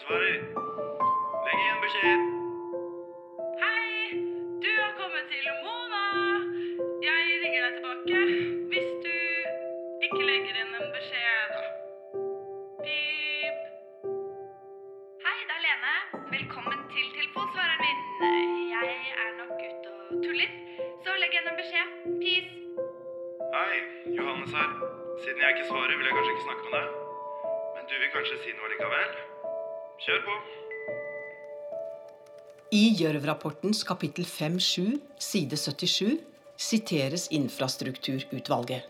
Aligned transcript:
Dette 0.00 0.14
er 0.14 0.32
en 0.32 0.44
telefonsvarer. 0.44 1.44
Legg 1.44 1.60
igjen 1.60 1.80
beskjed. 1.84 2.39
Gjørv-rapportens 33.00 33.80
kapittel 33.88 34.26
5-7, 34.28 34.98
side 35.16 35.56
77, 35.56 36.18
siteres 36.60 37.28
Infrastrukturutvalget. 37.32 38.84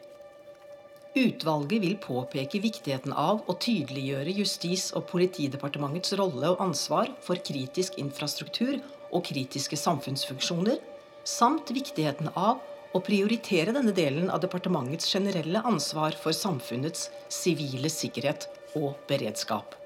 Utvalget 1.14 1.82
vil 1.82 1.96
påpeke 1.98 2.60
viktigheten 2.62 3.14
av 3.18 3.42
å 3.50 3.56
tydeliggjøre 3.58 4.34
Justis- 4.34 4.90
og 4.94 5.08
politidepartementets 5.10 6.14
rolle 6.18 6.52
og 6.52 6.62
ansvar 6.62 7.10
for 7.22 7.38
kritisk 7.42 7.98
infrastruktur 8.02 8.78
og 9.10 9.24
kritiske 9.26 9.78
samfunnsfunksjoner, 9.78 10.78
samt 11.26 11.70
viktigheten 11.74 12.30
av 12.34 12.62
å 12.94 13.02
prioritere 13.06 13.74
denne 13.74 13.94
delen 13.94 14.30
av 14.30 14.42
departementets 14.42 15.10
generelle 15.10 15.62
ansvar 15.66 16.14
for 16.18 16.34
samfunnets 16.34 17.10
sivile 17.30 17.90
sikkerhet 17.90 18.48
og 18.78 18.94
beredskap. 19.10 19.79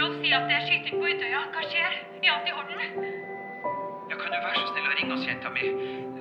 Rolf 0.00 0.16
sier 0.22 0.36
at 0.38 0.48
det 0.50 0.56
er 0.58 0.64
skyting 0.66 1.00
på 1.00 1.10
Utøya. 1.12 1.40
Hva 1.54 1.62
skjer? 1.70 1.96
Er 2.22 2.32
alt 2.34 2.48
i 2.48 2.54
orden? 2.58 3.04
Ja, 4.10 4.16
kan 4.20 4.32
du 4.32 4.38
være 4.38 4.58
så 4.60 4.66
snill 4.72 4.88
å 4.88 4.94
ringe 4.98 5.16
oss, 5.16 5.26
jenta 5.28 5.50
mi? 5.54 5.64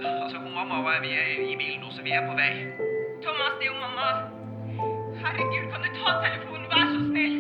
Altså, 0.06 0.38
hun 0.42 0.54
mamma 0.54 0.82
og 0.82 0.90
jeg, 0.94 1.02
vi 1.06 1.12
er 1.22 1.52
i 1.52 1.56
bilen 1.60 1.82
nå, 1.84 1.92
så 1.96 2.06
vi 2.06 2.14
er 2.18 2.26
på 2.28 2.36
vei. 2.38 2.52
Thomas, 3.26 3.56
det 3.60 3.68
er 3.68 3.72
jo 3.72 3.78
mamma. 3.82 4.08
Herregud, 5.24 5.70
kan 5.74 5.86
du 5.86 5.90
ta 6.00 6.18
telefonen? 6.26 6.68
Vær 6.72 6.86
så 6.94 7.02
snill. 7.10 7.35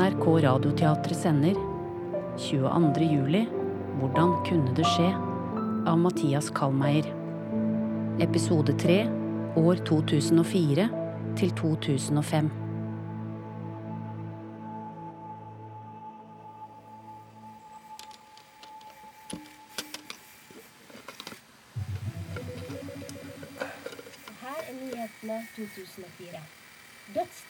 NRK 0.00 0.42
Radioteatret 0.42 1.16
sender 1.16 1.54
22. 2.38 3.04
juli 3.04 3.42
Hvordan 3.98 4.30
kunne 4.46 4.72
det 4.72 4.86
skje? 4.88 5.10
av 5.90 5.98
Mathias 6.00 6.48
Kallmeier. 6.56 7.04
Episode 8.24 8.72
3 8.80 8.96
år 9.60 9.82
2004 9.84 10.88
til 11.36 11.52
2005. 11.60 12.48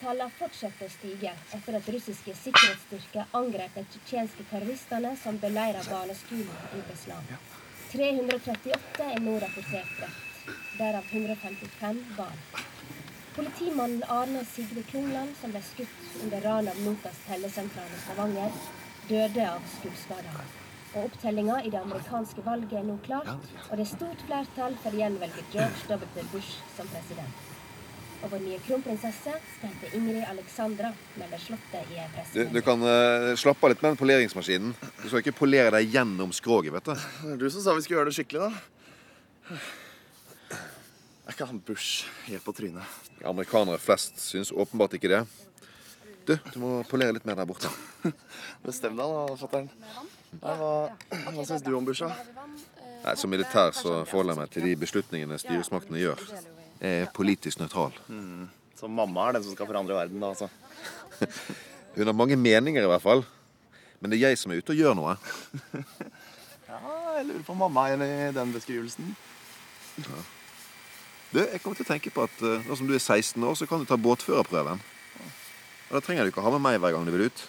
Dødstallene 0.01 0.33
fortsetter 0.33 0.87
å 0.87 0.89
stige 0.89 1.31
etter 1.53 1.75
at 1.77 1.87
russiske 1.93 2.33
sikkerhetsstyrker 2.39 3.35
angrep 3.37 3.75
de 3.75 3.83
tsjetsjenske 3.85 4.45
terroristene 4.49 5.11
som 5.21 5.37
beleiret 5.43 5.89
barneskolen 5.93 6.47
i 6.73 6.79
Beslan. 6.87 7.27
338 7.91 9.05
er 9.05 9.21
nå 9.21 9.35
rapportert 9.43 9.91
drept, 9.99 10.49
derav 10.79 11.13
155 11.19 12.01
barn. 12.17 12.41
Politimannen 13.35 14.01
Arne 14.15 14.41
Sigve 14.55 14.87
Klungland, 14.89 15.37
som 15.37 15.53
ble 15.53 15.61
skutt 15.69 16.17
under 16.23 16.49
ranet 16.49 16.73
av 16.73 16.81
Nokas 16.87 17.21
tellesentral 17.27 17.93
i 17.93 18.01
Stavanger, 18.07 18.59
døde 19.05 19.47
av 19.51 19.71
skuddskader. 19.75 20.43
Og 20.95 21.05
Opptellinga 21.11 21.61
i 21.61 21.69
det 21.69 21.83
amerikanske 21.85 22.49
valget 22.49 22.79
er 22.81 22.89
nå 22.89 22.97
klart, 23.05 23.53
og 23.69 23.77
det 23.77 23.85
er 23.85 23.93
stort 23.93 24.25
flertall 24.25 24.81
for 24.81 24.97
å 24.97 25.05
gjenvelge 25.05 25.45
George 25.53 25.93
W. 25.93 26.29
Bush 26.33 26.57
som 26.73 26.89
president. 26.89 27.50
Og 28.21 28.29
vår 28.29 28.41
nye 28.43 28.57
kronprinsesse 28.61 29.33
skal 29.33 29.71
hete 29.71 29.97
Ingrid 29.97 30.23
Alexandra, 30.29 30.91
melder 31.17 31.41
Slottet 31.41 31.89
i 31.89 32.01
pressen. 32.13 32.35
Du, 32.35 32.59
du 32.59 32.61
kan 32.65 32.83
uh, 32.85 33.31
slappe 33.39 33.65
av 33.65 33.73
litt 33.73 33.81
med 33.81 33.95
den 33.95 34.01
poleringsmaskinen. 34.01 34.75
Du 35.01 35.07
skal 35.07 35.23
ikke 35.23 35.33
polere 35.39 35.71
deg 35.73 35.95
gjennom 35.95 36.33
skroget, 36.35 36.73
vet 36.75 36.91
du. 36.91 36.93
Det 36.93 37.31
er 37.33 37.41
du 37.41 37.47
som 37.49 37.65
sa 37.65 37.73
vi 37.77 37.85
skulle 37.85 38.01
gjøre 38.01 38.11
det 38.11 38.17
skikkelig, 38.19 38.51
da. 38.51 39.57
Er 41.25 41.33
ikke 41.33 41.49
han 41.49 41.63
Bush 41.65 42.05
helt 42.27 42.45
på 42.45 42.53
trynet? 42.53 43.01
Amerikanere 43.25 43.81
flest 43.81 44.21
syns 44.21 44.53
åpenbart 44.53 44.99
ikke 44.99 45.09
det. 45.15 45.23
Du, 46.29 46.35
du 46.53 46.57
må 46.61 46.71
polere 46.85 47.17
litt 47.17 47.25
mer 47.25 47.41
der 47.41 47.49
borte. 47.49 47.71
Bestem 48.65 48.93
deg, 48.99 49.17
da, 49.17 49.37
fatter'n. 49.41 49.69
Hva, 50.41 50.53
hva 51.25 51.45
syns 51.49 51.65
du 51.65 51.73
om 51.73 51.89
Bush, 51.89 52.05
da? 52.05 52.13
Nei, 53.01 53.17
Som 53.17 53.33
militær 53.33 53.73
så 53.73 54.03
forholder 54.05 54.35
jeg 54.35 54.43
meg 54.43 54.53
til 54.53 54.69
de 54.69 54.79
beslutningene 54.83 55.41
styresmaktene 55.41 56.03
gjør. 56.03 56.21
Er 56.81 57.09
politisk 57.13 57.59
nøytral. 57.61 57.93
Så 58.79 58.89
mamma 58.89 59.27
er 59.29 59.37
den 59.37 59.45
som 59.45 59.53
skal 59.53 59.69
forandre 59.69 59.93
verden, 59.93 60.21
da, 60.23 60.31
altså. 60.33 60.49
Hun 61.95 62.07
har 62.09 62.15
mange 62.17 62.37
meninger, 62.39 62.81
i 62.81 62.89
hvert 62.89 63.03
fall. 63.03 63.21
Men 64.01 64.09
det 64.09 64.17
er 64.17 64.31
jeg 64.31 64.39
som 64.41 64.51
er 64.53 64.61
ute 64.63 64.73
og 64.73 64.79
gjør 64.81 64.97
noe. 64.97 65.17
Ja, 66.71 66.77
jeg 67.17 67.25
lurer 67.27 67.41
på 67.43 67.51
om 67.51 67.59
mamma 67.65 67.81
er 67.89 67.97
enig 67.97 68.05
i 68.07 68.27
den 68.31 68.53
beskrivelsen. 68.55 69.09
Du, 71.31 71.39
jeg 71.41 71.59
kommer 71.59 71.75
til 71.75 71.83
å 71.83 71.89
tenke 71.89 72.13
på 72.15 72.23
at 72.23 72.43
eh, 72.47 72.63
nå 72.63 72.77
som 72.79 72.87
du 72.87 72.93
er 72.95 73.01
16 73.03 73.43
år, 73.43 73.57
så 73.59 73.67
kan 73.67 73.83
du 73.83 73.87
ta 73.89 73.97
båtførerprøven. 73.99 74.79
Og 74.79 75.91
Da 75.91 75.99
trenger 76.03 76.23
du 76.23 76.31
ikke 76.31 76.43
ha 76.45 76.53
med 76.55 76.63
meg 76.63 76.79
hver 76.79 76.95
gang 76.95 77.03
du 77.03 77.11
vil 77.11 77.25
ut. 77.27 77.43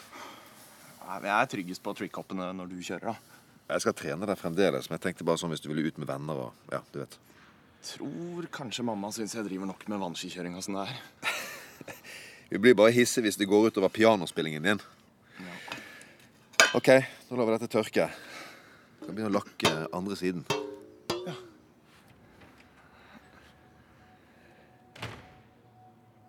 Nei, 1.06 1.20
men 1.20 1.28
Jeg 1.31 1.37
er 1.37 1.50
tryggest 1.54 1.84
på 1.87 1.94
trickhoppene 2.00 2.50
når 2.59 2.72
du 2.75 2.81
kjører, 2.82 3.12
da. 3.12 3.47
Jeg 3.76 3.84
skal 3.87 3.97
trene 4.03 4.26
deg 4.28 4.41
fremdeles, 4.43 4.91
men 4.91 4.99
jeg 4.99 5.04
tenkte 5.06 5.26
bare 5.31 5.38
sånn 5.41 5.54
hvis 5.54 5.62
du 5.62 5.70
ville 5.70 5.87
ut 5.87 6.03
med 6.03 6.10
venner 6.10 6.49
og 6.49 6.75
Ja, 6.75 6.82
du 6.91 6.99
vet. 7.04 7.14
Tror 7.82 8.47
kanskje 8.54 8.84
mamma 8.87 9.09
syns 9.10 9.34
jeg 9.34 9.43
driver 9.48 9.66
nok 9.66 9.81
med 9.91 9.98
vannskikjøring 9.98 10.54
og 10.54 10.62
sånn 10.62 10.78
der. 10.78 10.93
Vi 12.53 12.60
blir 12.62 12.76
bare 12.78 12.94
hissige 12.94 13.26
hvis 13.26 13.38
det 13.41 13.48
går 13.50 13.72
utover 13.72 13.91
pianospillingen 13.91 14.62
din. 14.69 14.82
Ja. 15.43 15.54
OK, 16.78 16.91
nå 17.26 17.38
lar 17.38 17.48
vi 17.48 17.54
dette 17.56 17.70
tørke. 17.72 18.06
Jeg 18.06 19.06
kan 19.06 19.16
begynne 19.16 19.32
å 19.32 19.34
lakke 19.34 19.72
andre 19.97 20.19
siden. 20.20 20.44
Ja. 21.26 21.34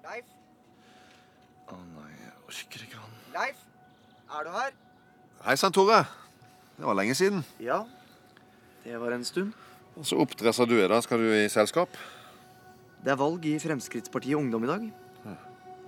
Leif? 0.07 0.31
Å 1.69 1.77
nei, 1.77 2.09
jeg 2.17 2.33
orker 2.47 2.87
ikke 2.87 3.03
han. 3.03 3.19
Leif? 3.35 3.61
Er 4.33 4.47
du 4.47 4.55
her? 4.55 4.73
Hei 5.43 5.57
sann, 5.59 5.75
Tore. 5.75 6.01
Det 6.79 6.87
var 6.87 6.97
lenge 6.97 7.19
siden. 7.19 7.43
Ja. 7.61 7.83
Det 8.87 8.97
var 9.03 9.13
en 9.13 9.27
stund. 9.27 9.53
Og 9.97 10.05
Så 10.07 10.17
oppdresser 10.19 10.69
du 10.69 10.77
er 10.81 10.89
da. 10.89 10.99
Skal 11.05 11.21
du 11.21 11.29
i 11.35 11.47
selskap? 11.51 11.89
Det 13.03 13.11
er 13.11 13.19
valg 13.19 13.43
i 13.45 13.57
Fremskrittspartiet 13.61 14.37
Ungdom 14.39 14.63
i 14.65 14.71
dag. 14.71 14.87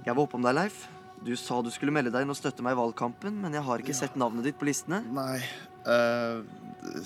Jeg 0.06 0.14
var 0.14 0.26
oppom 0.26 0.44
deg, 0.44 0.54
Leif. 0.58 0.84
Du 1.26 1.32
sa 1.40 1.62
du 1.64 1.72
skulle 1.74 1.94
melde 1.96 2.12
deg 2.14 2.26
inn 2.26 2.34
og 2.34 2.38
støtte 2.38 2.62
meg 2.66 2.76
i 2.76 2.78
valgkampen, 2.78 3.38
men 3.42 3.56
jeg 3.56 3.64
har 3.66 3.82
ikke 3.82 3.96
sett 3.98 4.18
navnet 4.20 4.46
ditt 4.46 4.58
på 4.60 4.68
listene. 4.68 5.00
Nei, 5.16 5.40
uh, 5.88 6.44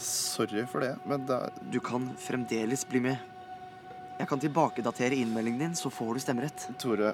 sorry 0.01 0.65
for 0.67 0.83
det, 0.83 0.95
men 1.07 1.23
er 1.29 1.53
Du 1.71 1.77
kan 1.79 2.09
fremdeles 2.19 2.83
bli 2.89 3.03
med. 3.05 3.21
Jeg 4.19 4.27
kan 4.27 4.41
tilbakedatere 4.41 5.15
innmeldingen 5.21 5.69
din, 5.69 5.77
så 5.77 5.91
får 5.93 6.17
du 6.17 6.23
stemmerett. 6.25 6.65
Tore, 6.81 7.13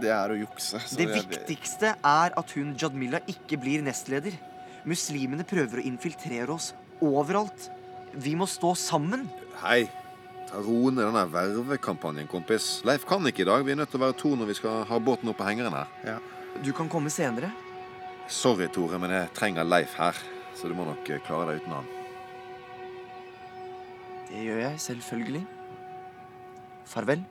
det 0.00 0.10
er 0.10 0.32
å 0.34 0.40
jukse. 0.40 0.80
så 0.80 0.96
Det 0.96 1.06
jeg- 1.06 1.28
viktigste 1.28 1.94
er 2.02 2.32
at 2.36 2.50
hun 2.56 2.74
Jadmila 2.74 3.20
ikke 3.28 3.60
blir 3.60 3.84
nestleder. 3.84 4.32
Muslimene 4.84 5.44
prøver 5.44 5.78
å 5.78 5.84
infiltrere 5.86 6.48
oss 6.50 6.72
overalt. 7.00 7.70
Vi 8.12 8.34
må 8.36 8.46
stå 8.46 8.74
sammen. 8.76 9.24
Hei. 9.62 9.86
Ta 10.50 10.60
ro 10.60 10.90
ned 10.90 11.00
den 11.06 11.16
der 11.16 11.30
vervekampanjen, 11.32 12.28
kompis. 12.28 12.82
Leif 12.84 13.06
kan 13.08 13.24
ikke 13.26 13.46
i 13.46 13.48
dag. 13.48 13.64
Vi 13.64 13.72
er 13.72 13.78
nødt 13.80 13.92
til 13.92 14.00
å 14.02 14.04
være 14.04 14.18
to 14.20 14.34
når 14.36 14.50
vi 14.50 14.56
skal 14.58 14.84
ha 14.88 14.98
båten 15.00 15.30
opp 15.32 15.38
på 15.40 15.46
hengeren 15.48 15.72
her. 15.72 15.88
Ja. 16.04 16.18
Du 16.60 16.72
kan 16.76 16.90
komme 16.92 17.08
senere. 17.10 17.48
Sorry, 18.28 18.68
Tore, 18.68 19.00
men 19.00 19.14
jeg 19.14 19.32
trenger 19.36 19.64
Leif 19.64 19.96
her. 19.96 20.18
Så 20.58 20.68
du 20.68 20.76
må 20.76 20.84
nok 20.84 21.08
eh, 21.08 21.22
klare 21.24 21.48
deg 21.48 21.62
uten 21.62 21.72
han. 21.78 21.88
Det 24.28 24.44
gjør 24.44 24.60
jeg 24.66 24.82
selvfølgelig. 24.84 25.42
Farvel. 26.92 27.24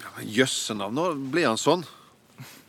Ja, 0.00 0.08
men 0.16 0.32
Jøsse 0.32 0.76
navn, 0.76 0.96
nå 0.96 1.12
blir 1.32 1.48
han 1.50 1.60
sånn. 1.60 1.84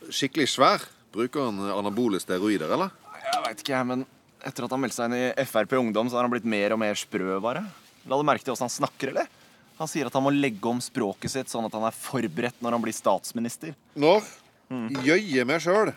Skikkelig 0.09 0.50
svær. 0.51 0.85
Bruker 1.13 1.47
han 1.47 1.59
anabole 1.73 2.19
steroider, 2.21 2.69
eller? 2.75 2.94
Jeg 3.19 3.44
veit 3.45 3.61
ikke, 3.63 3.81
men 3.88 4.06
etter 4.45 4.65
at 4.65 4.73
han 4.73 4.81
meldte 4.81 4.97
seg 5.00 5.09
inn 5.09 5.17
i 5.29 5.45
Frp 5.50 5.73
Ungdom, 5.79 6.09
så 6.09 6.19
har 6.19 6.27
han 6.27 6.33
blitt 6.33 6.47
mer 6.47 6.75
og 6.75 6.81
mer 6.81 6.97
sprø, 6.97 7.39
bare. 7.44 7.65
La 8.09 8.17
du 8.17 8.25
merke 8.25 8.45
til 8.45 8.53
åssen 8.53 8.67
han 8.67 8.73
snakker, 8.73 9.13
eller? 9.13 9.29
Han 9.79 9.88
sier 9.88 10.09
at 10.09 10.15
han 10.15 10.25
må 10.25 10.31
legge 10.35 10.67
om 10.67 10.81
språket 10.83 11.31
sitt 11.31 11.51
sånn 11.51 11.65
at 11.67 11.75
han 11.75 11.85
er 11.88 11.95
forberedt 11.95 12.59
når 12.63 12.75
han 12.75 12.83
blir 12.83 12.95
statsminister. 12.95 13.75
Når? 14.00 14.25
Jøye 15.06 15.45
meg 15.47 15.63
sjøl. 15.63 15.94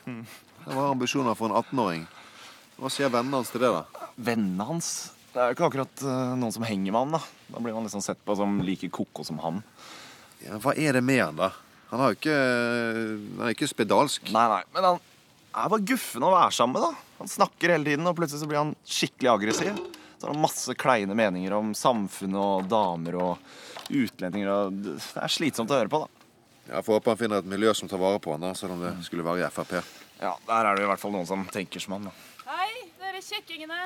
Det 0.62 0.76
var 0.76 0.92
ambisjoner 0.92 1.34
for 1.38 1.50
en 1.50 1.58
18-åring. 1.58 2.04
Hva 2.78 2.90
sier 2.92 3.10
vennene 3.12 3.40
hans 3.40 3.50
til 3.52 3.62
det, 3.64 3.72
da? 3.74 4.06
Vennene 4.16 4.68
hans? 4.68 4.92
Det 5.32 5.40
er 5.40 5.50
jo 5.50 5.56
ikke 5.56 5.68
akkurat 5.70 6.04
eh, 6.04 6.32
noen 6.38 6.54
som 6.54 6.64
henger 6.66 6.92
med 6.94 7.00
han, 7.00 7.16
da. 7.16 7.20
Da 7.52 7.60
blir 7.64 7.74
man 7.76 7.86
liksom 7.88 8.04
sett 8.04 8.20
på 8.24 8.36
som 8.38 8.60
like 8.64 8.88
koko 8.92 9.24
som 9.26 9.40
han. 9.42 9.60
Ja, 10.44 10.58
hva 10.62 10.74
er 10.76 10.98
det 10.98 11.02
med 11.06 11.20
han, 11.22 11.38
da? 11.40 11.50
Han 11.92 12.00
har 12.00 12.12
jo 12.12 12.16
ikke 12.16 12.36
Han 12.36 13.46
er 13.46 13.54
ikke 13.54 13.68
spedalsk. 13.68 14.30
Nei, 14.32 14.46
nei, 14.48 14.62
men 14.72 14.86
han 14.88 15.00
er 15.52 15.72
bare 15.74 15.84
guffen 15.84 16.24
å 16.24 16.30
være 16.32 16.54
sammen 16.56 16.78
med, 16.78 16.86
da. 16.88 17.18
Han 17.18 17.28
snakker 17.28 17.74
hele 17.74 17.84
tiden, 17.90 18.08
og 18.08 18.16
plutselig 18.16 18.40
så 18.40 18.48
blir 18.48 18.62
han 18.62 18.72
skikkelig 18.88 19.28
aggressiv. 19.34 19.82
Så 20.16 20.24
har 20.24 20.32
han 20.32 20.40
masse 20.40 20.76
kleine 20.80 21.16
meninger 21.18 21.52
om 21.52 21.74
samfunnet 21.76 22.40
og 22.40 22.70
damer 22.70 23.18
og 23.20 23.92
utlendinger 23.92 24.48
og 24.54 24.78
Det 24.86 24.96
er 25.20 25.34
slitsomt 25.34 25.74
å 25.74 25.82
høre 25.82 25.92
på, 25.92 26.00
da. 26.06 26.22
Jeg 26.72 26.86
får 26.86 26.96
håpe 26.96 27.12
han 27.12 27.20
finner 27.20 27.42
et 27.42 27.50
miljø 27.52 27.74
som 27.76 27.90
tar 27.90 28.00
vare 28.00 28.22
på 28.22 28.32
han, 28.32 28.46
da, 28.46 28.54
selv 28.56 28.78
om 28.78 28.86
det 28.86 28.94
skulle 29.04 29.26
være 29.26 29.44
i 29.44 29.52
Frp. 29.52 29.76
Ja, 30.22 30.32
der 30.48 30.70
er 30.70 30.78
det 30.78 30.86
i 30.86 30.88
hvert 30.88 31.02
fall 31.02 31.12
noen 31.12 31.28
som 31.28 31.44
tenker 31.52 31.82
som 31.82 31.98
han, 31.98 32.08
da. 32.08 32.14
Hei, 32.46 32.88
dere 33.02 33.20
kjekkingene. 33.26 33.82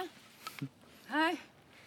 Hei. 1.11 1.32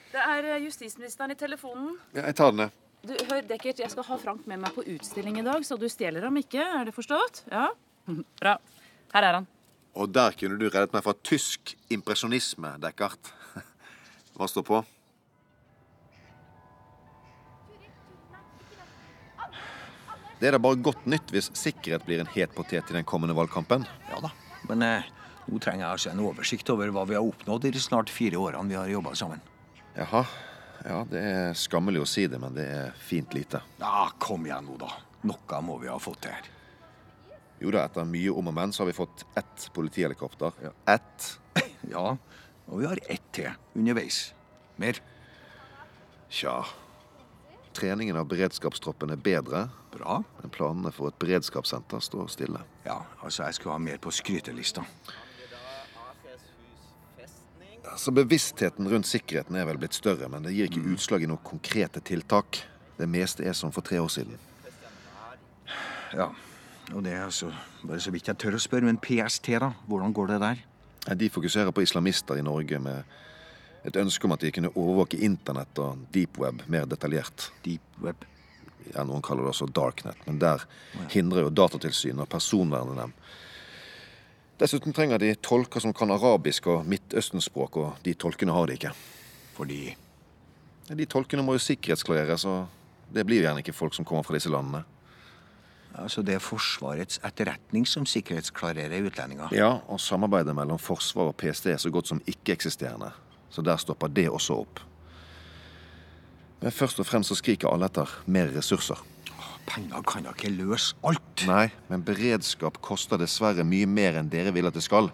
Det 0.09 0.21
er 0.25 0.51
eh, 0.55 0.63
justisministeren 0.65 1.31
i 1.31 1.37
telefonen. 1.37 1.93
Ja, 2.17 2.25
jeg 2.25 2.35
tar 2.41 2.51
den 2.51 2.65
ned. 2.65 2.77
Du, 2.99 3.13
hør, 3.29 3.39
Dekkert, 3.47 3.79
jeg 3.79 3.91
skal 3.93 4.03
ha 4.09 4.17
Frank 4.19 4.47
med 4.49 4.59
meg 4.59 4.75
på 4.75 4.83
utstilling 4.91 5.37
i 5.39 5.45
dag, 5.45 5.63
så 5.63 5.77
du 5.79 5.87
stjeler 5.91 6.25
ham 6.27 6.35
ikke. 6.41 6.59
Er 6.59 6.89
det 6.89 6.93
forstått? 6.95 7.45
Ja? 7.51 7.69
Bra. 8.41 8.57
Her 9.13 9.27
er 9.27 9.37
han. 9.39 9.47
Og 9.99 10.11
der 10.13 10.35
kunne 10.37 10.59
du 10.59 10.67
reddet 10.67 10.93
meg 10.93 11.05
fra 11.05 11.15
tysk 11.25 11.75
impresjonisme, 11.93 12.75
Dekkert. 12.83 13.31
Hva 14.35 14.49
står 14.51 14.65
på? 14.67 14.81
Det 20.39 20.47
er 20.47 20.55
da 20.55 20.61
bare 20.63 20.79
godt 20.79 21.07
nytt 21.11 21.31
hvis 21.35 21.49
sikkerhet 21.57 22.05
blir 22.07 22.21
en 22.23 22.29
het 22.31 22.53
potet 22.55 22.91
i 22.91 22.95
den 22.95 23.07
kommende 23.07 23.35
valgkampen. 23.35 23.83
Ja 24.07 24.21
da, 24.23 24.29
men 24.69 24.85
eh, 24.87 25.07
nå 25.49 25.59
trenger 25.59 25.83
jeg 25.83 25.95
altså 25.97 26.13
en 26.13 26.21
oversikt 26.23 26.71
over 26.71 26.93
hva 26.95 27.03
vi 27.09 27.17
har 27.17 27.27
oppnådd 27.27 27.67
i 27.67 27.73
de 27.75 27.81
snart 27.83 28.11
fire 28.13 28.39
årene 28.39 28.71
vi 28.71 28.79
har 28.79 28.91
jobba 28.91 29.17
sammen. 29.19 29.43
Jaha. 29.97 30.23
Ja, 30.85 31.01
det 31.09 31.19
er 31.19 31.57
skammelig 31.57 32.03
å 32.03 32.07
si 32.07 32.25
det, 32.31 32.39
men 32.39 32.55
det 32.55 32.65
er 32.71 32.95
fint 33.03 33.33
lite. 33.35 33.61
Ja, 33.81 34.07
kom 34.21 34.47
igjen 34.47 34.67
nå, 34.69 34.77
da. 34.79 34.91
Noe 35.27 35.61
må 35.65 35.77
vi 35.81 35.89
ha 35.91 35.97
fått 35.99 36.21
til 36.23 36.35
her. 36.35 36.49
Jo 37.59 37.73
da, 37.75 37.83
etter 37.83 38.07
mye 38.07 38.31
om 38.31 38.47
og 38.47 38.55
men 38.55 38.71
så 38.71 38.85
har 38.85 38.89
vi 38.91 38.95
fått 38.95 39.25
ett 39.39 39.69
politihelikopter. 39.75 40.55
Ett. 40.87 41.35
Ja, 41.89 42.11
og 42.67 42.81
vi 42.81 42.85
har 42.85 42.99
ett 43.09 43.23
til 43.33 43.47
underveis. 43.73 44.33
Mer? 44.77 44.99
Tja. 46.29 46.59
Treningen 47.73 48.19
av 48.19 48.27
beredskapstroppen 48.29 49.13
er 49.15 49.21
bedre. 49.23 49.63
Bra. 49.93 50.19
Men 50.41 50.53
planene 50.53 50.91
for 50.93 51.09
et 51.09 51.17
beredskapssenter 51.21 52.03
står 52.03 52.29
stille. 52.29 52.61
Ja, 52.85 52.99
altså 53.23 53.47
jeg 53.47 53.57
skulle 53.57 53.77
ha 53.77 53.81
mer 53.81 53.97
på 54.03 54.13
skrytelista. 54.13 54.83
Så 57.99 58.11
bevisstheten 58.15 58.87
rundt 58.87 59.07
sikkerheten 59.09 59.57
er 59.59 59.65
vel 59.67 59.77
blitt 59.81 59.97
større, 59.97 60.29
men 60.31 60.45
det 60.45 60.53
gir 60.55 60.69
ikke 60.69 60.93
utslag 60.93 61.25
i 61.25 61.27
noen 61.27 61.41
konkrete 61.43 61.99
tiltak. 62.07 62.61
Det 62.95 63.07
meste 63.11 63.43
er 63.43 63.57
som 63.57 63.73
for 63.75 63.83
tre 63.83 63.99
år 63.99 64.07
siden. 64.13 64.37
Ja, 66.15 66.29
og 66.93 67.03
det 67.03 67.11
er 67.17 67.25
altså 67.25 67.51
bare 67.83 67.99
så 67.99 68.13
vidt 68.15 68.31
jeg 68.31 68.39
tør 68.39 68.55
å 68.55 68.61
spørre, 68.63 68.87
men 68.87 69.01
PST, 69.03 69.51
da? 69.59 69.73
Hvordan 69.89 70.15
går 70.15 70.31
det 70.31 70.39
der? 70.45 70.63
De 71.19 71.29
fokuserer 71.33 71.75
på 71.75 71.83
islamister 71.83 72.39
i 72.39 72.45
Norge 72.45 72.79
med 72.79 73.03
et 73.83 73.99
ønske 73.99 74.27
om 74.27 74.37
at 74.37 74.47
de 74.47 74.53
kunne 74.55 74.71
overvåke 74.75 75.19
internett 75.19 75.83
og 75.83 75.99
deep 76.15 76.39
web 76.39 76.63
mer 76.71 76.87
detaljert. 76.87 77.49
Deep 77.67 77.99
web? 78.03 78.23
Ja, 78.93 79.03
Noen 79.03 79.23
kaller 79.25 79.43
det 79.43 79.51
også 79.57 79.67
darknet, 79.75 80.23
men 80.23 80.39
der 80.39 80.63
hindrer 81.11 81.49
jo 81.49 81.51
Datatilsynet 81.51 82.23
og 82.23 82.31
personvernet 82.31 83.03
dem. 83.03 83.13
Dessuten 84.59 84.93
trenger 84.93 85.21
de 85.21 85.31
tolker 85.39 85.79
som 85.79 85.93
kan 85.95 86.11
arabisk 86.11 86.67
og 86.67 86.87
Midtøsten-språk, 86.89 87.77
og 87.79 88.03
de 88.03 88.13
tolkene 88.19 88.51
har 88.51 88.67
de 88.67 88.75
ikke. 88.75 88.91
Fordi 89.55 89.95
De 90.89 91.05
tolkene 91.05 91.43
må 91.45 91.53
jo 91.53 91.61
sikkerhetsklareres, 91.61 92.45
og 92.49 92.65
det 93.13 93.25
blir 93.25 93.43
gjerne 93.43 93.61
ikke 93.61 93.75
folk 93.77 93.93
som 93.93 94.05
kommer 94.05 94.25
fra 94.25 94.33
disse 94.33 94.49
landene. 94.49 94.81
Altså 95.95 96.21
det 96.25 96.35
er 96.35 96.43
Forsvarets 96.43 97.19
etterretning 97.25 97.85
som 97.87 98.05
sikkerhetsklarerer 98.09 99.05
utlendinger? 99.05 99.53
Ja, 99.53 99.79
og 99.87 100.01
samarbeidet 100.01 100.55
mellom 100.55 100.79
Forsvar 100.81 101.31
og 101.31 101.37
PST 101.37 101.69
er 101.69 101.77
så 101.77 101.91
godt 101.93 102.09
som 102.09 102.21
ikke-eksisterende. 102.25 103.11
Så 103.49 103.61
der 103.61 103.77
stopper 103.77 104.07
det 104.07 104.29
også 104.29 104.59
opp. 104.63 104.81
Men 106.61 106.71
først 106.71 106.99
og 106.99 107.05
fremst 107.05 107.31
så 107.31 107.37
skriker 107.39 107.69
alle 107.71 107.87
etter 107.87 108.11
mer 108.27 108.51
ressurser. 108.55 108.99
Penger 109.67 110.01
kan 110.07 110.25
da 110.25 110.33
ikke 110.33 110.51
løse 110.53 110.95
alt. 111.05 111.43
Nei, 111.47 111.67
men 111.89 112.03
beredskap 112.05 112.79
koster 112.81 113.19
dessverre 113.21 113.65
mye 113.67 113.89
mer 113.89 114.17
enn 114.19 114.31
dere 114.31 114.53
vil 114.55 114.69
at 114.69 114.77
det 114.77 114.85
skal. 114.85 115.11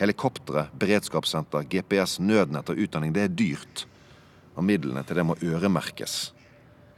Helikoptre, 0.00 0.68
beredskapssenter, 0.80 1.66
GPS, 1.68 2.18
nødnett 2.24 2.70
og 2.72 2.78
utdanning, 2.80 3.12
det 3.14 3.26
er 3.26 3.34
dyrt. 3.36 3.86
Og 4.56 4.64
midlene 4.64 5.04
til 5.06 5.20
det 5.20 5.26
må 5.28 5.36
øremerkes. 5.44 6.32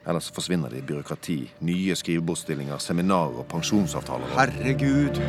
Ellers 0.06 0.30
forsvinner 0.34 0.70
det 0.70 0.80
i 0.80 0.86
byråkrati, 0.86 1.36
nye 1.66 1.94
skrivebordsstillinger, 1.98 2.78
seminarer 2.82 3.42
og 3.42 3.46
pensjonsavtaler. 3.50 4.32
Herregud. 4.34 5.20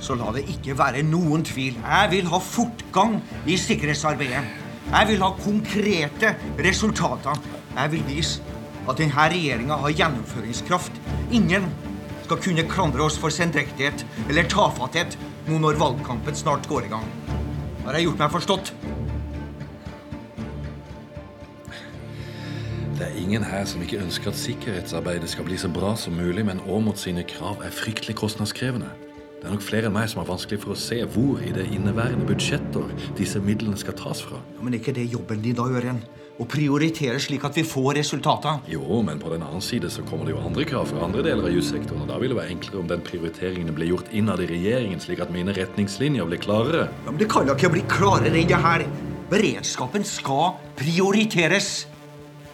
Så 0.00 0.14
la 0.14 0.30
det 0.36 0.44
ikke 0.52 0.76
være 0.78 1.02
noen 1.02 1.42
tvil. 1.46 1.78
Jeg 1.82 2.10
vil 2.12 2.28
ha 2.30 2.38
fortgang 2.42 3.18
i 3.46 3.56
sikkerhetsarbeidet. 3.58 4.44
Jeg 4.88 5.08
vil 5.10 5.22
ha 5.24 5.32
konkrete 5.42 6.34
resultater. 6.62 7.42
Jeg 7.74 7.92
vil 7.92 8.06
vise 8.06 8.47
at 8.88 8.98
denne 9.00 9.28
regjeringa 9.32 9.78
har 9.82 9.94
gjennomføringskraft. 9.94 10.92
Ingen 11.30 11.68
skal 12.24 12.40
kunne 12.44 12.64
klandre 12.68 13.04
oss 13.04 13.18
for 13.20 13.32
sendrektighet 13.32 14.04
eller 14.28 14.48
tafatthet 14.48 15.16
nå 15.48 15.60
når 15.62 15.80
valgkampen 15.80 16.36
snart 16.36 16.68
går 16.68 16.88
i 16.88 16.92
gang. 16.92 17.06
Har 17.84 17.96
jeg 17.96 18.08
gjort 18.08 18.22
meg 18.22 18.32
forstått? 18.34 18.72
Det 22.98 23.06
er 23.06 23.14
ingen 23.16 23.44
her 23.46 23.62
som 23.70 23.82
ikke 23.84 24.00
ønsker 24.02 24.32
at 24.32 24.40
sikkerhetsarbeidet 24.40 25.30
skal 25.30 25.46
bli 25.46 25.56
så 25.60 25.70
bra 25.72 25.94
som 25.96 26.16
mulig, 26.18 26.42
men 26.44 26.60
Åmot 26.66 26.98
sine 26.98 27.22
krav 27.28 27.62
er 27.64 27.72
fryktelig 27.72 28.16
kostnadskrevende. 28.18 28.90
Det 29.38 29.46
er 29.46 29.54
nok 29.54 29.62
flere 29.62 29.86
enn 29.86 29.94
meg 29.94 30.08
som 30.10 30.18
har 30.18 30.26
vanskelig 30.32 30.58
for 30.64 30.74
å 30.74 30.80
se 30.82 30.98
hvor 31.14 31.38
i 31.46 31.52
det 31.54 31.68
inneværende 31.70 32.26
budsjettår 32.26 32.90
disse 33.20 33.38
midlene 33.38 33.78
skal 33.78 33.94
tas 33.96 34.24
fra. 34.26 34.40
Ja, 34.56 34.64
men 34.66 34.74
er 34.74 34.82
ikke 34.82 34.96
det 34.96 35.06
jobben 35.12 35.44
din 35.44 35.54
da, 35.56 35.68
Øren? 35.70 36.02
Å 36.38 36.44
prioritere 36.46 37.18
slik 37.18 37.42
at 37.48 37.56
vi 37.58 37.64
får 37.66 37.96
resultater? 37.98 38.60
Jo, 38.70 39.00
men 39.02 39.18
på 39.18 39.32
den 39.32 39.42
annen 39.42 39.62
side 39.64 39.88
så 39.90 40.04
kommer 40.06 40.28
det 40.28 40.36
jo 40.36 40.42
andre 40.46 40.62
krav 40.70 40.86
fra 40.86 41.02
andre 41.02 41.24
deler 41.26 41.48
av 41.48 41.56
jussektoren, 41.56 42.04
og 42.04 42.12
da 42.12 42.18
vil 42.22 42.30
det 42.30 42.38
være 42.38 42.52
enklere 42.54 42.78
om 42.78 42.86
den 42.92 43.02
prioriteringen 43.02 43.74
ble 43.74 43.88
gjort 43.90 44.12
innad 44.14 44.44
i 44.44 44.46
regjeringen, 44.46 45.02
slik 45.02 45.24
at 45.24 45.32
mine 45.34 45.50
retningslinjer 45.56 46.28
ble 46.30 46.38
klarere. 46.38 46.86
Ja, 46.94 47.10
men 47.10 47.18
Det 47.18 47.26
kan 47.32 47.50
da 47.50 47.58
ikke 47.58 47.72
bli 47.74 47.82
klarere 47.90 48.30
enn 48.30 48.46
det 48.46 48.62
her. 48.68 48.86
Beredskapen 49.32 50.06
skal 50.06 50.54
prioriteres. 50.78 51.88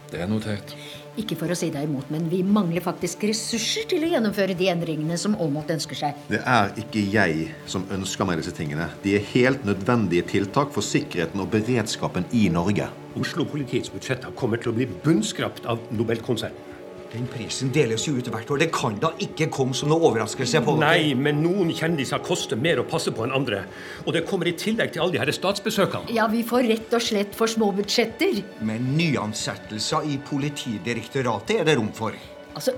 Det 0.08 0.24
er 0.24 0.32
notert. 0.32 0.72
Ikke 1.20 1.36
for 1.38 1.52
å 1.52 1.54
si 1.54 1.68
deg 1.70 1.84
imot, 1.84 2.08
men 2.10 2.24
vi 2.32 2.40
mangler 2.42 2.82
faktisk 2.82 3.28
ressurser 3.28 3.84
til 3.92 4.02
å 4.02 4.12
gjennomføre 4.16 4.56
de 4.56 4.72
endringene 4.72 5.20
som 5.20 5.36
Aamodt 5.36 5.76
ønsker 5.76 6.00
seg. 6.00 6.24
Det 6.32 6.40
er 6.40 6.72
ikke 6.80 7.04
jeg 7.12 7.52
som 7.70 7.84
ønsker 7.92 8.26
meg 8.26 8.40
disse 8.40 8.56
tingene. 8.56 8.88
De 9.04 9.14
er 9.20 9.32
helt 9.36 9.68
nødvendige 9.68 10.24
tiltak 10.32 10.72
for 10.72 10.82
sikkerheten 10.82 11.44
og 11.44 11.52
beredskapen 11.52 12.24
i 12.32 12.48
Norge. 12.48 12.88
Oslo 13.20 13.44
politiets 13.46 13.92
budsjetter 13.94 14.32
kommer 14.38 14.58
til 14.58 14.72
å 14.72 14.76
bli 14.76 14.88
bunnskrapt 15.04 15.68
av 15.70 15.82
Nobelkonsernen. 15.94 16.72
Den 17.14 17.28
prisen 17.30 17.68
deles 17.70 18.08
jo 18.08 18.16
ut 18.18 18.26
hvert 18.26 18.48
år. 18.50 18.58
Det 18.64 18.72
kan 18.74 18.96
da 18.98 19.12
ikke 19.22 19.46
komme 19.54 19.76
som 19.78 19.92
noe 19.92 20.02
overraskelse 20.08 20.58
på 20.66 20.72
dere? 20.80 20.96
Nei, 20.96 21.12
men 21.14 21.44
noen 21.44 21.68
kjendiser 21.70 22.18
koster 22.26 22.58
mer 22.58 22.80
å 22.82 22.86
passe 22.90 23.12
på 23.14 23.22
enn 23.22 23.34
andre. 23.36 23.60
Og 24.02 24.16
det 24.16 24.24
kommer 24.26 24.50
i 24.50 24.54
tillegg 24.58 24.90
til 24.96 25.04
alle 25.04 25.14
de 25.14 25.20
her 25.22 25.30
statsbesøkene. 25.36 26.10
Ja, 26.16 26.26
vi 26.32 26.42
får 26.46 26.66
rett 26.72 26.96
og 26.98 27.04
slett 27.06 27.38
for 27.38 27.50
små 27.50 27.70
budsjetter. 27.76 28.40
Men 28.66 28.90
nyansettelser 28.98 30.10
i 30.10 30.18
Politidirektoratet 30.26 31.60
er 31.60 31.70
det 31.70 31.78
rom 31.78 31.92
for. 31.94 32.18
Altså, 32.58 32.74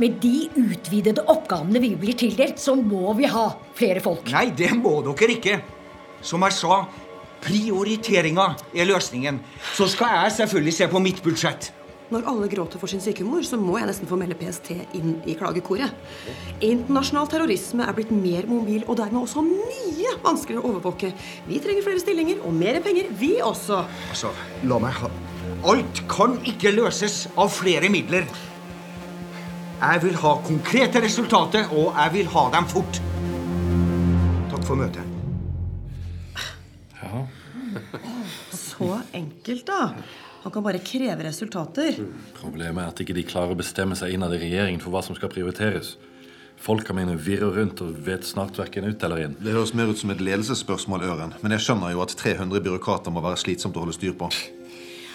med 0.00 0.16
de 0.24 0.48
utvidede 0.56 1.26
oppgavene 1.28 1.84
vi 1.84 1.92
blir 2.00 2.16
tildelt, 2.16 2.56
så 2.62 2.78
må 2.80 3.12
vi 3.20 3.28
ha 3.28 3.44
flere 3.76 4.00
folk. 4.00 4.24
Nei, 4.32 4.48
det 4.56 4.72
må 4.80 5.02
dere 5.04 5.36
ikke. 5.36 5.60
Som 6.24 6.48
jeg 6.48 6.56
sa, 6.56 6.80
prioriteringa 7.44 8.54
er 8.74 8.88
løsningen. 8.88 9.40
Så 9.76 9.88
skal 9.90 10.16
jeg 10.16 10.38
selvfølgelig 10.40 10.74
se 10.76 10.88
på 10.90 11.02
mitt 11.02 11.22
budsjett. 11.24 11.72
Når 12.10 12.26
alle 12.26 12.48
gråter 12.50 12.80
for 12.82 12.90
sin 12.90 13.02
syke 13.02 13.22
mor, 13.22 13.44
så 13.46 13.54
må 13.54 13.76
jeg 13.78 13.86
nesten 13.86 14.08
få 14.10 14.16
melde 14.18 14.34
PST 14.34 14.72
inn 14.98 15.12
i 15.30 15.36
klagekoret. 15.38 15.94
Internasjonal 16.58 17.30
terrorisme 17.30 17.86
er 17.86 17.94
blitt 17.94 18.10
mer 18.10 18.48
mobil 18.50 18.82
og 18.88 18.98
dermed 18.98 19.22
også 19.22 19.44
mye 19.46 20.16
vanskeligere 20.24 20.64
å 20.64 20.72
overvåke. 20.72 21.12
Vi 21.46 21.60
trenger 21.62 21.86
flere 21.86 22.02
stillinger 22.02 22.42
og 22.42 22.56
mer 22.58 22.80
penger, 22.82 23.12
vi 23.20 23.36
også. 23.46 23.84
Altså, 24.10 24.34
la 24.66 24.80
meg 24.82 24.98
ha 24.98 25.12
Alt 25.70 26.02
kan 26.08 26.38
ikke 26.48 26.72
løses 26.72 27.26
av 27.38 27.50
flere 27.52 27.90
midler. 27.92 28.26
Jeg 29.80 30.02
vil 30.02 30.18
ha 30.22 30.34
konkrete 30.46 31.02
resultater, 31.04 31.70
og 31.72 31.94
jeg 31.94 32.14
vil 32.18 32.34
ha 32.34 32.48
dem 32.56 32.68
fort. 32.68 33.00
Takk 34.50 34.66
for 34.66 34.82
møtet. 34.82 35.09
Ja. 37.00 37.26
Så 38.52 39.00
enkelt, 39.12 39.66
da. 39.66 39.94
Han 40.42 40.52
kan 40.52 40.64
bare 40.64 40.80
kreve 40.84 41.24
resultater. 41.24 41.98
Problemet 42.38 42.82
er 42.84 42.92
at 42.92 43.02
ikke 43.02 43.16
de 43.16 43.26
klarer 43.28 43.52
å 43.52 43.58
bestemme 43.58 43.96
seg 43.98 44.14
innad 44.14 44.32
i 44.36 44.40
regjeringen 44.40 44.80
for 44.80 44.94
hva 44.94 45.02
som 45.04 45.16
skal 45.18 45.32
prioriteres. 45.32 45.96
Folka 46.60 46.92
mine 46.96 47.14
virrer 47.16 47.54
rundt 47.56 47.80
og 47.80 47.96
vet 48.04 48.24
snart 48.28 48.58
verken 48.60 48.84
ut 48.88 49.04
eller 49.04 49.24
inn. 49.24 49.36
Det 49.40 49.52
høres 49.56 49.72
mer 49.76 49.88
ut 49.88 50.00
som 50.00 50.12
et 50.12 50.20
ledelsesspørsmål, 50.20 51.04
Øren. 51.08 51.36
Men 51.40 51.56
jeg 51.56 51.64
skjønner 51.64 51.94
jo 51.94 52.02
at 52.04 52.16
300 52.20 52.60
byråkrater 52.66 53.12
må 53.14 53.22
være 53.24 53.40
slitsomt 53.40 53.78
å 53.80 53.84
holde 53.86 53.96
styr 53.96 54.16
på. 54.16 54.28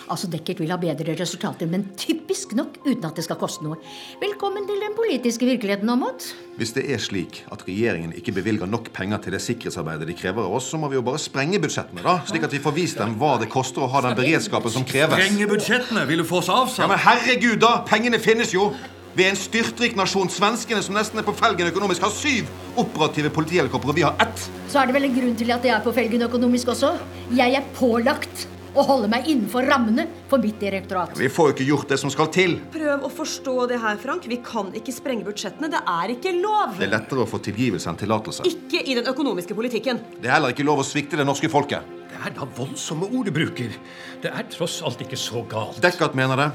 Altså, 0.05 0.27
Dekkert 0.29 0.59
vil 0.62 0.69
ha 0.69 0.77
bedre 0.77 1.15
resultater, 1.17 1.69
men 1.69 1.88
typisk 1.97 2.53
nok 2.57 2.77
uten 2.85 3.05
at 3.07 3.17
det 3.17 3.24
skal 3.25 3.39
koste 3.41 3.65
noe. 3.65 3.79
Velkommen 4.21 4.67
til 4.69 4.77
den 4.83 4.93
politiske 4.97 5.47
virkeligheten, 5.50 5.89
Aamodt. 5.89 6.27
Hvis 6.59 6.75
det 6.75 6.85
er 6.93 7.01
slik 7.01 7.41
at 7.51 7.63
regjeringen 7.65 8.13
ikke 8.13 8.35
bevilger 8.35 8.69
nok 8.69 8.91
penger 8.93 9.24
til 9.25 9.35
det 9.35 9.41
sikkerhetsarbeidet 9.41 10.07
de 10.07 10.17
krever 10.17 10.45
av 10.45 10.57
oss, 10.59 10.69
så 10.69 10.77
må 10.77 10.91
vi 10.91 11.00
jo 11.00 11.05
bare 11.05 11.21
sprenge 11.21 11.59
budsjettene, 11.63 12.05
da. 12.05 12.19
Slik 12.29 12.45
at 12.45 12.53
vi 12.53 12.62
får 12.62 12.75
vist 12.77 13.01
dem 13.01 13.17
hva 13.21 13.35
det 13.41 13.50
koster 13.53 13.85
å 13.85 13.89
ha 13.95 14.03
den 14.05 14.17
beredskapen 14.19 14.74
som 14.77 14.85
kreves. 14.85 15.17
Sprenge 15.17 15.50
budsjettene! 15.50 16.05
Vil 16.09 16.21
du 16.21 16.27
få 16.29 16.43
oss 16.43 16.51
avsatt? 16.53 16.85
Ja, 16.85 16.91
men 16.91 17.01
herregud, 17.01 17.57
da! 17.65 17.79
Pengene 17.89 18.21
finnes 18.21 18.53
jo! 18.53 18.69
Vi 19.15 19.24
er 19.24 19.31
en 19.31 19.39
styrtrik 19.39 19.93
nasjon. 19.95 20.27
Svenskene, 20.27 20.81
som 20.83 20.97
nesten 20.97 21.21
er 21.21 21.25
på 21.25 21.33
felgen 21.39 21.69
økonomisk, 21.71 22.03
har 22.03 22.12
syv 22.12 22.50
operative 22.75 23.31
politihelikoptre, 23.33 23.93
og 23.93 23.95
vi 23.95 24.03
har 24.03 24.17
ett. 24.19 24.50
Så 24.67 24.81
er 24.81 24.89
det 24.89 24.97
vel 24.97 25.07
en 25.07 25.15
grunn 25.15 25.38
til 25.39 25.53
at 25.55 25.63
jeg 25.63 25.71
er 25.71 25.85
på 25.85 25.93
felgen 25.95 26.25
økonomisk 26.27 26.74
også. 26.75 26.91
Jeg 27.38 27.55
er 27.55 27.69
pålagt 27.77 28.43
å 28.75 28.84
holde 28.86 29.10
meg 29.12 29.27
innenfor 29.32 29.65
rammene 29.67 30.05
for 30.29 30.44
mitt 30.44 30.60
direktorat. 30.62 31.15
Vi 31.20 31.29
får 31.32 31.50
jo 31.50 31.55
ikke 31.55 31.67
gjort 31.70 31.94
det 31.94 32.00
som 32.01 32.12
skal 32.13 32.29
til. 32.34 32.58
Prøv 32.74 33.08
å 33.08 33.12
forstå 33.13 33.55
det 33.72 33.79
her, 33.84 33.98
Frank. 34.01 34.27
Vi 34.29 34.39
kan 34.44 34.72
ikke 34.75 34.94
sprenge 34.96 35.25
budsjettene. 35.27 35.72
Det 35.72 35.82
er 35.96 36.15
ikke 36.17 36.36
lov. 36.38 36.75
Det 36.79 36.89
er 36.89 36.94
lettere 36.98 37.24
å 37.24 37.29
få 37.29 37.39
tilgivelse 37.46 37.91
enn 37.91 38.00
tillatelse. 38.01 38.46
Ikke 38.50 38.84
i 38.84 38.98
den 39.00 39.08
økonomiske 39.12 39.58
politikken. 39.58 40.03
Det 40.20 40.29
er 40.29 40.38
heller 40.38 40.55
ikke 40.55 40.67
lov 40.67 40.84
å 40.84 40.88
svikte 40.88 41.20
det 41.20 41.27
norske 41.27 41.51
folket. 41.51 41.88
Det 42.12 42.22
er 42.22 42.36
da 42.36 42.48
voldsomme 42.58 43.10
ord 43.12 43.27
du 43.29 43.34
bruker. 43.36 43.75
Det 44.24 44.32
er 44.32 44.48
tross 44.51 44.82
alt 44.86 45.01
ikke 45.03 45.20
så 45.20 45.44
galt. 45.50 45.82
Dekkert 45.84 46.15
mener 46.17 46.46
det. 46.46 46.51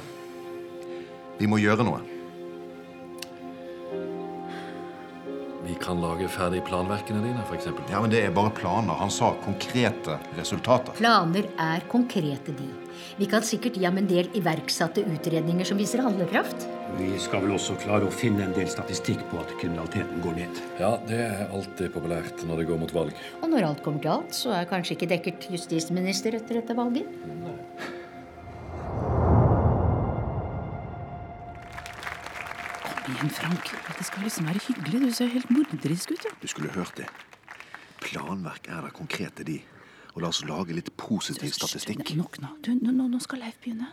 Vi 1.40 1.48
må 1.48 1.60
gjøre 1.60 1.86
noe. 1.86 2.19
Vi 5.70 5.76
kan 5.78 6.00
lage 6.02 6.26
ferdig 6.26 6.64
planverkene 6.66 7.20
dine, 7.22 7.42
f.eks. 7.46 7.68
Ja, 7.92 8.00
men 8.02 8.10
det 8.10 8.24
er 8.26 8.32
bare 8.34 8.50
planer. 8.50 8.96
Han 8.98 9.10
sa 9.14 9.28
konkrete 9.44 10.16
resultater. 10.34 10.96
Planer 10.98 11.46
er 11.62 11.84
konkrete, 11.92 12.50
de. 12.58 12.66
Vi 13.20 13.28
kan 13.30 13.46
sikkert 13.46 13.78
gi 13.78 13.86
ham 13.86 14.00
en 14.00 14.08
del 14.10 14.26
iverksatte 14.34 15.04
utredninger 15.06 15.68
som 15.68 15.78
viser 15.78 16.02
handlekraft. 16.02 16.66
Vi 16.98 17.12
skal 17.22 17.44
vel 17.44 17.54
også 17.54 17.78
klare 17.84 18.08
å 18.08 18.10
finne 18.10 18.48
en 18.48 18.56
del 18.56 18.66
statistikk 18.72 19.22
på 19.30 19.38
at 19.44 19.54
kriminaliteten 19.60 20.24
går 20.24 20.40
ned. 20.40 20.62
Ja, 20.82 20.96
det 21.06 21.22
er 21.28 21.46
alltid 21.46 21.94
populært 21.94 22.42
når 22.48 22.64
det 22.64 22.68
går 22.72 22.82
mot 22.82 22.96
valg. 22.96 23.24
Og 23.38 23.52
når 23.54 23.70
alt 23.70 23.84
kommer 23.86 24.02
til 24.02 24.16
alt, 24.16 24.34
så 24.34 24.56
er 24.58 24.66
kanskje 24.72 24.98
ikke 24.98 25.12
Dekkert 25.14 25.50
justisminister 25.54 26.34
etter 26.40 26.64
dette 26.64 26.74
valget. 26.74 27.06
Kom 27.22 27.46
igjen, 33.14 33.30
Frank. 33.30 33.72
Det 33.98 34.06
skal 34.06 34.22
liksom 34.22 34.46
være 34.46 34.60
hyggelig. 34.66 35.00
Du 35.08 35.12
ser 35.14 35.26
helt 35.26 35.50
morderisk 35.50 36.10
ut. 36.10 36.24
Ja. 36.24 36.30
Du 36.42 36.46
skulle 36.46 36.70
hørt 36.74 36.96
det. 36.96 37.06
Planverk 38.00 38.68
er 38.68 38.80
det 38.86 38.92
konkrete, 38.96 39.44
de. 39.44 39.60
Og 40.14 40.22
la 40.22 40.28
oss 40.32 40.42
lage 40.44 40.74
litt 40.74 40.90
positiv 40.96 41.52
statistikk. 41.54 42.14
Nok 42.18 42.40
nå. 42.42 42.54
Du, 42.64 42.72
nå, 42.74 43.06
nå 43.08 43.20
skal 43.22 43.44
Leif 43.44 43.60
begynne. 43.62 43.90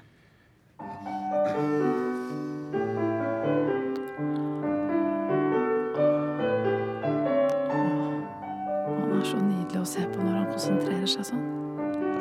Han 8.97 9.13
er 9.17 9.25
så 9.25 9.41
nydelig 9.41 9.81
å 9.81 9.85
se 9.85 10.05
på 10.05 10.23
når 10.23 10.39
han 10.39 10.47
konsentrerer 10.53 11.11
seg 11.17 11.29
sånn. 11.33 11.45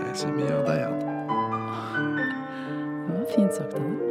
Jeg 0.06 0.18
ser 0.24 0.36
mye 0.36 0.52
av 0.58 0.68
deg 0.68 0.82
igjen. 0.82 1.00
Det 3.06 3.16
var 3.16 3.32
fint 3.32 3.58
sagt 3.60 3.72
av 3.72 3.80
deg. 3.80 4.05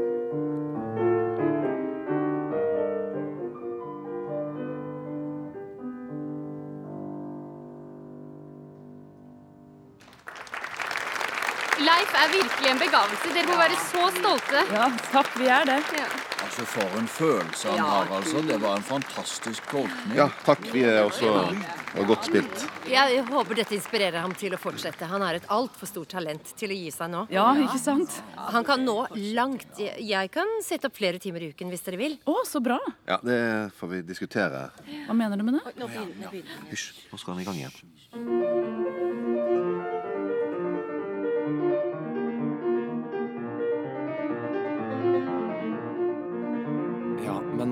Virkelig 12.42 12.70
en 12.72 12.80
begavelse. 12.82 13.34
Dere 13.36 13.48
må 13.50 13.58
være 13.60 13.82
så 13.90 14.06
stolte. 14.20 14.64
Ja, 14.74 14.88
takk, 15.12 15.34
vi 15.40 15.48
er 15.52 15.66
det. 15.72 15.80
Altså, 16.46 16.66
For 16.70 16.98
en 17.00 17.08
følelse 17.10 17.68
han 17.72 17.78
Ja, 17.80 17.84
har, 17.90 18.12
altså. 18.20 18.42
Det 18.48 18.58
var 18.62 18.76
en 18.78 18.84
fantastisk 18.86 19.66
tolkning. 19.72 20.14
Ja, 20.16 20.28
takk. 20.46 20.62
Vi 20.72 20.84
er 20.86 21.02
også 21.08 21.32
og 21.96 22.08
godt 22.12 22.28
spilt. 22.28 22.66
Jeg 22.92 23.24
håper 23.30 23.56
dette 23.56 23.76
inspirerer 23.78 24.20
ham 24.22 24.34
til 24.38 24.54
å 24.54 24.60
fortsette. 24.62 25.08
Han 25.10 25.22
har 25.26 25.40
et 25.40 25.48
altfor 25.50 25.88
stort 25.90 26.10
talent 26.14 26.52
til 26.60 26.70
å 26.70 26.78
gi 26.78 26.92
seg 26.92 27.10
nå. 27.12 27.26
Ja, 27.34 27.48
ikke 27.56 27.80
sant? 27.82 28.20
Han 28.38 28.64
kan 28.68 28.84
nå 28.86 29.08
langt. 29.34 29.66
Jeg- 29.80 30.06
Jeg 30.06 30.32
kan 30.32 30.48
sette 30.62 30.86
opp 30.86 30.96
flere 30.96 31.20
timer 31.20 31.42
i 31.42 31.50
uken 31.54 31.70
hvis 31.72 31.84
dere 31.84 31.98
vil. 31.98 32.18
Å, 32.28 32.46
så 32.46 32.62
bra. 32.62 32.80
Ja, 33.08 33.18
Det 33.24 33.72
får 33.80 33.88
vi 33.90 34.02
diskutere. 34.02 34.70
Hva 35.08 35.14
mener 35.16 35.38
du 35.38 35.44
med 35.44 35.54
det? 35.56 35.76
Nå 35.80 35.88
begynner, 35.88 36.16
nå 36.22 36.30
begynner. 36.32 36.70
Hysj, 36.70 36.92
nå 37.12 37.18
skal 37.20 37.34
han 37.34 37.42
i 37.42 37.46
gang 37.46 37.56
igjen. 37.56 39.25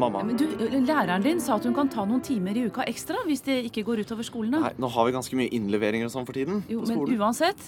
Mamma 0.03 0.23
Men 0.27 0.39
du, 0.39 0.45
Læreren 0.87 1.23
din 1.25 1.41
sa 1.43 1.55
at 1.59 1.67
hun 1.67 1.75
kan 1.77 1.89
ta 1.91 2.05
noen 2.07 2.21
timer 2.25 2.57
i 2.57 2.65
uka 2.67 2.85
ekstra 2.89 3.23
hvis 3.27 3.45
det 3.47 3.59
ikke 3.69 3.85
går 3.87 4.03
utover 4.03 4.27
skolen. 4.27 4.55
da. 4.55 4.59
Nei, 4.67 4.73
nå 4.81 4.89
har 4.95 5.07
vi 5.07 5.15
ganske 5.15 5.39
mye 5.39 5.51
innleveringer 5.55 6.09
og 6.09 6.15
sånn 6.15 6.27
for 6.27 6.37
tiden. 6.37 6.63
Jo, 6.71 6.81
på 6.83 6.93
men 6.93 7.21
uansett 7.21 7.61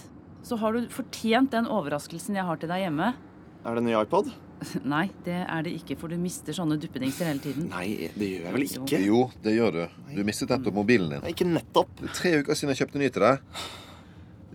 så 0.45 0.57
har 0.61 0.75
du 0.75 0.89
fortjent 0.93 1.53
den 1.55 1.69
overraskelsen 1.71 2.37
jeg 2.37 2.45
har 2.45 2.59
til 2.61 2.69
deg 2.69 2.85
hjemme. 2.85 3.13
Er 3.65 3.77
det 3.77 3.81
en 3.81 3.87
ny 3.89 3.95
iPod? 3.97 4.29
Nei, 4.95 5.07
det 5.25 5.39
er 5.43 5.65
det 5.65 5.73
ikke, 5.79 5.97
for 5.99 6.11
du 6.11 6.19
mister 6.21 6.55
sånne 6.55 6.77
duppedingser 6.81 7.29
hele 7.31 7.41
tiden. 7.43 7.69
Nei, 7.71 8.11
det 8.15 8.29
gjør 8.29 8.45
jeg 8.45 8.55
vel 8.55 8.67
ikke. 8.67 8.99
Jo, 9.05 9.23
det 9.43 9.55
gjør 9.57 9.79
du. 9.79 9.81
Du 10.15 10.21
mistet 10.27 10.53
nettopp 10.53 10.77
mobilen 10.77 11.15
din. 11.15 11.25
Ikke 11.31 11.47
nettopp. 11.49 11.91
Det 11.99 12.11
er 12.11 12.15
tre 12.19 12.35
uker 12.41 12.57
siden 12.57 12.73
jeg 12.73 12.83
kjøpte 12.83 13.01
ny 13.01 13.09
til 13.15 13.25
deg. 13.25 13.65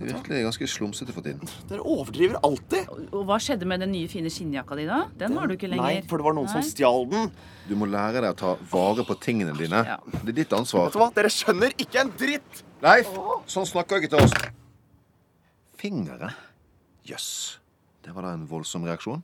Det 0.00 0.08
er 0.08 0.14
virkelig 0.16 0.38
ganske 0.46 0.66
slumsete 0.72 1.12
for 1.12 1.20
tiden. 1.26 1.48
Dere 1.68 1.84
overdriver 1.84 2.38
alltid. 2.46 2.88
Og 3.12 3.26
hva 3.28 3.36
skjedde 3.42 3.66
med 3.68 3.82
den 3.84 3.90
nye, 3.92 4.08
fine 4.08 4.30
skinnjakka 4.32 4.78
di, 4.78 4.86
da? 4.88 5.02
Den 5.20 5.36
har 5.36 5.50
du 5.50 5.52
ikke 5.58 5.68
lenger. 5.68 5.84
Nei, 5.84 6.06
for 6.08 6.16
det 6.22 6.24
var 6.24 6.36
noen 6.38 6.48
som 6.48 6.64
stjal 6.64 7.04
den. 7.10 7.28
Du 7.68 7.74
må 7.76 7.88
lære 7.90 8.22
deg 8.24 8.30
å 8.32 8.38
ta 8.40 8.54
vare 8.72 9.04
på 9.04 9.18
tingene 9.20 9.52
dine. 9.58 9.82
Det 10.24 10.32
er 10.32 10.38
ditt 10.40 10.54
ansvar. 10.56 10.88
Vet 10.88 10.96
du 10.96 11.02
hva? 11.02 11.10
Dere 11.20 11.32
skjønner 11.34 11.76
ikke 11.76 12.00
en 12.00 12.12
dritt! 12.16 12.62
Leif, 12.80 13.10
sånn 13.52 13.68
snakker 13.68 13.98
jeg 14.00 14.08
ikke 14.08 14.14
til 14.16 14.24
oss. 14.24 14.54
Fingre? 15.80 16.32
Jøss. 17.04 17.28
Det 18.00 18.14
var 18.16 18.24
da 18.24 18.32
en 18.38 18.46
voldsom 18.48 18.88
reaksjon. 18.88 19.20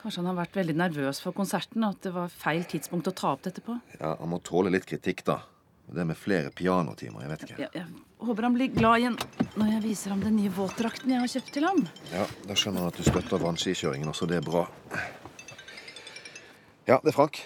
Kanskje 0.00 0.22
han 0.22 0.30
har 0.30 0.38
vært 0.38 0.56
veldig 0.56 0.76
nervøs 0.78 1.20
for 1.20 1.36
konserten, 1.36 1.84
og 1.84 1.96
at 1.98 2.08
det 2.08 2.14
var 2.14 2.32
feil 2.32 2.64
tidspunkt 2.68 3.08
å 3.10 3.14
ta 3.16 3.34
opp 3.34 3.44
dette 3.44 3.60
på. 3.64 3.76
Ja, 3.98 4.14
Han 4.20 4.32
må 4.32 4.40
tåle 4.40 4.72
litt 4.72 4.88
kritikk, 4.88 5.24
da. 5.28 5.40
Det 5.86 6.04
med 6.04 6.16
flere 6.18 6.50
pianotimer, 6.50 7.22
jeg 7.22 7.30
vet 7.30 7.42
ikke. 7.46 7.56
Jeg, 7.62 7.68
jeg 7.74 8.26
håper 8.26 8.42
han 8.48 8.54
blir 8.56 8.72
glad 8.74 8.98
igjen 9.00 9.18
når 9.54 9.68
jeg 9.76 9.82
viser 9.84 10.10
ham 10.12 10.22
den 10.24 10.34
nye 10.36 10.50
våtdrakten 10.52 11.12
jeg 11.14 11.22
har 11.22 11.30
kjøpt 11.30 11.52
til 11.54 11.66
ham. 11.68 11.82
Ja, 12.10 12.24
Da 12.48 12.56
skjønner 12.58 12.82
han 12.82 12.90
at 12.90 12.98
du 12.98 13.06
støtter 13.06 13.42
vannskikjøringen 13.44 14.10
også. 14.10 14.26
Det 14.26 14.40
er 14.40 14.46
bra. 14.46 14.64
Ja, 16.86 16.98
det 17.02 17.12
er 17.12 17.16
Frank. 17.16 17.38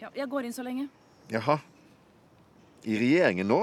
Ja, 0.00 0.08
jeg 0.16 0.28
går 0.32 0.48
inn 0.48 0.56
så 0.56 0.64
lenge. 0.64 0.88
Jaha. 1.32 1.58
I 2.88 2.96
regjeringen 2.96 3.48
nå? 3.50 3.60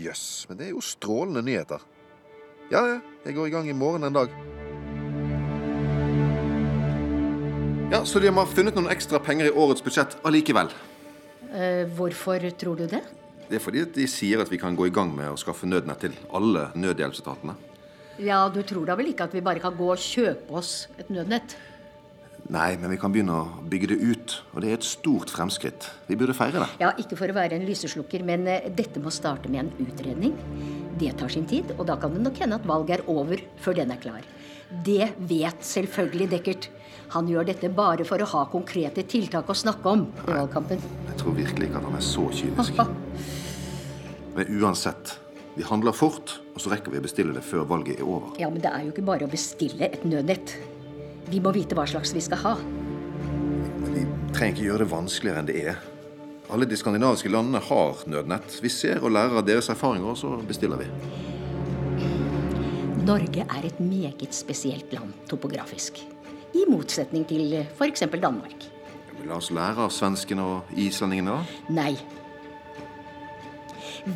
Jøss, 0.00 0.46
men 0.48 0.58
det 0.58 0.68
er 0.68 0.74
jo 0.74 0.82
strålende 0.82 1.42
nyheter. 1.46 1.82
Ja, 2.70 2.84
ja, 2.86 3.00
jeg 3.26 3.34
går 3.34 3.48
i 3.50 3.52
gang 3.54 3.68
i 3.70 3.74
morgen 3.74 4.06
en 4.06 4.14
dag. 4.14 4.34
Ja, 7.90 8.04
Så 8.06 8.20
de 8.22 8.30
har 8.30 8.46
funnet 8.46 8.76
noen 8.78 8.90
ekstra 8.90 9.18
penger 9.18 9.48
i 9.50 9.50
årets 9.50 9.82
budsjett 9.82 10.14
allikevel? 10.26 10.70
Eh, 11.50 11.86
hvorfor 11.96 12.44
tror 12.58 12.78
du 12.78 12.86
det? 12.86 13.02
Det 13.50 13.58
er 13.58 13.62
fordi 13.64 13.82
de 13.96 14.06
sier 14.06 14.40
at 14.42 14.50
vi 14.50 14.58
kan 14.60 14.76
gå 14.78 14.86
i 14.86 14.94
gang 14.94 15.10
med 15.14 15.32
å 15.32 15.38
skaffe 15.40 15.66
nødnett 15.66 16.04
til 16.04 16.14
alle 16.32 16.68
nødhjelpsetatene. 16.78 17.56
Ja, 18.20 18.48
Du 18.52 18.62
tror 18.62 18.86
da 18.86 18.94
vel 18.94 19.10
ikke 19.10 19.24
at 19.24 19.34
vi 19.34 19.40
bare 19.40 19.62
kan 19.62 19.74
gå 19.74 19.88
og 19.90 19.98
kjøpe 19.98 20.52
oss 20.52 20.88
et 20.98 21.08
nødnett? 21.10 21.56
Nei, 22.50 22.76
men 22.76 22.90
vi 22.90 22.98
kan 22.98 23.12
begynne 23.12 23.34
å 23.36 23.62
bygge 23.70 23.88
det 23.92 23.98
ut. 24.00 24.34
Og 24.54 24.62
det 24.62 24.70
er 24.70 24.78
et 24.78 24.86
stort 24.86 25.30
fremskritt. 25.30 25.86
Vi 26.08 26.16
burde 26.18 26.34
feire 26.34 26.62
det. 26.62 26.68
Ja, 26.82 26.92
Ikke 26.98 27.16
for 27.18 27.30
å 27.30 27.36
være 27.36 27.56
en 27.58 27.66
lyseslukker, 27.66 28.24
men 28.26 28.46
eh, 28.46 28.68
dette 28.70 29.02
må 29.02 29.10
starte 29.14 29.50
med 29.50 29.64
en 29.66 29.86
utredning. 29.86 30.34
Det 31.00 31.14
tar 31.18 31.30
sin 31.32 31.46
tid, 31.46 31.74
og 31.78 31.86
da 31.86 31.96
kan 31.96 32.12
det 32.14 32.22
nok 32.22 32.38
hende 32.42 32.58
at 32.58 32.66
valget 32.66 33.00
er 33.00 33.06
over 33.10 33.40
før 33.62 33.78
den 33.78 33.94
er 33.94 34.02
klar. 34.02 34.26
Det 34.70 35.12
vet 35.30 35.62
selvfølgelig 35.66 36.30
Dekkert. 36.30 36.68
Han 37.10 37.26
gjør 37.26 37.48
dette 37.48 37.68
bare 37.74 38.04
for 38.06 38.22
å 38.22 38.28
ha 38.32 38.44
konkrete 38.52 39.02
tiltak 39.08 39.48
å 39.50 39.56
snakke 39.56 39.94
om 39.96 40.04
i 40.28 40.30
valgkampen. 40.30 40.82
Jeg 41.08 41.18
tror 41.18 41.34
virkelig 41.34 41.66
ikke 41.66 41.80
at 41.80 41.88
han 41.88 41.98
er 41.98 42.04
så 42.06 42.26
kynisk. 42.38 42.78
Men 44.36 44.52
uansett, 44.60 45.16
vi 45.56 45.66
handler 45.66 45.96
fort, 45.96 46.36
og 46.54 46.62
så 46.62 46.70
rekker 46.70 46.94
vi 46.94 47.00
å 47.00 47.04
bestille 47.04 47.34
det 47.34 47.42
før 47.42 47.66
valget 47.68 47.98
er 47.98 48.06
over. 48.06 48.36
Ja, 48.38 48.46
men 48.52 48.62
det 48.62 48.70
er 48.70 48.84
jo 48.86 48.92
ikke 48.92 49.02
bare 49.08 49.26
å 49.26 49.30
bestille 49.30 49.88
et 49.90 50.04
nødnett. 50.06 50.54
Vi 51.26 51.40
må 51.42 51.50
vite 51.52 51.74
hva 51.74 51.82
slags 51.90 52.14
vi 52.14 52.22
skal 52.22 52.38
ha. 52.44 52.52
Vi 53.90 54.04
trenger 54.30 54.54
ikke 54.54 54.68
gjøre 54.68 54.84
det 54.84 54.92
vanskeligere 54.92 55.42
enn 55.42 55.50
det 55.50 55.58
er. 55.72 55.82
Alle 56.54 56.66
de 56.70 56.78
skandinaviske 56.78 57.30
landene 57.30 57.58
har 57.66 58.06
nødnett. 58.10 58.56
Vi 58.62 58.70
ser 58.70 59.02
og 59.02 59.12
lærer 59.14 59.42
av 59.42 59.46
deres 59.50 59.68
erfaringer, 59.74 60.14
og 60.14 60.18
så 60.18 60.38
bestiller 60.46 60.78
vi. 60.80 60.88
Norge 63.02 63.44
er 63.44 63.66
et 63.66 63.82
meget 63.82 64.34
spesielt 64.36 64.94
land 64.94 65.14
topografisk. 65.30 65.98
I 66.56 66.66
motsetning 66.70 67.26
til 67.28 67.54
f.eks. 67.62 68.06
Danmark. 68.20 68.66
La 69.26 69.36
oss 69.36 69.50
lære 69.52 69.84
av 69.84 69.92
svenskene 69.92 70.42
og 70.42 70.72
islendingene, 70.80 71.36
da. 71.36 71.74
Nei. 71.76 71.94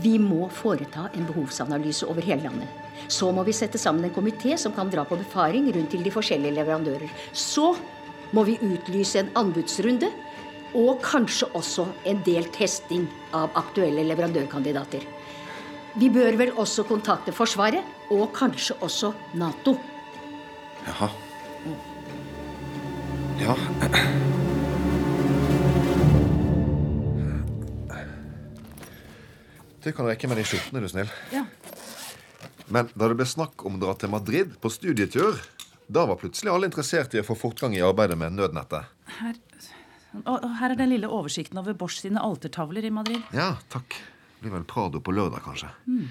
Vi 0.01 0.17
må 0.19 0.49
foreta 0.49 1.11
en 1.13 1.27
behovsanalyse 1.29 2.09
over 2.09 2.25
hele 2.25 2.49
landet. 2.49 2.69
Så 3.13 3.29
må 3.37 3.45
vi 3.45 3.53
sette 3.53 3.79
sammen 3.79 4.07
en 4.07 4.15
komité 4.15 4.57
som 4.61 4.73
kan 4.73 4.89
dra 4.91 5.05
på 5.05 5.19
befaring 5.21 5.69
rundt 5.75 5.93
til 5.93 6.05
de 6.05 6.13
forskjellige 6.15 6.57
leverandører. 6.57 7.11
Så 7.33 7.75
må 8.35 8.47
vi 8.49 8.57
utlyse 8.65 9.21
en 9.21 9.33
anbudsrunde, 9.39 10.09
og 10.75 11.03
kanskje 11.05 11.47
også 11.55 11.85
en 12.11 12.23
del 12.27 12.49
testing 12.55 13.05
av 13.37 13.53
aktuelle 13.61 14.03
leverandørkandidater. 14.09 15.05
Vi 15.95 16.09
bør 16.11 16.41
vel 16.41 16.57
også 16.59 16.83
kontakte 16.89 17.35
Forsvaret, 17.37 17.85
og 18.11 18.33
kanskje 18.35 18.75
også 18.83 19.13
Nato. 19.39 19.77
Jaha. 20.89 21.13
Ja. 23.41 23.57
Det 29.85 29.93
kan 29.93 30.07
rekke 30.09 30.29
med 30.31 30.39
de 30.41 30.45
skjortene, 30.49 30.81
er 30.81 30.87
du 30.87 30.89
snill. 30.89 31.11
Ja. 31.35 31.43
Men 32.73 32.89
da 32.95 33.11
det 33.11 33.19
ble 33.19 33.27
snakk 33.29 33.67
om 33.69 33.77
å 33.77 33.83
dra 33.83 33.93
til 34.01 34.13
Madrid 34.15 34.55
på 34.63 34.71
studietur, 34.73 35.43
da 35.93 36.07
var 36.09 36.17
plutselig 36.21 36.53
alle 36.55 36.71
interessert 36.71 37.13
i 37.13 37.21
å 37.21 37.27
få 37.27 37.37
fortgang 37.37 37.77
i 37.77 37.83
arbeidet 37.85 38.17
med 38.17 38.39
nødnettet. 38.39 38.89
Her, 39.19 39.37
og, 40.23 40.39
og 40.39 40.49
her 40.63 40.73
er 40.73 40.81
den 40.81 40.95
lille 40.95 41.11
oversikten 41.13 41.61
over 41.61 41.77
Bosch 41.77 42.01
sine 42.01 42.23
altertavler 42.25 42.87
i 42.89 42.93
Madrid. 42.95 43.21
Ja, 43.37 43.59
takk. 43.75 43.99
Det 44.39 44.47
blir 44.47 44.57
vel 44.57 44.65
Prado 44.69 45.05
på 45.05 45.13
lørdag, 45.13 45.45
kanskje. 45.45 45.69
Mm. 45.85 46.09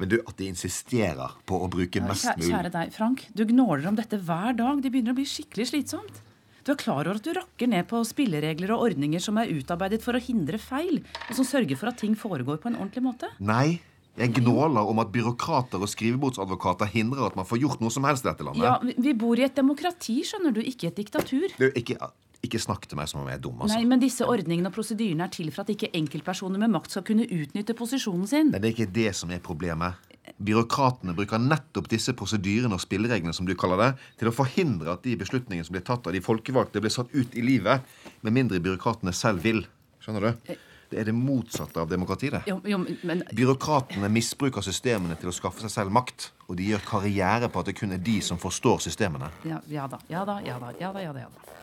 Men 0.00 0.08
du, 0.12 0.18
at 0.20 0.36
de 0.36 0.48
insisterer 0.48 1.40
på 1.48 1.56
å 1.60 1.68
bruke 1.72 2.00
mest 2.04 2.28
mulig 2.36 2.52
kjære 2.52 2.72
deg, 2.72 2.92
Frank. 2.96 3.26
Du 3.36 3.46
gnåler 3.48 3.88
om 3.88 3.96
dette 3.96 4.20
hver 4.20 4.56
dag. 4.56 4.80
Det 4.84 4.92
begynner 4.92 5.16
å 5.16 5.18
bli 5.18 5.28
skikkelig 5.28 5.70
slitsomt. 5.72 6.20
Du 6.64 6.72
er 6.74 6.80
klar 6.80 7.06
over 7.08 7.16
at 7.16 7.24
du 7.24 7.32
rakker 7.36 7.70
ned 7.70 7.86
på 7.88 8.00
spilleregler 8.04 8.72
og 8.74 8.82
ordninger 8.90 9.22
som 9.22 9.38
er 9.40 9.48
utarbeidet 9.54 10.02
for 10.04 10.16
å 10.18 10.20
hindre 10.22 10.58
feil, 10.60 11.00
og 11.28 11.36
som 11.38 11.46
sørger 11.48 11.78
for 11.80 11.88
at 11.92 12.00
ting 12.02 12.16
foregår 12.18 12.60
på 12.60 12.68
en 12.68 12.76
ordentlig 12.76 13.04
måte? 13.06 13.30
Nei, 13.40 13.80
jeg 14.20 14.34
gnåler 14.40 14.88
om 14.90 14.98
at 15.00 15.12
byråkrater 15.14 15.80
og 15.80 15.88
skrivebordsadvokater 15.88 16.90
hindrer 16.92 17.30
at 17.30 17.36
man 17.38 17.46
får 17.48 17.62
gjort 17.62 17.80
noe 17.84 17.94
som 17.94 18.04
helst 18.04 18.26
i 18.26 18.28
dette 18.28 18.44
landet. 18.44 18.66
Ja, 18.66 18.78
vi- 18.82 19.14
bor 19.16 19.38
i 19.38 19.46
et 19.46 19.54
demokrati, 19.56 20.20
skjønner 20.24 20.52
du, 20.52 20.60
ikke 20.60 20.88
et 20.90 20.96
diktatur. 21.00 21.48
Du, 21.56 21.70
ikke, 21.72 21.96
ikke 22.44 22.60
snakk 22.60 22.84
til 22.90 22.98
meg 23.00 23.08
som 23.08 23.20
om 23.22 23.28
jeg 23.28 23.38
er 23.38 23.44
dum, 23.46 23.56
altså. 23.60 23.76
Nei, 23.78 23.84
men 23.88 24.00
disse 24.02 24.26
ordningene 24.26 24.68
og 24.68 24.74
prosedyrene 24.76 25.24
er 25.24 25.32
til 25.32 25.50
for 25.50 25.62
at 25.64 25.72
ikke 25.72 25.92
enkeltpersoner 25.96 26.58
med 26.58 26.70
makt 26.76 26.90
skal 26.90 27.02
kunne 27.08 27.24
utnytte 27.24 27.76
posisjonen 27.78 28.26
sin. 28.28 28.50
Nei, 28.52 28.58
det 28.60 28.68
er 28.72 28.76
ikke 28.76 28.92
det 28.92 29.14
som 29.16 29.30
er 29.30 29.40
problemet. 29.40 29.94
Byråkratene 30.40 31.12
bruker 31.16 31.38
nettopp 31.42 31.90
disse 31.92 32.14
prosedyrene 32.16 32.76
og 32.76 32.80
spillereglene 32.80 33.34
som 33.36 33.46
du 33.48 33.52
kaller 33.58 33.82
det, 33.82 33.90
til 34.22 34.30
å 34.30 34.34
forhindre 34.34 34.94
at 34.94 35.04
de 35.04 35.12
beslutningene 35.20 35.66
som 35.66 35.76
blir 35.76 35.84
tatt 35.84 36.08
av 36.08 36.16
de 36.16 36.22
folkevalgte, 36.24 36.80
blir 36.80 36.94
satt 36.94 37.12
ut 37.12 37.36
i 37.36 37.44
livet, 37.44 37.84
med 38.24 38.36
mindre 38.36 38.60
byråkratene 38.64 39.12
selv 39.16 39.44
vil. 39.44 39.66
Skjønner 40.00 40.30
du? 40.30 40.56
Det 40.90 40.98
er 40.98 41.06
det 41.06 41.14
motsatte 41.14 41.78
av 41.78 41.90
demokrati, 41.90 42.32
det. 42.34 42.40
Jo, 42.50 42.56
jo, 42.66 42.80
men 43.06 43.20
Byråkratene 43.36 44.08
misbruker 44.10 44.64
systemene 44.64 45.14
til 45.20 45.30
å 45.30 45.34
skaffe 45.34 45.62
seg 45.62 45.70
selv 45.70 45.94
makt, 45.94 46.32
og 46.48 46.56
de 46.58 46.66
gjør 46.72 46.82
karriere 46.88 47.46
på 47.52 47.60
at 47.62 47.70
det 47.70 47.76
kun 47.78 47.94
er 47.94 48.00
de 48.02 48.16
som 48.24 48.40
forstår 48.42 48.82
systemene. 48.88 49.28
ja, 49.46 49.60
ja 49.70 49.86
da, 49.86 50.00
ja 50.10 50.24
da, 50.26 50.40
ja 50.42 50.58
da, 50.58 50.72
ja 50.80 50.90
da. 50.90 51.00
ja 51.04 51.12
da, 51.14 51.20
ja 51.20 51.30
da. 51.30 51.60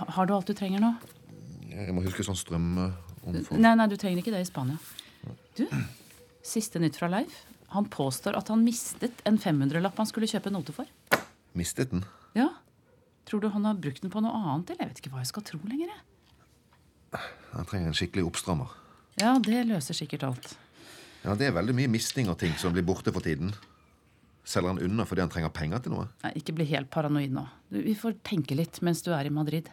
Har 0.00 0.26
du 0.26 0.34
alt 0.34 0.48
du 0.48 0.54
trenger 0.56 0.80
nå? 0.82 0.94
Jeg 1.70 1.92
må 1.94 2.02
huske 2.02 2.24
sånn 2.26 2.38
strømomfang. 2.38 3.60
Nei, 3.60 3.74
nei, 3.76 3.86
du 3.86 3.96
trenger 4.00 4.24
ikke 4.24 4.32
det 4.34 4.42
i 4.42 4.48
Spania. 4.48 4.80
Du, 5.60 5.66
siste 6.46 6.80
nytt 6.82 6.96
fra 7.00 7.08
Leif. 7.12 7.42
Han 7.74 7.86
påstår 7.92 8.34
at 8.38 8.48
han 8.50 8.64
mistet 8.66 9.20
en 9.28 9.36
500-lapp 9.38 9.98
han 10.00 10.08
skulle 10.08 10.26
kjøpe 10.30 10.50
note 10.50 10.74
for. 10.74 10.88
Mistet 11.58 11.92
den? 11.92 12.02
Ja. 12.34 12.48
Tror 13.28 13.44
du 13.44 13.48
han 13.54 13.66
har 13.68 13.76
brukt 13.78 14.02
den 14.02 14.10
på 14.10 14.22
noe 14.24 14.32
annet, 14.34 14.72
eller? 14.72 14.88
Jeg 14.88 14.94
vet 14.94 15.02
ikke 15.04 15.12
hva 15.14 15.22
jeg 15.22 15.30
skal 15.30 15.44
tro 15.46 15.60
lenger. 15.68 15.92
jeg. 15.92 17.22
Jeg 17.52 17.66
trenger 17.70 17.90
en 17.92 17.98
skikkelig 17.98 18.26
oppstrammer. 18.30 18.72
Ja, 19.20 19.36
det 19.42 19.64
løser 19.68 19.94
sikkert 19.98 20.24
alt. 20.26 20.52
Ja, 21.24 21.34
Det 21.36 21.50
er 21.50 21.52
veldig 21.52 21.74
mye 21.76 21.90
misting 21.92 22.30
av 22.32 22.38
ting 22.40 22.54
som 22.58 22.72
blir 22.72 22.86
borte 22.86 23.12
for 23.12 23.20
tiden. 23.20 23.52
Selger 24.46 24.72
han 24.72 24.80
unna 24.82 25.04
fordi 25.06 25.20
han 25.22 25.30
trenger 25.30 25.52
penger 25.54 25.82
til 25.84 25.92
noe? 25.94 26.06
Nei, 26.24 26.32
Ikke 26.40 26.54
bli 26.56 26.64
helt 26.70 26.90
paranoid 26.90 27.34
nå. 27.34 27.44
Du, 27.68 27.78
vi 27.84 27.94
får 27.98 28.16
tenke 28.26 28.56
litt 28.56 28.80
mens 28.82 29.02
du 29.04 29.12
er 29.12 29.28
i 29.28 29.34
Madrid. 29.34 29.68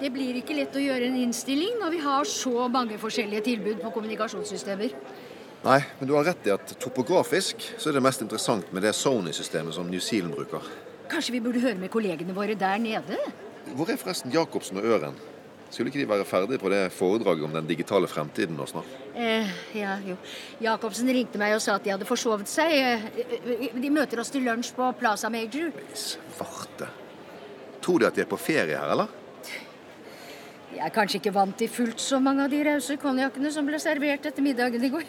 Det 0.00 0.10
blir 0.12 0.36
ikke 0.40 0.56
lett 0.58 0.74
å 0.76 0.82
gjøre 0.82 1.06
en 1.08 1.16
innstilling 1.22 1.78
når 1.80 1.94
vi 1.94 2.00
har 2.04 2.28
så 2.28 2.66
mange 2.72 2.98
forskjellige 3.00 3.44
tilbud 3.46 3.78
på 3.80 3.92
kommunikasjonssystemer. 3.94 4.92
Nei, 5.64 5.78
men 5.98 6.08
du 6.10 6.12
har 6.14 6.26
rett 6.28 6.46
i 6.46 6.52
at 6.52 6.74
topografisk 6.82 7.64
så 7.80 7.88
er 7.90 7.96
det 7.96 8.02
mest 8.04 8.20
interessant 8.22 8.68
med 8.76 8.84
det 8.84 8.92
Sony-systemet 8.94 9.74
som 9.74 9.88
New 9.90 10.02
Zealand 10.04 10.36
bruker. 10.36 10.66
Kanskje 11.10 11.32
vi 11.38 11.40
burde 11.42 11.62
høre 11.64 11.80
med 11.80 11.90
kollegene 11.90 12.34
våre 12.36 12.54
der 12.58 12.78
nede? 12.82 13.16
Hvor 13.72 13.88
er 13.90 13.98
forresten 13.98 14.34
Jacobsen 14.34 14.78
og 14.78 14.86
Øren? 14.86 15.16
Skulle 15.70 15.90
ikke 15.90 15.98
de 16.04 16.08
være 16.12 16.24
ferdige 16.28 16.60
på 16.62 16.70
det 16.70 16.84
foredraget 16.94 17.48
om 17.48 17.54
den 17.56 17.66
digitale 17.66 18.06
fremtiden 18.06 18.54
nå 18.54 18.68
snart? 18.70 18.86
Eh, 19.18 19.48
ja, 19.74 19.96
jo. 20.06 20.14
Jacobsen 20.62 21.10
ringte 21.10 21.40
meg 21.42 21.56
og 21.56 21.62
sa 21.64 21.74
at 21.80 21.84
de 21.84 21.90
hadde 21.90 22.06
forsovet 22.06 22.46
seg. 22.50 22.76
Eh, 22.76 23.66
De 23.74 23.90
møter 23.90 24.20
oss 24.22 24.30
til 24.30 24.46
lunsj 24.46 24.70
på 24.76 24.92
Plaza 25.00 25.30
Major. 25.32 25.72
Svarte. 25.96 26.86
Tror 27.82 27.98
de 28.04 28.06
at 28.06 28.14
de 28.14 28.22
er 28.22 28.30
på 28.30 28.38
ferie 28.38 28.78
her, 28.78 28.92
eller? 28.94 29.10
Jeg 30.76 30.84
er 30.84 30.92
kanskje 30.92 31.16
ikke 31.22 31.32
vant 31.32 31.56
til 31.56 31.70
fullt 31.72 32.02
så 32.04 32.18
mange 32.20 32.44
av 32.44 32.50
de 32.52 32.58
rause 32.66 32.98
konjakkene 33.00 33.48
som 33.54 33.64
ble 33.64 33.78
servert 33.80 34.26
etter 34.28 34.44
middagen 34.44 34.82
i 34.84 34.90
går. 34.92 35.06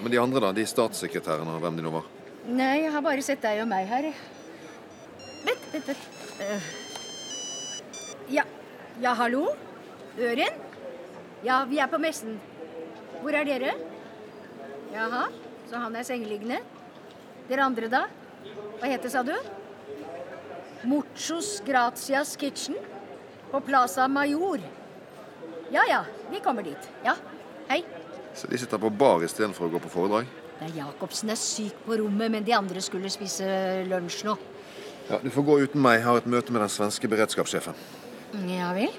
Men 0.00 0.12
de 0.14 0.20
andre, 0.22 0.40
da? 0.46 0.52
De 0.56 0.64
statssekretærene 0.64 1.52
og 1.58 1.60
hvem 1.60 1.76
de 1.76 1.84
nå 1.84 1.92
var? 1.92 2.06
Nei, 2.48 2.86
jeg 2.86 2.92
har 2.94 3.04
bare 3.04 3.24
sett 3.24 3.42
deg 3.44 3.60
og 3.60 3.68
meg 3.68 3.84
her. 3.90 4.08
jeg. 4.08 4.16
Vent, 5.44 5.66
vent, 5.74 5.90
vent. 5.92 6.08
Eh, 6.40 6.70
Ja, 8.30 8.44
ja, 9.02 9.12
hallo? 9.18 9.50
Øren? 10.16 10.56
Ja, 11.44 11.64
vi 11.68 11.80
er 11.82 11.88
på 11.90 11.98
messen. 12.00 12.38
Hvor 13.20 13.34
er 13.34 13.44
dere? 13.44 13.74
Jaha, 14.94 15.26
så 15.68 15.80
han 15.82 15.96
er 15.96 16.06
sengeliggende. 16.06 16.60
Dere 17.48 17.66
andre, 17.66 17.88
da? 17.92 18.04
Hva 18.80 18.88
heter, 18.88 19.10
sa 19.12 19.22
du? 19.26 19.34
Muchos 20.84 21.60
Gracias 21.66 22.36
Kitchen 22.40 22.76
på 23.50 23.60
Plaza 23.60 24.08
Major. 24.08 24.62
Ja 25.70 25.84
ja, 25.88 26.04
vi 26.30 26.40
kommer 26.42 26.62
dit. 26.66 26.88
Ja, 27.06 27.14
hei. 27.68 27.82
Så 28.34 28.46
de 28.50 28.58
sitter 28.58 28.78
på 28.78 28.90
bar 28.90 29.22
istedenfor 29.26 29.68
å 29.68 29.72
gå 29.74 29.80
på 29.82 29.90
foredrag? 29.92 30.26
Nei, 30.60 30.70
Jacobsen 30.76 31.30
er 31.32 31.38
syk 31.40 31.78
på 31.86 31.96
rommet, 32.00 32.30
men 32.34 32.44
de 32.44 32.52
andre 32.56 32.82
skulle 32.84 33.10
spise 33.12 33.46
lunsj 33.88 34.24
nå. 34.28 34.34
Ja, 35.10 35.18
Du 35.22 35.30
får 35.30 35.46
gå 35.46 35.58
uten 35.64 35.82
meg. 35.82 35.98
Jeg 36.00 36.06
har 36.06 36.18
et 36.20 36.26
møte 36.30 36.52
med 36.52 36.62
den 36.62 36.70
svenske 36.70 37.08
beredskapssjefen. 37.10 37.78
Ja 38.50 38.72
vel? 38.76 38.92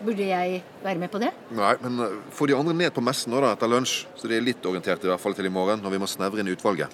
Burde 0.00 0.24
jeg 0.28 0.62
være 0.84 1.00
med 1.00 1.10
på 1.12 1.20
det? 1.20 1.30
Nei, 1.56 1.72
men 1.80 2.00
eh, 2.04 2.14
få 2.36 2.46
de 2.48 2.54
andre 2.56 2.74
ned 2.76 2.92
på 2.92 3.00
messen 3.04 3.32
nå 3.32 3.40
da, 3.40 3.54
etter 3.56 3.68
lunsj, 3.72 4.04
så 4.16 4.28
de 4.28 4.36
er 4.36 4.44
litt 4.44 4.64
orientert 4.68 5.04
i 5.04 5.08
hvert 5.08 5.20
fall 5.22 5.36
til 5.36 5.48
i 5.48 5.52
morgen, 5.52 5.80
når 5.80 5.94
vi 5.94 6.00
må 6.02 6.08
snevre 6.08 6.42
inn 6.44 6.52
utvalget. 6.52 6.92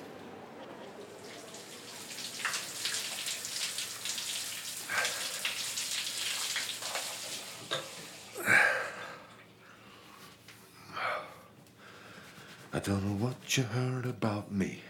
Don't 12.82 13.04
know 13.04 13.26
what 13.26 13.56
you 13.56 13.62
heard 13.62 14.06
about 14.06 14.50
me, 14.50 14.80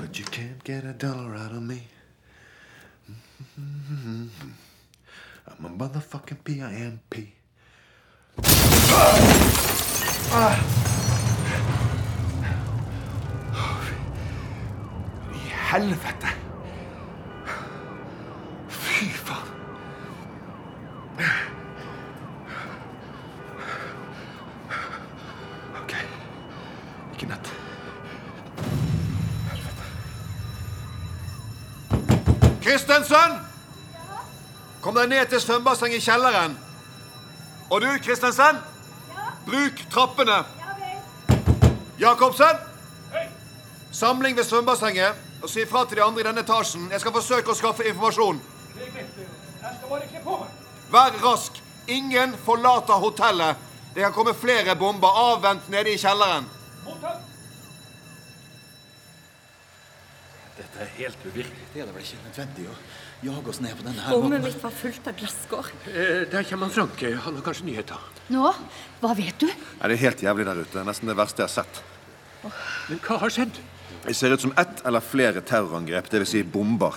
but 0.00 0.18
you 0.18 0.24
can't 0.24 0.64
get 0.64 0.84
a 0.84 0.92
dollar 0.92 1.36
out 1.36 1.52
of 1.52 1.62
me. 1.62 1.86
I'm 3.56 4.30
a 5.64 5.68
motherfucking 5.68 6.42
P-I-M-P. 6.42 7.32
I 10.36 10.58
helvete! 15.70 16.43
Kom 34.94 35.08
deg 35.08 35.16
ned 35.18 35.26
til 35.26 35.40
svømmebassenget 35.42 35.98
i 35.98 36.04
kjelleren. 36.04 36.52
Og 37.66 37.80
du, 37.82 37.86
Kristensen? 37.98 38.60
Bruk 39.42 39.80
trappene. 39.90 40.36
Jacobsen? 41.98 42.60
Samling 43.92 44.36
ved 44.36 44.44
svømmebassenget. 44.44 45.14
og 45.42 45.50
si 45.50 45.66
fra 45.66 45.84
til 45.84 45.96
de 45.96 46.02
andre 46.02 46.20
i 46.20 46.24
denne 46.24 46.40
etasjen. 46.40 46.86
Jeg 46.92 47.00
skal 47.00 47.12
forsøke 47.12 47.50
å 47.50 47.56
skaffe 47.58 47.88
informasjon. 47.88 48.38
Jeg 48.78 48.92
skal 49.78 49.90
bare 49.90 50.06
kle 50.12 50.22
på 50.22 50.38
meg. 50.44 50.62
Vær 50.94 51.18
rask. 51.24 51.58
Ingen 51.88 52.36
forlater 52.44 52.94
hotellet. 52.94 53.56
Det 53.94 54.02
kan 54.02 54.12
komme 54.12 54.34
flere 54.34 54.76
bomber. 54.76 55.08
Avvent 55.08 55.68
nede 55.74 55.90
i 55.90 55.98
kjelleren. 55.98 56.46
Dette 60.56 60.86
er 60.86 60.93
helt 61.04 61.24
uvirkelig. 61.28 61.66
Det 61.74 61.82
er 61.82 61.88
da 61.88 61.94
vel 61.96 62.04
ikke 62.06 62.20
nødvendig 62.24 62.66
å 62.70 62.76
jage 63.24 63.52
oss 63.54 63.60
ned 63.64 63.76
på 63.78 63.86
denne 63.86 64.02
her 64.04 64.12
Rommet 64.18 64.42
mitt 64.44 64.58
var 64.62 64.74
fullt 64.74 65.06
av 65.08 65.16
glasskår. 65.20 65.70
Eh, 65.92 66.24
Der 66.32 66.44
kommer 66.48 66.68
Frank. 66.72 67.00
Han 67.00 67.38
har 67.38 67.42
kanskje 67.46 67.64
nyheter. 67.68 68.00
Nå? 68.34 68.50
Hva 69.00 69.14
vet 69.16 69.38
du? 69.40 69.46
Nei, 69.46 69.88
det 69.88 69.96
er 69.98 70.02
helt 70.08 70.22
jævlig 70.26 70.46
der 70.50 70.60
ute. 70.64 70.84
Nesten 70.84 71.08
det 71.12 71.16
verste 71.16 71.44
jeg 71.44 71.48
har 71.48 71.56
sett. 71.62 71.82
Men 72.90 73.00
hva 73.06 73.18
har 73.22 73.32
skjedd? 73.32 73.56
Det 74.04 74.12
ser 74.16 74.34
ut 74.34 74.40
som 74.42 74.52
ett 74.60 74.82
eller 74.84 75.00
flere 75.00 75.40
terrorangrep, 75.40 76.10
dvs. 76.12 76.28
Si 76.34 76.42
bomber. 76.42 76.92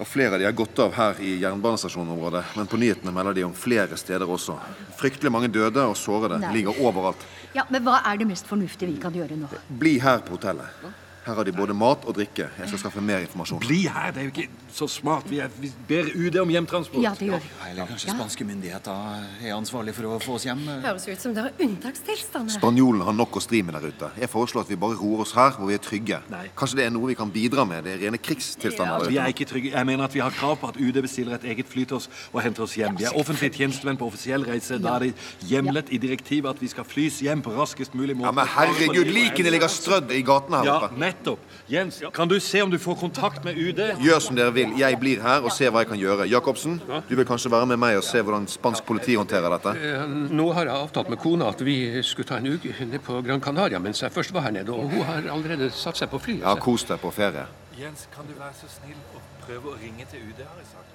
Og 0.00 0.06
Flere 0.08 0.36
av 0.36 0.40
de 0.40 0.46
har 0.46 0.54
gått 0.56 0.78
av 0.80 0.94
her 0.96 1.18
i 1.20 1.34
jernbanestasjonområdet, 1.42 2.54
men 2.56 2.66
på 2.70 2.78
nyhetene 2.80 3.12
melder 3.12 3.34
de 3.36 3.42
om 3.44 3.52
flere 3.52 3.98
steder 4.00 4.30
også. 4.30 4.54
Fryktelig 4.96 5.32
mange 5.34 5.50
døde 5.52 5.82
og 5.84 5.96
sårede 5.98 6.38
Nei. 6.40 6.54
ligger 6.54 6.78
overalt. 6.80 7.20
Ja, 7.52 7.66
Men 7.68 7.82
hva 7.84 7.98
er 8.06 8.16
det 8.16 8.28
mest 8.30 8.46
fornuftige 8.48 8.88
vi 8.94 9.00
kan 9.02 9.12
gjøre 9.12 9.36
nå? 9.36 9.50
Bli 9.68 9.98
her 10.00 10.22
på 10.24 10.38
hotellet. 10.38 10.70
Her 11.20 11.34
har 11.36 11.44
de 11.44 11.52
både 11.52 11.74
mat 11.76 12.04
og 12.08 12.14
drikke. 12.16 12.46
Jeg 12.58 12.68
skal 12.70 12.80
skaffe 12.80 13.02
mer 13.04 13.20
informasjon. 13.26 13.60
Bli 13.60 13.82
her, 13.92 14.08
det 14.16 14.22
er 14.22 14.28
jo 14.28 14.32
ikke 14.32 14.48
så 14.72 14.86
smart. 14.88 15.26
Vi, 15.28 15.38
er, 15.44 15.50
vi 15.60 15.68
ber 15.88 16.08
UD 16.16 16.38
om 16.40 16.48
hjemtransport. 16.54 17.02
Ja, 17.04 17.12
det 17.18 17.26
gjør 17.28 17.42
vi. 17.44 17.50
Eller 17.68 17.90
kanskje 17.90 18.14
spanske 18.14 18.46
myndigheter 18.48 19.26
er 19.44 19.52
ansvarlig 19.52 19.92
for 19.98 20.08
å 20.08 20.20
få 20.22 20.38
oss 20.38 20.46
hjem? 20.48 20.62
Høres 20.80 21.04
ut 21.10 21.20
som 21.20 21.34
det 21.36 21.44
er 21.44 21.64
unntakstilstander. 21.66 22.54
Spanjolene 22.56 23.04
har 23.10 23.16
nok 23.18 23.36
å 23.36 23.42
stri 23.44 23.60
med 23.66 23.76
der 23.76 23.90
ute. 23.92 24.08
Jeg 24.22 24.30
foreslår 24.32 24.64
at 24.64 24.72
vi 24.72 24.78
bare 24.80 24.96
roer 25.00 25.24
oss 25.26 25.34
her, 25.36 25.52
hvor 25.58 25.68
vi 25.68 25.76
er 25.76 25.82
trygge. 25.84 26.22
Kanskje 26.56 26.80
det 26.80 26.86
er 26.88 26.94
noe 26.96 27.10
vi 27.12 27.18
kan 27.20 27.32
bidra 27.34 27.66
med? 27.68 27.84
Det 27.84 27.98
er 27.98 28.02
rene 28.06 28.22
krigstilstander 28.22 29.10
Vi 29.12 29.20
er 29.20 29.34
ikke 29.34 29.48
trygge. 29.50 29.74
Jeg 29.76 29.90
mener 29.90 30.08
at 30.08 30.16
vi 30.16 30.24
har 30.24 30.32
krav 30.34 30.56
på 30.62 30.72
at 30.72 30.80
UD 30.80 31.02
bestiller 31.04 31.36
et 31.36 31.44
eget 31.52 31.68
fly 31.68 31.84
til 31.84 32.00
oss 32.00 32.08
og 32.32 32.40
henter 32.46 32.64
oss 32.64 32.78
hjem. 32.80 32.96
Vi 32.96 33.08
er 33.10 33.20
offentlig 33.20 33.52
tjenestemenn 33.58 34.00
på 34.00 34.08
offisiell 34.08 34.48
reise. 34.48 34.80
Da 34.80 34.96
er 34.96 35.10
det 35.10 35.12
hjemlet 35.52 35.92
i 35.92 36.00
direktivet 36.00 36.48
at 36.56 36.64
vi 36.64 36.72
skal 36.72 36.88
flys 36.88 37.20
hjem 37.26 37.44
på 37.44 37.52
raskest 37.60 37.92
mulig 37.98 38.16
måte. 38.16 38.30
Ja, 38.30 38.34
men 38.40 38.50
herregud, 38.56 39.12
likene 39.12 39.52
ligger 39.52 39.68
strødd 39.68 40.16
i 40.16 40.24
gatene 40.26 40.62
her 40.62 40.70
Ja, 40.70 40.76
oppe. 40.88 40.96
Nettopp. 41.20 41.38
Jens, 41.68 42.02
kan 42.12 42.28
du 42.28 42.40
se 42.40 42.62
om 42.62 42.70
du 42.70 42.78
får 42.78 42.96
kontakt 43.00 43.44
med 43.44 43.56
UD? 43.58 43.80
Gjør 44.02 44.20
som 44.20 44.36
dere 44.36 44.52
vil. 44.54 44.72
Jeg 44.78 44.98
blir 45.00 45.20
her 45.22 45.44
og 45.44 45.52
ser 45.52 45.70
hva 45.70 45.84
jeg 45.84 45.90
kan 45.92 46.00
gjøre. 46.00 46.26
Jacobsen, 46.30 46.80
du 47.08 47.14
vil 47.16 47.26
kanskje 47.28 47.50
være 47.52 47.66
med 47.70 47.78
meg 47.80 47.98
og 48.00 48.04
se 48.06 48.22
hvordan 48.22 48.48
spansk 48.50 48.86
politi 48.88 49.14
håndterer 49.18 49.52
dette? 49.56 49.74
Eh, 49.78 50.06
Nå 50.34 50.48
har 50.56 50.66
jeg 50.70 50.74
avtalt 50.74 51.10
med 51.12 51.20
kona 51.22 51.50
at 51.52 51.62
vi 51.66 51.76
skulle 52.06 52.28
ta 52.28 52.40
en 52.40 52.50
uke 52.54 52.74
ned 52.86 53.00
på 53.06 53.20
Gran 53.26 53.40
Canaria 53.40 53.78
mens 53.78 54.02
jeg 54.02 54.12
først 54.12 54.32
var 54.34 54.48
her 54.48 54.56
nede, 54.56 54.72
og 54.72 54.90
hun 54.90 55.04
har 55.06 55.28
allerede 55.32 55.70
satt 55.74 56.00
seg 56.00 56.10
på 56.10 56.18
flyet. 56.22 56.42
Ja, 56.44 56.56
kos 56.60 56.84
deg 56.88 57.00
på 57.02 57.12
ferie. 57.14 57.46
Jens, 57.78 58.08
kan 58.14 58.26
du 58.28 58.34
være 58.36 58.52
så 58.58 58.68
snill 58.68 58.98
å 59.16 59.20
prøve 59.46 59.72
å 59.74 59.78
ringe 59.80 60.04
til 60.10 60.24
UD, 60.26 60.42
har 60.44 60.58
jeg 60.60 60.68
sagt. 60.74 60.89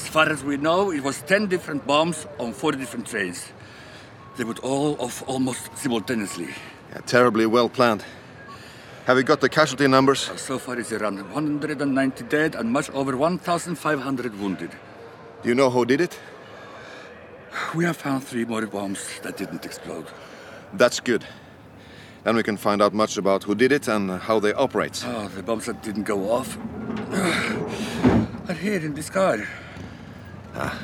As 0.00 0.08
far 0.08 0.30
as 0.30 0.42
we 0.42 0.56
know, 0.56 0.90
it 0.90 1.02
was 1.02 1.20
10 1.22 1.48
different 1.48 1.86
bombs 1.86 2.26
on 2.38 2.54
four 2.54 2.72
different 2.72 3.06
trains. 3.06 3.52
They 4.38 4.44
went 4.44 4.58
all 4.60 4.96
off 4.98 5.22
almost 5.28 5.76
simultaneously. 5.76 6.48
Yeah, 6.90 7.00
terribly 7.02 7.44
well 7.44 7.68
planned. 7.68 8.02
Have 9.04 9.18
you 9.18 9.24
got 9.24 9.42
the 9.42 9.50
casualty 9.50 9.86
numbers? 9.88 10.30
Uh, 10.30 10.36
so 10.36 10.58
far, 10.58 10.78
it's 10.78 10.90
around 10.90 11.16
190 11.30 12.24
dead 12.24 12.54
and 12.54 12.72
much 12.72 12.88
over 12.90 13.14
1,500 13.14 14.40
wounded. 14.40 14.70
Do 15.42 15.48
you 15.50 15.54
know 15.54 15.68
who 15.68 15.84
did 15.84 16.00
it? 16.00 16.18
We 17.74 17.84
have 17.84 17.98
found 17.98 18.24
three 18.24 18.46
more 18.46 18.66
bombs 18.66 19.20
that 19.22 19.36
didn't 19.36 19.66
explode. 19.66 20.06
That's 20.72 20.98
good. 20.98 21.26
Then 22.24 22.36
we 22.36 22.42
can 22.42 22.56
find 22.56 22.80
out 22.80 22.94
much 22.94 23.18
about 23.18 23.44
who 23.44 23.54
did 23.54 23.70
it 23.70 23.86
and 23.86 24.10
how 24.12 24.40
they 24.40 24.54
operate. 24.54 25.04
Oh, 25.06 25.28
the 25.28 25.42
bombs 25.42 25.66
that 25.66 25.82
didn't 25.82 26.04
go 26.04 26.30
off 26.30 26.56
are 28.48 28.54
here 28.54 28.80
in 28.80 28.94
this 28.94 29.10
car. 29.10 29.46
Ah. 30.54 30.74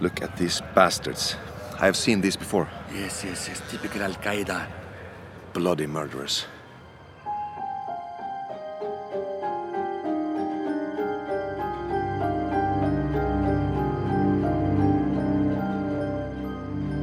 Look 0.00 0.22
at 0.22 0.36
these 0.36 0.62
bastards. 0.74 1.36
I 1.80 1.86
have 1.86 1.96
seen 1.96 2.20
these 2.20 2.36
before. 2.36 2.68
Yes, 2.92 3.24
yes, 3.24 3.48
yes. 3.48 3.62
Typical 3.70 4.02
Al 4.02 4.14
Qaeda. 4.14 4.66
Bloody 5.52 5.86
murderers. 5.86 6.46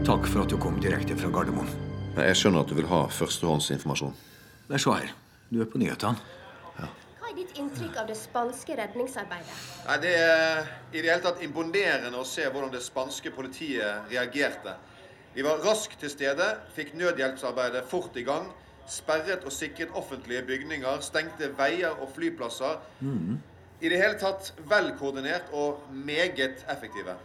Takk 0.05 0.27
for 0.27 0.43
at 0.43 0.49
du 0.49 0.57
kom 0.57 0.79
direkte 0.81 1.15
fra 1.15 1.29
Gardermoen. 1.31 1.69
Jeg 2.17 2.35
skjønner 2.35 2.65
at 2.65 2.69
du 2.69 2.75
vil 2.75 2.89
ha 2.89 3.05
førstehåndsinformasjon. 3.07 4.15
Vær 4.67 4.81
så 4.83 4.97
her. 4.99 5.13
Du 5.49 5.61
er 5.63 5.69
på 5.71 5.79
nyhetene. 5.79 6.19
Hva 6.75 6.89
er 7.31 7.37
ditt 7.39 7.57
inntrykk 7.59 7.97
av 8.01 8.07
det 8.09 8.17
spanske 8.19 8.75
redningsarbeidet? 8.77 9.59
Nei, 9.87 9.97
Det 10.03 10.13
er 10.19 10.65
i 10.91 11.01
det 11.01 11.09
hele 11.09 11.21
tatt 11.23 11.43
imponerende 11.43 12.17
å 12.19 12.27
se 12.27 12.47
hvordan 12.47 12.71
det 12.73 12.83
spanske 12.83 13.31
politiet 13.31 14.09
reagerte. 14.11 14.75
De 15.35 15.43
var 15.43 15.63
raskt 15.63 15.99
til 15.99 16.11
stede, 16.11 16.47
fikk 16.75 16.93
nødhjelpsarbeidet 16.99 17.85
fort 17.87 18.17
i 18.19 18.25
gang, 18.27 18.49
sperret 18.87 19.45
og 19.47 19.53
sikret 19.55 19.93
offentlige 19.95 20.43
bygninger, 20.43 20.99
stengte 21.01 21.53
veier 21.55 21.95
og 22.01 22.11
flyplasser. 22.15 22.81
I 23.81 23.89
det 23.89 23.97
hele 23.97 24.19
tatt 24.19 24.51
vel 24.69 24.91
koordinert 24.99 25.47
og 25.53 25.79
meget 25.89 26.65
effektive. 26.69 27.15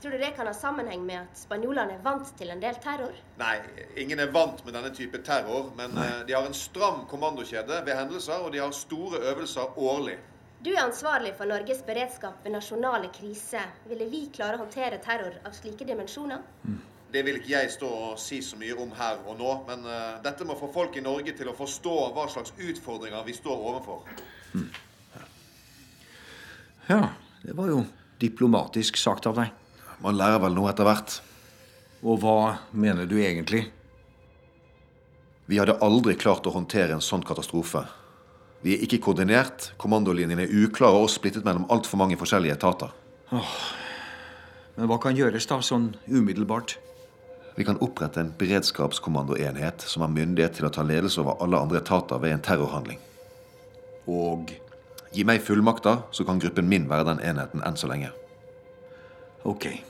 Tror 0.00 0.12
du 0.12 0.18
det 0.18 0.30
kan 0.36 0.46
ha 0.46 0.52
sammenheng 0.54 1.06
med 1.06 1.22
at 1.22 1.38
spanjolene 1.40 1.96
vant 2.04 2.28
til 2.36 2.50
en 2.52 2.60
del 2.60 2.76
terror? 2.84 3.14
Nei, 3.40 3.54
ingen 3.96 4.20
er 4.20 4.32
vant 4.32 4.60
med 4.66 4.76
denne 4.76 4.92
type 4.94 5.22
terror, 5.24 5.70
men 5.78 5.96
eh, 5.96 6.18
de 6.28 6.36
har 6.36 6.44
en 6.44 6.56
stram 6.56 7.06
kommandokjede 7.08 7.80
ved 7.86 7.96
hendelser, 7.96 8.44
og 8.44 8.52
de 8.52 8.60
har 8.60 8.74
store 8.76 9.22
øvelser 9.32 9.78
årlig. 9.80 10.18
Du 10.60 10.70
er 10.74 10.82
ansvarlig 10.82 11.32
for 11.38 11.48
Norges 11.48 11.80
beredskap 11.86 12.44
ved 12.44 12.52
nasjonale 12.52 13.08
kriser. 13.14 13.72
Ville 13.88 14.08
vi 14.12 14.26
klare 14.36 14.58
å 14.58 14.64
håndtere 14.64 15.00
terror 15.04 15.40
av 15.46 15.56
slike 15.56 15.88
dimensjoner? 15.88 16.44
Det 17.12 17.22
vil 17.24 17.38
ikke 17.40 17.52
jeg 17.54 17.74
stå 17.76 17.88
og 17.88 18.16
si 18.20 18.42
så 18.44 18.58
mye 18.60 18.76
om 18.82 18.90
her 18.98 19.20
og 19.24 19.36
nå, 19.38 19.52
men 19.68 19.84
uh, 19.86 20.16
dette 20.24 20.44
må 20.44 20.56
få 20.58 20.68
folk 20.74 20.96
i 20.98 21.04
Norge 21.04 21.36
til 21.38 21.48
å 21.48 21.54
forstå 21.56 21.94
hva 22.16 22.26
slags 22.32 22.52
utfordringer 22.56 23.22
vi 23.24 23.36
står 23.36 23.68
overfor. 23.70 24.08
Ja, 26.88 27.04
det 27.44 27.54
var 27.56 27.70
jo 27.70 27.84
diplomatisk 28.20 28.98
sagt 29.00 29.30
av 29.30 29.38
deg. 29.38 29.54
Man 30.02 30.18
lærer 30.18 30.40
vel 30.42 30.56
noe 30.56 30.70
etter 30.70 30.86
hvert. 30.86 31.18
Og 32.06 32.20
hva 32.22 32.38
mener 32.76 33.08
du 33.08 33.16
egentlig? 33.18 33.64
Vi 35.46 35.60
hadde 35.60 35.78
aldri 35.84 36.16
klart 36.18 36.46
å 36.46 36.54
håndtere 36.54 36.96
en 36.96 37.04
sånn 37.04 37.24
katastrofe. 37.26 37.84
Vi 38.64 38.74
er 38.74 38.82
ikke 38.82 39.00
koordinert, 39.04 39.70
kommandolinjene 39.78 40.46
er 40.46 40.64
uklare 40.64 40.98
og 40.98 41.10
splittet 41.12 41.46
mellom 41.46 41.68
altfor 41.70 42.00
mange 42.00 42.18
forskjellige 42.18 42.56
etater. 42.56 42.92
Men 44.76 44.90
hva 44.90 44.98
kan 45.00 45.16
gjøres 45.16 45.46
da, 45.48 45.60
sånn 45.62 45.92
umiddelbart? 46.10 46.76
Vi 47.56 47.64
kan 47.64 47.78
opprette 47.84 48.20
en 48.20 48.34
beredskapskommandoenhet 48.36 49.86
som 49.88 50.04
har 50.04 50.12
myndighet 50.12 50.58
til 50.58 50.68
å 50.68 50.72
ta 50.74 50.84
ledelse 50.84 51.22
over 51.22 51.38
alle 51.44 51.62
andre 51.62 51.80
etater 51.80 52.20
ved 52.20 52.36
en 52.36 52.44
terrorhandling. 52.44 53.00
Og 54.10 54.52
Gi 55.16 55.24
meg 55.24 55.40
fullmakter, 55.40 56.02
så 56.12 56.26
kan 56.28 56.40
gruppen 56.42 56.66
min 56.68 56.90
være 56.90 57.06
den 57.08 57.22
enheten 57.24 57.62
enn 57.64 57.78
så 57.80 57.88
lenge. 57.88 58.10
Ok. 59.46 59.84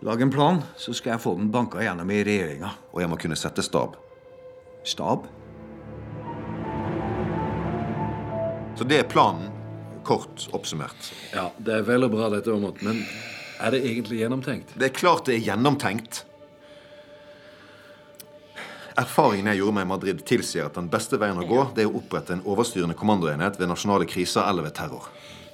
Lag 0.00 0.22
en 0.22 0.30
plan, 0.30 0.62
så 0.76 0.94
skal 0.94 1.16
jeg 1.16 1.22
få 1.24 1.32
den 1.34 1.48
banka 1.50 1.82
gjennom 1.82 2.10
i 2.10 2.20
regjeringa. 2.22 2.68
Og 2.94 3.00
jeg 3.02 3.10
må 3.10 3.18
kunne 3.18 3.38
sette 3.38 3.64
stab. 3.66 3.96
Stab? 4.86 5.26
Så 8.78 8.86
det 8.86 9.00
er 9.02 9.08
planen, 9.10 9.50
kort 10.06 10.46
oppsummert. 10.54 11.10
Ja, 11.34 11.48
det 11.58 11.80
er 11.80 11.86
vel 11.86 12.06
og 12.06 12.14
bra 12.14 12.30
dette, 12.30 12.54
Åmot, 12.54 12.78
men 12.86 13.02
er 13.58 13.74
det 13.74 13.82
egentlig 13.82 14.22
gjennomtenkt? 14.22 14.70
Det 14.78 14.92
er 14.92 14.94
klart 14.94 15.26
det 15.26 15.40
er 15.40 15.44
gjennomtenkt. 15.50 16.22
Erfaringen 19.02 19.50
jeg 19.50 19.64
gjorde 19.64 19.80
meg 19.80 19.88
i 19.88 19.92
Madrid, 19.96 20.22
tilsier 20.30 20.70
at 20.70 20.78
den 20.78 20.90
beste 20.94 21.18
veien 21.18 21.42
å 21.42 21.46
gå 21.48 21.66
det 21.74 21.88
er 21.88 21.90
å 21.90 21.98
opprette 21.98 22.36
en 22.36 22.46
overstyrende 22.46 22.94
kommandoenhet 22.98 23.58
ved 23.58 23.70
nasjonale 23.70 24.06
kriser 24.06 24.46
eller 24.46 24.70
ved 24.70 24.78
terror. 24.78 25.10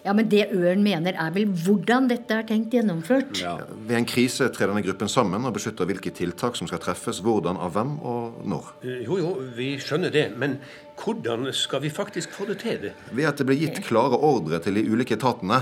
Ja, 0.08 0.14
men 0.16 0.28
det 0.32 0.46
Øren 0.56 0.80
mener, 0.80 1.12
er 1.20 1.32
vel 1.34 1.50
hvordan 1.52 2.06
dette 2.08 2.32
er 2.32 2.46
tenkt 2.48 2.72
gjennomført? 2.72 3.42
Ved 3.84 3.96
en 3.98 4.06
krise 4.08 4.46
trer 4.54 4.70
denne 4.70 4.80
gruppen 4.86 5.10
sammen 5.12 5.44
og 5.44 5.52
beslutter 5.58 5.84
hvilke 5.90 6.08
tiltak 6.16 6.56
som 6.56 6.68
skal 6.70 6.80
treffes, 6.80 7.18
hvordan, 7.20 7.58
av 7.60 7.74
hvem 7.76 7.90
og 8.08 8.38
når. 8.48 8.70
Eh, 8.80 9.02
Jo, 9.04 9.18
jo, 9.20 9.32
vi 9.58 9.74
skjønner 9.82 10.14
det, 10.14 10.30
men 10.40 10.56
hvordan 11.02 11.44
skal 11.52 11.82
vi 11.84 11.90
faktisk 11.92 12.32
få 12.32 12.46
det 12.48 12.56
til? 12.62 12.78
det? 12.86 12.94
Ved 13.12 13.28
at 13.28 13.36
det 13.36 13.46
blir 13.50 13.60
gitt 13.60 13.82
klare 13.84 14.16
ordre 14.16 14.62
til 14.64 14.80
de 14.80 14.86
ulike 14.88 15.18
etatene. 15.18 15.60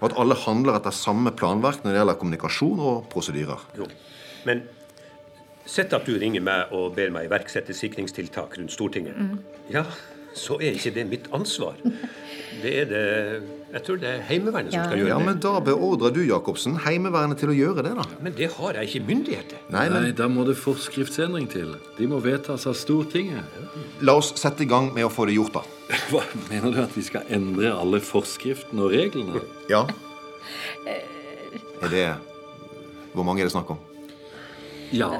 Og 0.00 0.08
at 0.08 0.16
alle 0.16 0.34
handler 0.46 0.78
etter 0.78 0.94
samme 0.96 1.28
planverk 1.36 1.82
når 1.84 1.92
det 1.92 1.98
gjelder 2.00 2.16
kommunikasjon 2.22 2.80
og 2.80 3.10
prosedyrer. 3.12 3.66
Jo, 3.76 3.90
men 4.48 4.62
sett 5.68 5.92
at 5.92 6.08
du 6.08 6.14
ringer 6.16 6.40
meg 6.40 6.72
og 6.72 6.94
ber 6.96 7.12
meg 7.12 7.28
iverksette 7.28 7.76
sikringstiltak 7.76 8.56
rundt 8.56 8.72
Stortinget. 8.72 9.20
Mm. 9.20 9.36
Ja, 9.74 9.84
så 10.34 10.58
er 10.60 10.76
ikke 10.76 10.94
det 10.94 11.06
mitt 11.10 11.30
ansvar. 11.34 11.74
Det 12.60 12.72
er 12.82 12.84
det 12.90 13.02
Jeg 13.70 13.82
tror 13.86 13.98
det 14.02 14.08
er 14.10 14.22
Heimevernet 14.26 14.72
som 14.74 14.82
skal 14.84 14.98
gjøre 14.98 15.06
det. 15.06 15.12
Ja, 15.12 15.18
men 15.22 15.38
Da 15.40 15.52
beordrer 15.62 16.10
du 16.10 16.20
Jacobsen 16.26 16.74
Heimevernet 16.84 17.38
til 17.38 17.52
å 17.52 17.54
gjøre 17.54 17.84
det, 17.86 17.92
da. 17.96 18.04
Men 18.20 18.34
det 18.36 18.48
har 18.56 18.74
jeg 18.80 18.88
ikke 18.88 19.06
myndighet 19.06 19.52
til. 19.52 19.60
Nei, 19.70 19.84
men 19.88 20.02
Nei, 20.08 20.10
da 20.18 20.26
må 20.28 20.44
det 20.48 20.56
forskriftsendring 20.58 21.46
til. 21.52 21.76
De 21.96 22.08
må 22.10 22.18
vedtas 22.24 22.66
av 22.66 22.74
Stortinget. 22.74 23.46
La 24.02 24.16
oss 24.18 24.32
sette 24.36 24.66
i 24.66 24.68
gang 24.70 24.90
med 24.92 25.06
å 25.06 25.12
få 25.12 25.28
det 25.30 25.38
gjort, 25.38 25.60
da. 25.60 25.62
Hva, 26.10 26.24
Mener 26.50 26.74
du 26.74 26.80
at 26.82 26.96
vi 26.98 27.06
skal 27.06 27.30
endre 27.30 27.70
alle 27.72 28.02
forskriftene 28.02 28.88
og 28.88 28.96
reglene? 28.96 29.44
Ja. 29.70 29.86
Er 30.86 31.94
det 31.94 32.08
Hvor 33.14 33.24
mange 33.26 33.42
er 33.42 33.48
det 33.48 33.54
snakk 33.54 33.70
om? 33.70 33.78
Ja, 34.90 35.12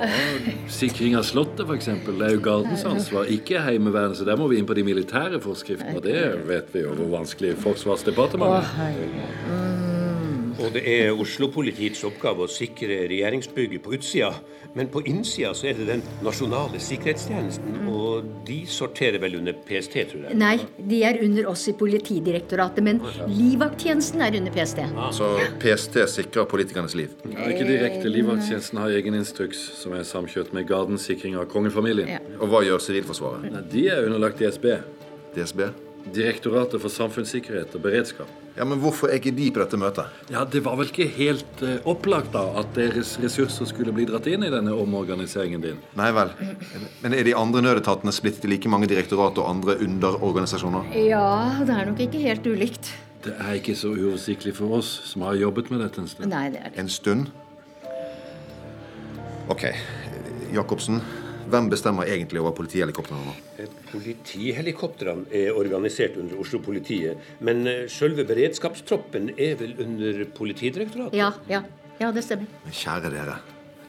sikring 0.67 1.15
av 1.15 1.23
Slottet 1.23 1.69
f.eks. 1.69 1.87
Det 2.07 2.27
er 2.27 2.33
jo 2.35 2.41
gardens 2.43 2.83
ansvar, 2.89 3.29
ikke 3.31 3.61
Heimevernet. 3.63 4.19
Så 4.19 4.27
der 4.27 4.39
må 4.41 4.49
vi 4.51 4.59
inn 4.59 4.67
på 4.67 4.75
de 4.75 4.83
militære 4.87 5.39
forskriftene. 5.43 5.95
Og 6.01 6.07
det 6.07 6.23
vet 6.49 6.73
vi 6.75 6.83
jo 6.83 6.97
hvor 6.99 7.13
vanskelig 7.21 7.55
Forsvarsdepartementet 7.63 8.67
Og 10.61 10.75
det 10.75 10.83
er 10.85 11.17
Oslo-politiets 11.17 12.03
oppgave 12.05 12.45
å 12.45 12.51
sikre 12.51 13.05
regjeringsbygget 13.11 13.85
på 13.85 13.95
utsida. 13.97 14.35
Men 14.77 14.87
på 14.93 15.01
innsida 15.09 15.51
så 15.57 15.67
er 15.71 15.79
det 15.81 15.87
den 15.89 16.03
nasjonale 16.23 16.79
sikkerhetstjenesten, 16.83 17.89
og 17.91 18.29
de 18.47 18.61
sorterer 18.71 19.19
vel 19.23 19.35
under 19.41 19.57
PST, 19.67 19.97
tror 20.13 20.29
jeg. 20.29 20.37
Nei, 20.39 20.53
de 20.93 21.01
er 21.09 21.19
under 21.25 21.49
oss 21.51 21.65
i 21.73 21.75
Politidirektoratet, 21.81 22.85
men 22.87 23.01
livvakttjenesten 23.27 24.23
er 24.23 24.37
under 24.39 24.55
PST. 24.55 24.85
Så 25.17 25.31
PST 25.65 25.99
sikrer 26.15 26.47
politikernes 26.51 26.95
liv? 26.99 27.17
Ja, 27.33 27.49
ikke 27.51 27.67
direkte. 27.67 28.13
Livvakttjenesten 28.13 28.79
har 28.79 28.95
egen 28.95 29.19
instruks 29.19 29.59
som 29.81 29.97
er 29.99 30.07
samkjørt 30.07 30.55
med 30.55 30.69
gardensikring 30.71 31.35
av 31.41 31.49
kongefamilien. 31.51 32.15
Ja. 32.19 32.23
Og 32.39 32.53
hva 32.53 32.63
gjør 32.67 32.85
Sivilforsvaret? 32.85 33.51
Nei, 33.51 33.65
De 33.75 33.89
er 33.91 34.07
underlagt 34.07 34.39
DSB. 34.39 34.71
DSB? 35.35 35.67
Direktoratet 36.15 36.81
for 36.81 36.93
samfunnssikkerhet 36.95 37.75
og 37.75 37.83
beredskap. 37.85 38.31
Ja, 38.61 38.67
Men 38.69 38.77
hvorfor 38.83 39.09
er 39.09 39.17
ikke 39.17 39.33
de 39.33 39.47
på 39.49 39.63
dette 39.63 39.79
møtet? 39.81 40.17
Ja, 40.29 40.45
Det 40.45 40.61
var 40.67 40.77
vel 40.77 40.91
ikke 40.91 41.07
helt 41.17 41.63
uh, 41.65 41.79
opplagt 41.89 42.35
da 42.35 42.43
at 42.61 42.75
deres 42.77 43.15
ressurser 43.23 43.65
skulle 43.71 43.95
bli 43.97 44.05
dratt 44.05 44.27
inn 44.29 44.45
i 44.45 44.51
denne 44.53 44.75
omorganiseringen 44.77 45.63
din? 45.65 45.79
Nei 45.97 46.11
vel. 46.13 46.35
Men 47.01 47.17
er 47.17 47.25
de 47.25 47.33
andre 47.41 47.63
nødetatene 47.65 48.13
splittet 48.13 48.45
i 48.45 48.51
like 48.53 48.69
mange 48.69 48.91
direktorat 48.91 49.41
og 49.41 49.49
andre 49.49 49.79
underorganisasjoner? 49.81 50.93
Ja, 51.09 51.25
det 51.65 51.73
er 51.73 51.89
nok 51.89 52.05
ikke 52.05 52.21
helt 52.21 52.45
ulikt. 52.53 52.93
Det 53.25 53.33
er 53.41 53.57
ikke 53.57 53.79
så 53.81 53.95
uoversiktlig 53.95 54.53
for 54.61 54.77
oss 54.77 54.93
som 55.09 55.25
har 55.25 55.41
jobbet 55.41 55.73
med 55.73 55.81
dette 55.87 56.05
en 56.05 56.13
stund. 56.13 56.29
Nei, 56.29 56.51
det 56.53 56.61
er 56.61 56.75
det. 56.75 56.85
En 56.85 56.93
stund? 56.93 57.33
Ok. 59.49 59.71
Jacobsen, 60.53 61.01
hvem 61.53 61.69
bestemmer 61.73 62.09
egentlig 62.11 62.41
over 62.43 62.55
politihelikoptrene 62.57 63.21
nå? 63.27 63.67
Politihelikoptrene 63.91 65.29
er 65.35 65.57
organisert 65.59 66.17
under 66.21 66.41
Oslo-politiet, 66.43 67.21
men 67.47 67.65
eh, 67.69 67.87
selve 67.93 68.25
beredskapstroppen 68.29 69.33
er 69.37 69.57
vel 69.61 69.77
under 69.83 70.25
Politidirektoratet? 70.37 71.19
Ja, 71.19 71.33
ja. 71.51 71.65
Ja, 72.01 72.09
det 72.17 72.25
stemmer. 72.25 72.49
Men 72.65 72.73
kjære 72.73 73.11
dere. 73.13 73.41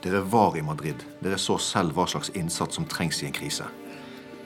Dere 0.03 0.19
var 0.27 0.57
i 0.59 0.63
Madrid. 0.65 1.05
Dere 1.23 1.37
så 1.39 1.55
selv 1.61 1.95
hva 1.95 2.07
slags 2.09 2.33
innsats 2.35 2.75
som 2.75 2.87
trengs 2.89 3.21
i 3.23 3.29
en 3.29 3.35
krise. 3.37 3.69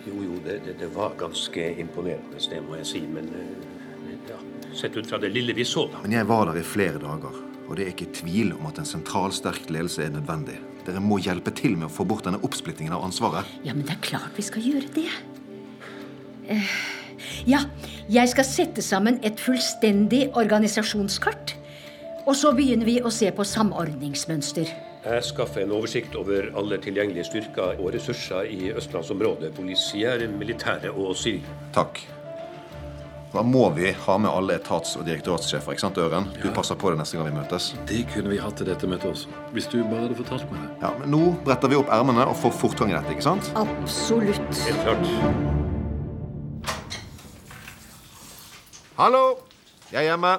Jo, 0.06 0.20
jo, 0.22 0.36
det, 0.46 0.60
det, 0.68 0.76
det 0.84 0.92
var 0.94 1.16
ganske 1.18 1.72
imponerende, 1.82 2.38
det 2.38 2.62
må 2.62 2.76
jeg 2.78 2.86
si, 2.92 3.02
men 3.10 3.32
eh, 3.34 4.20
ja, 4.30 4.38
sett 4.78 4.98
ut 5.00 5.08
fra 5.10 5.18
det 5.22 5.32
lille 5.34 5.56
vi 5.58 5.66
så, 5.66 5.88
da. 5.90 6.04
Men 6.04 6.14
jeg 6.20 6.30
var 6.30 6.46
der 6.52 6.60
i 6.62 6.66
flere 6.68 7.02
dager, 7.02 7.40
og 7.66 7.78
det 7.78 7.86
er 7.86 7.94
ikke 7.94 8.14
tvil 8.14 8.54
om 8.56 8.68
at 8.70 8.80
en 8.82 8.88
sentral, 8.88 9.34
sterk 9.34 9.70
ledelse 9.74 10.04
er 10.06 10.14
nødvendig. 10.14 10.58
Dere 10.86 11.02
må 11.02 11.18
hjelpe 11.18 11.54
til 11.56 11.74
med 11.80 11.90
å 11.90 11.94
få 11.94 12.06
bort 12.06 12.28
denne 12.28 12.42
oppsplittingen 12.46 12.94
av 12.94 13.06
ansvaret. 13.08 13.50
Ja, 13.66 13.74
men 13.74 13.88
det 13.88 13.96
er 13.96 14.04
klart 14.06 14.38
vi 14.38 14.46
skal 14.46 14.66
gjøre 14.66 14.92
det. 14.94 15.10
Uh, 16.46 16.74
ja, 17.50 17.64
jeg 18.12 18.30
skal 18.30 18.46
sette 18.46 18.86
sammen 18.86 19.18
et 19.26 19.42
fullstendig 19.42 20.28
organisasjonskart. 20.38 21.56
Og 22.26 22.34
så 22.38 22.52
begynner 22.58 22.88
vi 22.88 23.00
å 23.06 23.12
se 23.14 23.30
på 23.34 23.46
samordningsmønster. 23.46 24.70
Jeg 25.06 25.26
skaffer 25.28 25.62
en 25.62 25.74
oversikt 25.78 26.16
over 26.18 26.48
alle 26.58 26.80
tilgjengelige 26.82 27.28
styrker 27.28 27.78
og 27.78 27.92
ressurser 27.94 28.50
i 28.50 28.72
østlandsområdet. 28.74 29.52
Politiære, 29.58 30.32
militære 30.34 30.94
og 30.94 31.14
sivile. 31.18 31.58
Takk. 31.78 32.02
Da 33.36 33.42
må 33.44 33.66
vi 33.76 33.90
ha 33.92 34.14
med 34.18 34.32
alle 34.32 34.56
etats- 34.56 34.94
og 34.96 35.04
direktoratssjefer, 35.04 35.74
ikke 35.76 35.84
sant, 35.84 35.98
Øren? 36.00 36.30
Du 36.40 36.46
passer 36.56 36.78
på 36.80 36.88
det 36.94 37.02
neste 37.02 37.18
gang 37.18 37.26
vi 37.28 37.34
møtes. 37.36 37.66
Det 37.90 38.06
kunne 38.14 38.30
vi 38.32 38.38
hatt 38.40 38.56
til 38.56 38.70
dette 38.70 38.88
møtet 38.88 39.10
også. 39.12 39.28
Hvis 39.52 39.66
du 39.74 39.82
bare 39.84 40.06
hadde 40.06 40.16
fortalt 40.16 40.46
meg 40.54 40.62
det. 40.62 40.70
Ja, 40.86 40.92
men 41.02 41.12
Nå 41.12 41.20
bretter 41.44 41.68
vi 41.68 41.76
opp 41.76 41.90
ermene 41.92 42.24
og 42.32 42.38
får 42.40 42.54
fortgang 42.62 42.94
i 42.94 42.96
dette, 42.96 43.12
ikke 43.12 43.26
sant? 43.26 43.50
Absolutt. 43.60 44.40
Helt 44.40 44.80
klart. 44.86 45.04
Hallo! 48.96 49.24
Jeg 49.92 50.06
er 50.06 50.08
hjemme. 50.14 50.32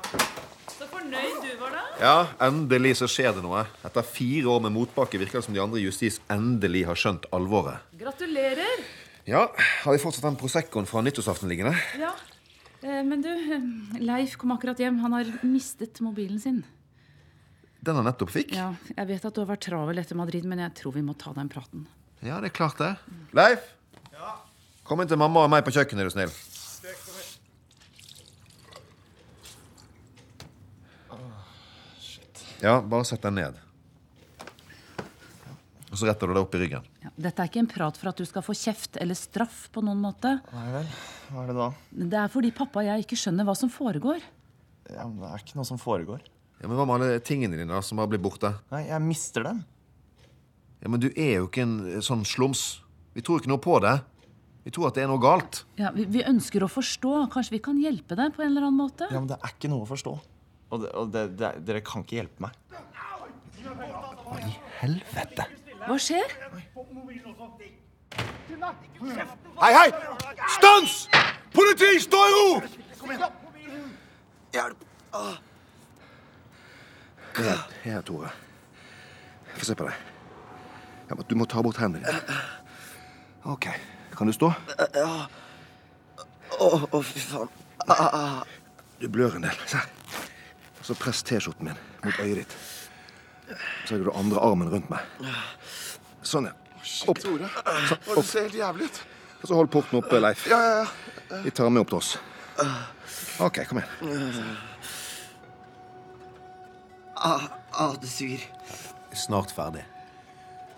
Så 0.73 0.89
fornøyd 0.89 1.35
du 1.45 1.51
var 1.61 1.75
da. 1.77 1.83
Ja, 2.01 2.15
endelig 2.49 2.95
så 3.03 3.09
skjer 3.13 3.37
det 3.37 3.43
noe. 3.45 3.67
Etter 3.85 4.07
fire 4.09 4.55
år 4.55 4.63
med 4.65 4.73
motbakke 4.79 5.21
virker 5.21 5.43
det 5.43 5.45
som 5.51 5.53
de 5.59 5.61
andre 5.61 5.83
i 5.83 5.85
justis 5.85 6.17
endelig 6.33 6.87
har 6.89 6.97
skjønt 6.97 7.29
alvoret. 7.37 7.85
Gratulerer. 8.01 8.81
Ja, 9.29 9.51
Har 9.85 9.93
vi 9.93 10.01
fortsatt 10.01 10.25
den 10.25 10.41
Proseccoen 10.41 10.89
fra 10.89 11.05
nyttårsaften 11.05 11.53
liggende? 11.53 11.77
Ja, 12.01 12.15
men 13.07 13.23
du, 13.25 13.29
eh, 13.31 14.01
Leif 14.03 14.37
kom 14.41 14.53
akkurat 14.55 14.79
hjem. 14.81 14.99
Han 15.03 15.13
har 15.17 15.31
mistet 15.43 16.01
mobilen 16.05 16.41
sin. 16.41 16.65
Den 17.87 17.99
han 17.99 18.07
nettopp 18.09 18.33
fikk? 18.35 18.55
Ja, 18.57 18.75
Jeg 18.97 19.07
vet 19.07 19.25
at 19.25 19.35
du 19.35 19.41
har 19.43 19.49
vært 19.53 19.67
travel 19.69 19.99
etter 19.99 20.19
Madrid, 20.19 20.45
men 20.45 20.59
jeg 20.59 20.75
tror 20.75 20.95
vi 20.97 21.03
må 21.07 21.15
ta 21.19 21.33
den 21.37 21.49
praten. 21.49 21.87
Ja, 22.23 22.41
det 22.41 22.51
er 22.51 22.57
klart 22.57 22.79
det. 22.79 22.97
Leif! 23.37 23.63
Ja? 24.13 24.37
Kom 24.87 25.01
inn 25.01 25.09
til 25.11 25.19
mamma 25.21 25.45
og 25.45 25.51
meg 25.51 25.65
på 25.67 25.75
kjøkkenet, 25.75 26.07
er 26.07 26.11
du 26.11 26.15
snill. 26.15 26.35
Ja, 32.65 32.81
bare 32.81 33.05
sett 33.05 33.23
deg 33.23 33.35
ned. 33.37 33.66
Og 35.97 36.01
så 36.03 36.11
retter 36.11 36.29
du 36.29 36.35
deg 36.37 36.43
opp 36.45 36.53
i 36.53 36.59
ryggen. 36.61 36.83
Ja, 37.01 37.11
dette 37.25 37.41
er 37.41 37.49
ikke 37.49 37.61
en 37.63 37.69
prat 37.73 37.97
for 37.97 38.11
at 38.11 38.19
du 38.21 38.27
skal 38.29 38.43
få 38.45 38.53
kjeft 38.53 38.99
eller 39.01 39.17
straff 39.17 39.63
på 39.73 39.81
noen 39.81 40.03
måte. 40.05 40.35
Nei 40.53 40.65
vel. 40.75 40.91
Hva 41.31 41.41
er 41.41 41.47
det 41.49 41.55
da? 41.57 41.69
Det 42.13 42.19
er 42.21 42.33
fordi 42.35 42.51
pappa 42.59 42.83
og 42.83 42.89
jeg 42.91 43.05
ikke 43.07 43.17
skjønner 43.17 43.47
hva 43.49 43.55
som 43.57 43.71
foregår. 43.73 44.21
Ja, 44.91 45.07
men 45.09 45.15
Det 45.23 45.31
er 45.31 45.41
ikke 45.41 45.57
noe 45.57 45.65
som 45.71 45.81
foregår. 45.81 46.21
Ja, 46.61 46.69
men 46.69 46.77
Hva 46.77 46.85
med 46.85 46.99
alle 46.99 47.25
tingene 47.25 47.57
dine 47.57 47.73
da, 47.73 47.81
som 47.81 48.03
har 48.05 48.13
blitt 48.13 48.27
borte? 48.29 48.53
Nei, 48.75 48.83
jeg 48.91 49.07
mister 49.07 49.49
dem. 49.49 49.65
Ja, 50.85 50.93
Men 50.93 51.01
du 51.01 51.09
er 51.09 51.33
jo 51.39 51.49
ikke 51.49 51.65
en 51.65 51.75
eh, 51.89 52.05
sånn 52.05 52.29
slums. 52.29 52.83
Vi 53.17 53.25
tror 53.25 53.41
ikke 53.41 53.55
noe 53.55 53.65
på 53.65 53.81
det. 53.81 53.97
Vi 54.69 54.77
tror 54.77 54.91
at 54.91 55.01
det 55.01 55.07
er 55.07 55.09
noe 55.09 55.23
galt. 55.25 55.65
Ja, 55.81 55.97
vi, 55.97 56.05
vi 56.13 56.29
ønsker 56.29 56.61
å 56.61 56.69
forstå. 56.69 57.31
Kanskje 57.33 57.57
vi 57.57 57.65
kan 57.65 57.81
hjelpe 57.81 58.21
deg 58.21 58.37
på 58.37 58.45
en 58.45 58.53
eller 58.53 58.69
annen 58.69 58.85
måte? 58.85 59.09
Ja, 59.09 59.17
men 59.17 59.33
Det 59.33 59.41
er 59.41 59.57
ikke 59.57 59.73
noe 59.73 59.89
å 59.89 59.93
forstå. 59.97 60.19
Og, 60.69 60.81
det, 60.85 60.93
og 60.93 61.09
det, 61.17 61.29
det, 61.41 61.55
dere 61.65 61.81
kan 61.81 62.05
ikke 62.05 62.21
hjelpe 62.21 62.51
meg. 62.51 62.61
Hva 63.65 64.43
i 64.45 64.53
helvete? 64.83 65.47
Hva 65.87 65.99
skjer? 66.03 66.33
Hei, 69.61 69.73
hei! 69.75 69.91
Stans! 70.57 71.09
Politi, 71.55 72.01
stå 72.03 72.23
i 72.27 72.35
ro! 72.35 72.49
Hjelp! 74.53 74.85
Her, 77.37 77.63
her, 77.85 78.01
Tore. 78.03 78.31
Få 79.57 79.65
se 79.65 79.75
på 79.75 79.87
deg. 79.87 79.95
Ja, 81.11 81.17
du 81.29 81.35
må 81.39 81.47
ta 81.47 81.63
bort 81.63 81.79
hendene 81.81 82.07
dine. 82.07 82.39
OK. 83.53 83.69
Kan 84.17 84.27
du 84.27 84.35
stå? 84.35 84.51
Ja. 84.97 85.11
Å, 86.57 86.71
å, 86.91 87.03
fy 87.05 87.21
faen. 87.21 87.53
Ah, 87.87 88.09
ah. 88.09 88.41
Du 89.01 89.07
blør 89.13 89.37
en 89.39 89.47
del. 89.47 89.61
Se. 89.69 89.83
Og 90.81 90.89
så 90.89 90.97
press 90.99 91.23
T-skjorten 91.27 91.69
min 91.69 91.79
mot 92.03 92.19
øyet 92.25 92.43
ditt. 92.43 92.57
Så 93.87 93.95
legger 93.95 94.11
du 94.11 94.17
andre 94.19 94.41
armen 94.43 94.71
rundt 94.73 94.89
meg. 94.91 95.33
Sånn, 96.27 96.49
ja. 96.51 96.55
Opp. 97.11 97.19
Tore. 97.23 97.49
Sånn, 97.89 98.01
Du 98.17 98.23
ser 98.27 98.47
helt 98.49 98.59
jævlig 98.59 98.89
ut. 98.91 99.03
Og 99.43 99.49
så 99.51 99.59
hold 99.59 99.71
porten 99.71 99.99
oppe, 100.01 100.19
Leif. 100.23 100.47
Ja, 100.51 100.59
ja, 100.63 100.87
ja. 101.31 101.43
Vi 101.45 101.53
tar 101.55 101.71
med 101.71 101.85
opp 101.85 101.93
til 101.93 101.99
oss. 102.01 102.17
OK, 103.43 103.61
kom 103.69 103.79
igjen. 103.83 104.57
Ah, 107.17 107.47
ah, 107.73 107.95
det 108.01 108.11
syr 108.13 108.43
Snart 109.17 109.53
ferdig. 109.57 109.85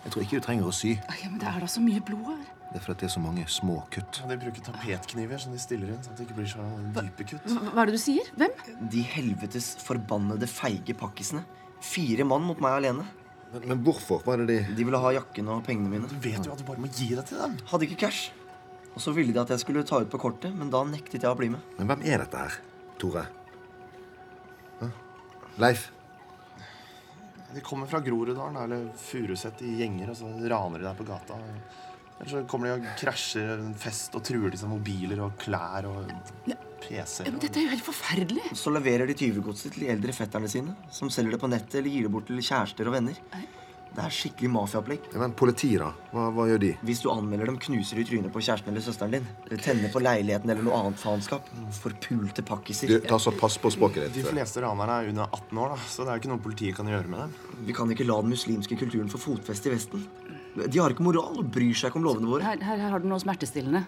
Jeg 0.05 0.13
tror 0.13 0.23
ikke 0.23 0.39
du 0.39 0.45
trenger 0.45 0.69
å 0.69 0.71
sy. 0.75 0.93
Ja, 0.95 1.27
men 1.27 1.39
Det 1.41 1.47
er 1.49 1.59
da 1.59 1.67
så 1.67 1.81
mye 1.83 1.99
blod 2.07 2.23
her. 2.29 2.45
Det 2.69 2.77
er 2.77 2.83
fordi 2.85 3.01
det 3.01 3.07
er 3.09 3.11
så 3.15 3.21
mange 3.23 3.43
små 3.51 3.79
kutt. 3.91 4.21
De 4.29 4.37
bruker 4.39 4.63
tapetkniver 4.63 5.41
som 5.41 5.51
de 5.51 5.59
stiller 5.59 5.89
inn, 5.91 6.03
sånn 6.05 6.13
at 6.13 6.21
det 6.21 6.27
ikke 6.27 6.37
blir 6.37 6.47
så 6.51 6.63
dype 6.95 7.25
kutt. 7.33 7.47
Hva 7.73 7.81
er 7.83 7.89
det 7.89 7.95
du 7.97 8.01
sier? 8.01 8.29
Hvem? 8.37 8.53
De 8.93 9.01
helvetes 9.15 9.71
forbannede 9.83 10.47
feige 10.47 10.95
pakkisene. 10.95 11.41
Fire 11.83 12.25
mann 12.27 12.45
mot 12.47 12.59
meg 12.63 12.79
alene. 12.79 13.05
Men, 13.53 13.63
men 13.71 13.83
hvorfor? 13.85 14.21
Hva 14.25 14.35
er 14.35 14.43
det 14.43 14.49
de 14.51 14.75
De 14.77 14.85
ville 14.85 14.99
ha 15.01 15.13
jakken 15.15 15.47
og 15.49 15.63
pengene 15.65 15.89
mine. 15.89 16.09
Du 16.09 16.19
vet 16.21 16.43
jo 16.45 16.53
at 16.53 16.61
du 16.61 16.67
bare 16.67 16.81
må 16.81 16.89
gi 16.93 17.11
det 17.17 17.25
til 17.29 17.39
dem. 17.41 17.55
Hadde 17.71 17.87
ikke 17.87 18.01
cash. 18.05 18.29
Og 18.93 19.01
så 19.03 19.13
ville 19.15 19.33
de 19.33 19.41
at 19.41 19.53
jeg 19.53 19.63
skulle 19.63 19.85
ta 19.87 20.01
ut 20.01 20.11
på 20.11 20.19
kortet, 20.21 20.53
men 20.55 20.71
da 20.73 20.83
nektet 20.85 21.23
jeg 21.23 21.29
å 21.29 21.37
bli 21.37 21.51
med. 21.53 21.63
Men 21.77 21.89
hvem 21.91 22.05
er 22.09 22.23
dette 22.23 22.41
her, 22.43 22.57
Tore? 23.01 23.25
Hæ? 24.81 24.89
Leif? 25.63 25.87
De 27.53 27.61
kommer 27.65 27.89
fra 27.89 28.01
Groruddalen 28.05 28.57
eller 28.61 28.89
Furuset 28.99 29.63
i 29.65 29.77
gjenger, 29.79 30.11
og 30.11 30.17
så 30.19 30.29
raner 30.51 30.81
de 30.81 30.85
deg 30.85 30.99
på 30.99 31.07
gata. 31.07 31.37
Eller 32.19 32.31
så 32.33 32.41
kommer 32.51 32.67
de 32.67 32.79
og 32.81 32.87
krasjer 32.99 33.53
en 33.55 33.75
fest 33.79 34.15
og 34.17 34.25
truer 34.27 34.51
til 34.51 34.59
seg 34.59 34.71
mobiler 34.71 35.21
og 35.23 35.37
klær 35.39 35.87
og 35.87 36.09
PC-er. 36.83 37.29
Men 37.31 37.39
dette 37.39 37.61
er 37.61 37.69
jo 37.69 37.75
helt 37.75 37.85
forferdelig. 37.85 38.49
Så 38.59 38.73
leverer 38.75 39.07
de 39.07 39.15
tyvegodset 39.19 39.71
til 39.75 39.85
de 39.85 39.93
eldre 39.93 40.15
fetterne 40.15 40.51
sine, 40.51 40.75
som 40.91 41.11
selger 41.13 41.37
det 41.37 41.41
på 41.41 41.51
nettet 41.51 41.79
eller 41.79 41.95
gir 41.95 42.09
det 42.09 42.13
bort 42.13 42.27
til 42.27 42.43
kjærester 42.43 42.91
og 42.91 42.97
venner. 42.97 43.23
Det 43.89 44.03
er 44.03 44.13
skikkelig 44.13 44.49
mafiaopplegg. 44.53 45.07
Men 45.17 45.31
politiet, 45.35 45.81
da? 45.81 45.87
Hva, 46.13 46.27
hva 46.35 46.45
gjør 46.51 46.59
de? 46.61 46.69
Hvis 46.85 47.01
du 47.01 47.07
anmelder 47.11 47.49
dem, 47.49 47.57
knuser 47.63 47.97
de 47.97 48.05
trynet 48.05 48.31
på 48.35 48.43
kjæresten 48.45 48.69
eller 48.71 48.83
søsteren 48.85 49.15
din. 49.15 49.25
Eller 49.47 49.63
tenner 49.65 49.91
på 49.91 50.01
leiligheten 50.03 50.53
eller 50.53 50.67
noe 50.67 50.77
annet 50.77 51.01
faenskap. 51.01 51.49
Forpulte 51.79 52.45
pakkiser. 52.45 52.91
Du, 52.91 52.99
ta 53.09 53.17
så 53.19 53.33
Pass 53.39 53.57
på 53.61 53.71
språket 53.73 54.13
De 54.13 54.23
fleste 54.27 54.61
ranerne 54.63 54.99
er 55.01 55.09
under 55.13 55.31
18 55.39 55.63
år, 55.63 55.73
da, 55.73 55.87
så 55.89 56.05
det 56.05 56.11
er 56.11 56.19
jo 56.19 56.23
ikke 56.23 56.33
noe 56.35 56.43
politiet 56.45 56.77
kan 56.77 56.91
gjøre 56.91 57.11
med 57.11 57.23
dem. 57.25 57.63
Vi 57.65 57.75
kan 57.79 57.95
ikke 57.95 58.07
la 58.07 58.19
den 58.21 58.35
muslimske 58.35 58.77
kulturen 58.79 59.09
få 59.11 59.21
fotfeste 59.23 59.71
i 59.71 59.73
Vesten. 59.73 60.05
De 60.67 60.81
har 60.81 60.93
ikke 60.93 61.05
moral 61.05 61.39
og 61.39 61.49
bryr 61.53 61.77
seg 61.77 61.91
ikke 61.91 62.01
om 62.01 62.07
lovene 62.09 62.29
våre. 62.29 62.43
Her, 62.43 62.61
her, 62.65 62.83
her 62.83 62.95
har 62.95 63.03
du 63.03 63.07
noe 63.11 63.21
smertestillende. 63.21 63.85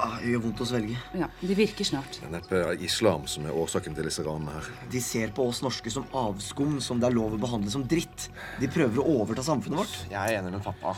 Ah, 0.00 0.16
det 0.22 0.30
gjør 0.32 0.44
vondt 0.46 0.62
å 0.64 0.66
svelge. 0.68 0.96
Ja, 1.18 1.26
De 1.42 1.56
virker 1.58 1.84
snart. 1.84 2.16
Det 2.16 2.24
er 2.24 2.32
neppe 2.32 2.60
islam 2.86 3.26
som 3.28 3.44
er 3.44 3.56
årsaken 3.60 3.96
til 3.96 4.08
disse 4.08 4.24
ranene 4.24 4.54
her. 4.56 4.70
De 4.92 5.02
ser 5.04 5.34
på 5.36 5.44
oss 5.50 5.60
norske 5.64 5.92
som 5.92 6.06
avskum, 6.16 6.78
som 6.80 7.02
det 7.02 7.10
er 7.10 7.16
lov 7.18 7.36
å 7.36 7.40
behandle 7.42 7.72
som 7.72 7.84
dritt. 7.88 8.30
De 8.62 8.70
prøver 8.72 9.02
å 9.02 9.18
overta 9.20 9.44
samfunnet 9.44 9.82
vårt. 9.82 9.98
Jeg 10.08 10.20
er 10.20 10.38
enig 10.38 10.54
med 10.56 10.64
pappa. 10.64 10.94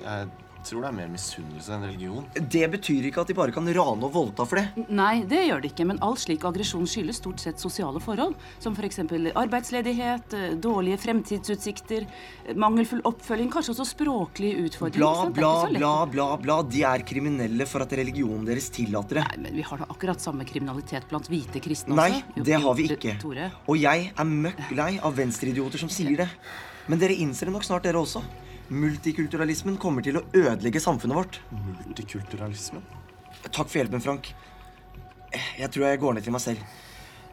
Jeg 0.00 0.30
tror 0.66 0.84
det 0.84 0.88
er 0.90 0.96
mer 0.96 1.10
misunnelse 1.12 1.72
enn 1.76 1.84
religion. 1.86 2.26
Det 2.36 2.64
betyr 2.72 3.08
ikke 3.08 3.22
at 3.22 3.30
de 3.30 3.36
bare 3.38 3.54
kan 3.54 3.66
rane 3.76 4.06
og 4.06 4.12
voldta 4.14 4.46
for 4.48 4.60
det. 4.60 4.86
Nei, 4.90 5.22
det 5.28 5.42
gjør 5.46 5.62
det 5.64 5.70
ikke, 5.72 5.86
men 5.90 6.00
all 6.04 6.16
slik 6.20 6.44
aggresjon 6.48 6.86
skyldes 6.90 7.20
stort 7.22 7.42
sett 7.42 7.62
sosiale 7.62 8.02
forhold. 8.02 8.36
Som 8.62 8.76
f.eks. 8.76 9.00
arbeidsledighet, 9.34 10.36
eh, 10.36 10.54
dårlige 10.62 10.98
fremtidsutsikter, 11.04 12.06
eh, 12.46 12.54
mangelfull 12.54 13.02
oppfølging, 13.08 13.50
kanskje 13.54 13.74
også 13.74 13.88
språklige 13.92 14.66
utfordringer. 14.66 15.32
Bla, 15.32 15.32
bla, 15.40 15.78
bla, 15.78 15.94
bla, 16.06 16.28
bla. 16.42 16.58
De 16.62 16.82
er 16.86 17.04
kriminelle 17.08 17.66
for 17.66 17.86
at 17.86 17.92
religionen 17.98 18.46
deres 18.48 18.70
tillater 18.74 19.20
det. 19.22 19.26
Nei, 19.32 19.42
men 19.46 19.56
Vi 19.56 19.66
har 19.66 19.78
da 19.82 19.90
akkurat 19.90 20.20
samme 20.20 20.44
kriminalitet 20.44 21.08
blant 21.10 21.28
hvite 21.32 21.62
kristne 21.64 21.96
også. 21.96 22.22
Nei, 22.36 22.42
det 22.44 22.60
har 22.62 22.74
vi 22.78 22.90
ikke. 22.92 23.16
Tore. 23.22 23.50
Og 23.66 23.78
jeg 23.80 24.10
er 24.12 24.24
møkk 24.24 24.66
lei 24.76 24.92
av 25.02 25.16
venstreidioter 25.16 25.78
som 25.78 25.92
sier 25.92 26.16
det. 26.24 26.28
Men 26.86 27.00
dere 27.02 27.16
innser 27.18 27.48
det 27.48 27.54
nok 27.56 27.64
snart, 27.66 27.82
dere 27.86 27.98
også. 27.98 28.22
Multikulturalismen 28.72 29.76
kommer 29.78 30.02
til 30.02 30.18
å 30.18 30.24
ødelegge 30.34 30.82
samfunnet 30.82 31.18
vårt. 31.18 31.38
Multikulturalismen? 31.52 32.82
Takk 33.46 33.68
for 33.68 33.78
hjelpen, 33.78 34.02
Frank. 34.02 34.32
Jeg 35.58 35.70
tror 35.74 35.86
jeg 35.86 36.00
går 36.02 36.16
ned 36.16 36.26
til 36.26 36.34
meg 36.34 36.42
selv. 36.42 36.62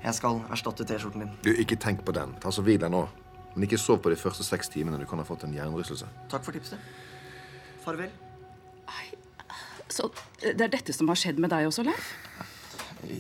Jeg 0.04 0.18
skal 0.18 0.42
erstatte 0.52 0.86
T-skjorten 0.86 1.24
din. 1.24 1.32
Du, 1.46 1.54
Ikke 1.56 1.80
tenk 1.80 2.04
på 2.06 2.14
den. 2.16 2.36
Ta 2.44 2.52
så 2.52 2.66
Hvil 2.66 2.82
deg 2.82 2.92
nå. 2.94 3.06
Men 3.54 3.66
ikke 3.68 3.80
sov 3.82 4.02
på 4.04 4.12
de 4.12 4.20
første 4.20 4.46
seks 4.46 4.70
timene. 4.74 5.00
Du 5.00 5.08
kan 5.10 5.22
ha 5.22 5.26
fått 5.26 5.46
en 5.48 5.54
hjernerystelse. 5.56 6.10
Takk 6.30 6.46
for 6.46 6.58
tipset. 6.58 6.82
Farvel. 7.86 8.12
Så 9.94 10.10
eh, 10.42 10.54
det 10.56 10.68
er 10.68 10.74
dette 10.74 10.96
som 10.96 11.10
har 11.12 11.20
skjedd 11.20 11.42
med 11.42 11.54
deg 11.54 11.70
også, 11.70 11.86
Leif? 11.88 12.14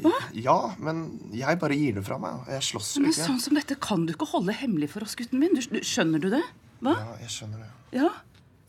Hva? 0.03 0.13
Ja, 0.31 0.57
men 0.79 1.05
jeg 1.35 1.59
bare 1.59 1.75
gir 1.75 1.97
det 1.97 2.05
fra 2.07 2.17
meg. 2.21 2.45
Jeg 2.55 2.63
slåss 2.69 2.93
jo 2.95 3.03
Men 3.03 3.15
sånn 3.15 3.41
som 3.43 3.57
dette 3.57 3.75
kan 3.83 4.05
du 4.07 4.13
ikke 4.13 4.29
holde 4.31 4.55
hemmelig 4.55 4.93
for 4.93 5.03
oss, 5.05 5.15
gutten 5.19 5.41
min. 5.41 5.57
Du, 5.57 5.61
du, 5.73 5.81
skjønner 5.83 6.23
du 6.23 6.29
det? 6.31 6.43
Hva? 6.83 6.93
Ja, 6.99 7.17
jeg 7.23 7.31
skjønner 7.31 7.63
det. 7.63 7.69
Ja. 7.95 8.09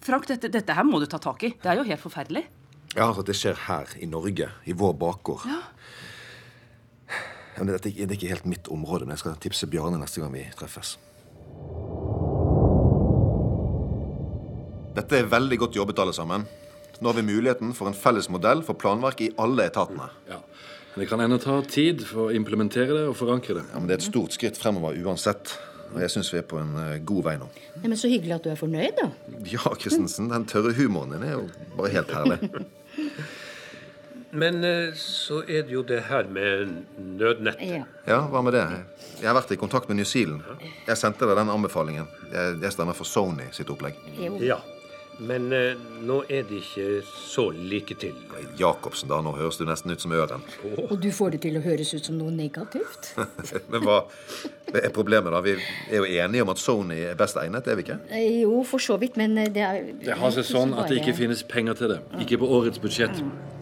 Frank, 0.04 0.28
dette, 0.30 0.50
dette 0.52 0.76
her 0.76 0.86
må 0.86 1.00
du 1.02 1.06
ta 1.10 1.18
tak 1.22 1.42
i. 1.46 1.54
Det 1.60 1.70
er 1.72 1.80
jo 1.80 1.86
helt 1.88 2.02
forferdelig. 2.02 2.44
Ja, 2.94 3.08
altså, 3.08 3.24
Det 3.26 3.34
skjer 3.34 3.58
her, 3.66 3.90
i 3.98 4.06
Norge. 4.06 4.50
I 4.70 4.76
vår 4.78 4.94
bakgård. 5.00 5.46
Ja. 5.50 5.62
Men 7.58 7.70
dette 7.70 7.90
er 7.90 8.06
det 8.06 8.14
er 8.14 8.18
ikke 8.18 8.32
helt 8.34 8.46
mitt 8.50 8.68
område, 8.70 9.06
men 9.06 9.14
jeg 9.14 9.22
skal 9.22 9.36
tipse 9.42 9.66
Bjarne 9.70 9.98
neste 10.00 10.22
gang 10.22 10.32
vi 10.34 10.44
treffes. 10.58 10.96
Dette 14.94 15.18
er 15.18 15.30
veldig 15.30 15.58
godt 15.58 15.78
jobbet, 15.78 15.98
alle 15.98 16.14
sammen. 16.14 16.46
Nå 17.02 17.10
har 17.10 17.18
vi 17.18 17.26
muligheten 17.26 17.72
for 17.74 17.90
en 17.90 17.96
felles 17.98 18.28
modell 18.30 18.62
for 18.62 18.78
planverk 18.78 19.22
i 19.26 19.32
alle 19.42 19.66
etatene. 19.66 20.06
Ja. 20.30 20.38
Men 20.94 21.02
det 21.02 21.08
kan 21.10 21.22
ennå 21.24 21.40
ta 21.42 21.56
tid 21.66 22.04
for 22.06 22.28
å 22.28 22.34
implementere 22.34 22.94
det 22.94 23.06
og 23.10 23.16
forankre 23.18 23.56
det. 23.58 23.64
Ja, 23.72 23.80
men 23.80 23.88
Det 23.90 23.96
er 23.96 24.02
et 24.02 24.10
stort 24.12 24.36
skritt 24.36 24.58
fremover 24.60 24.94
uansett. 25.02 25.56
Og 25.94 26.02
jeg 26.02 26.10
syns 26.10 26.32
vi 26.34 26.40
er 26.40 26.46
på 26.50 26.58
en 26.58 26.74
eh, 26.80 26.96
god 27.06 27.22
vei 27.28 27.36
nå. 27.38 27.48
Nei, 27.78 27.86
men 27.92 27.98
Så 28.00 28.10
hyggelig 28.10 28.34
at 28.38 28.46
du 28.46 28.50
er 28.50 28.58
fornøyd, 28.58 28.98
da. 28.98 29.08
Ja, 29.50 29.62
Christensen, 29.78 30.28
den 30.32 30.46
tørre 30.50 30.74
humoren 30.74 31.14
din 31.14 31.22
er 31.26 31.36
jo 31.38 31.46
bare 31.78 31.92
helt 31.94 32.14
herlig. 32.14 32.38
Men 34.34 34.64
eh, 34.66 34.90
så 34.98 35.44
er 35.46 35.62
det 35.62 35.70
jo 35.76 35.84
det 35.86 36.00
her 36.08 36.26
med 36.26 36.72
nødnett. 36.98 37.60
Ja, 38.08 38.16
hva 38.26 38.40
med 38.42 38.56
det? 38.56 38.64
Jeg 39.20 39.28
har 39.30 39.36
vært 39.38 39.52
i 39.54 39.58
kontakt 39.60 39.86
med 39.86 40.00
New 40.00 40.08
Zealand. 40.10 40.42
Jeg 40.88 40.98
sendte 40.98 41.28
deg 41.30 41.38
den 41.38 41.52
anbefalingen. 41.54 42.08
Jeg, 42.32 42.56
jeg 42.64 42.74
stemmer 42.74 42.98
for 42.98 43.06
Sony 43.06 43.46
sitt 43.54 43.70
opplegg. 43.70 43.94
Ja. 44.42 44.58
Men 45.18 45.52
eh, 45.54 45.76
nå 46.02 46.20
er 46.28 46.42
det 46.48 46.58
ikke 46.58 46.86
så 47.06 47.44
like 47.54 47.94
til. 48.00 48.16
Jacobsen, 48.58 49.08
da. 49.12 49.20
Nå 49.22 49.32
høres 49.36 49.58
du 49.60 49.64
nesten 49.68 49.92
ut 49.94 50.02
som 50.02 50.12
Øren. 50.16 50.42
Og 50.88 50.96
du 51.00 51.10
får 51.14 51.36
det 51.36 51.40
til 51.46 51.58
å 51.60 51.62
høres 51.64 51.92
ut 51.94 52.08
som 52.10 52.18
noe 52.18 52.32
negativt. 52.34 53.12
Men 53.72 53.84
hva 53.86 54.00
er 54.74 54.90
problemet, 54.94 55.30
da? 55.34 55.40
Vi 55.44 55.54
er 55.54 56.00
jo 56.00 56.08
enige 56.24 56.42
om 56.46 56.50
at 56.54 56.62
Sony 56.62 56.98
er 57.12 57.18
best 57.18 57.38
egnet, 57.40 57.68
er 57.70 57.78
vi 57.78 57.86
ikke? 57.86 57.98
Eh, 58.10 58.28
Jo, 58.42 58.62
for 58.66 58.82
så 58.82 58.98
vidt, 59.00 59.14
men 59.20 59.38
eh, 59.38 59.50
det 59.54 59.62
er 59.62 59.82
Det 60.02 60.16
har 60.18 60.34
seg 60.34 60.48
sånn 60.48 60.74
at 60.74 60.90
det 60.90 60.98
ikke 61.02 61.14
finnes 61.20 61.44
penger 61.46 61.78
til 61.78 61.94
det. 61.94 62.00
Ikke 62.24 62.40
på 62.42 62.48
årets 62.58 62.82
budsjett. 62.82 63.20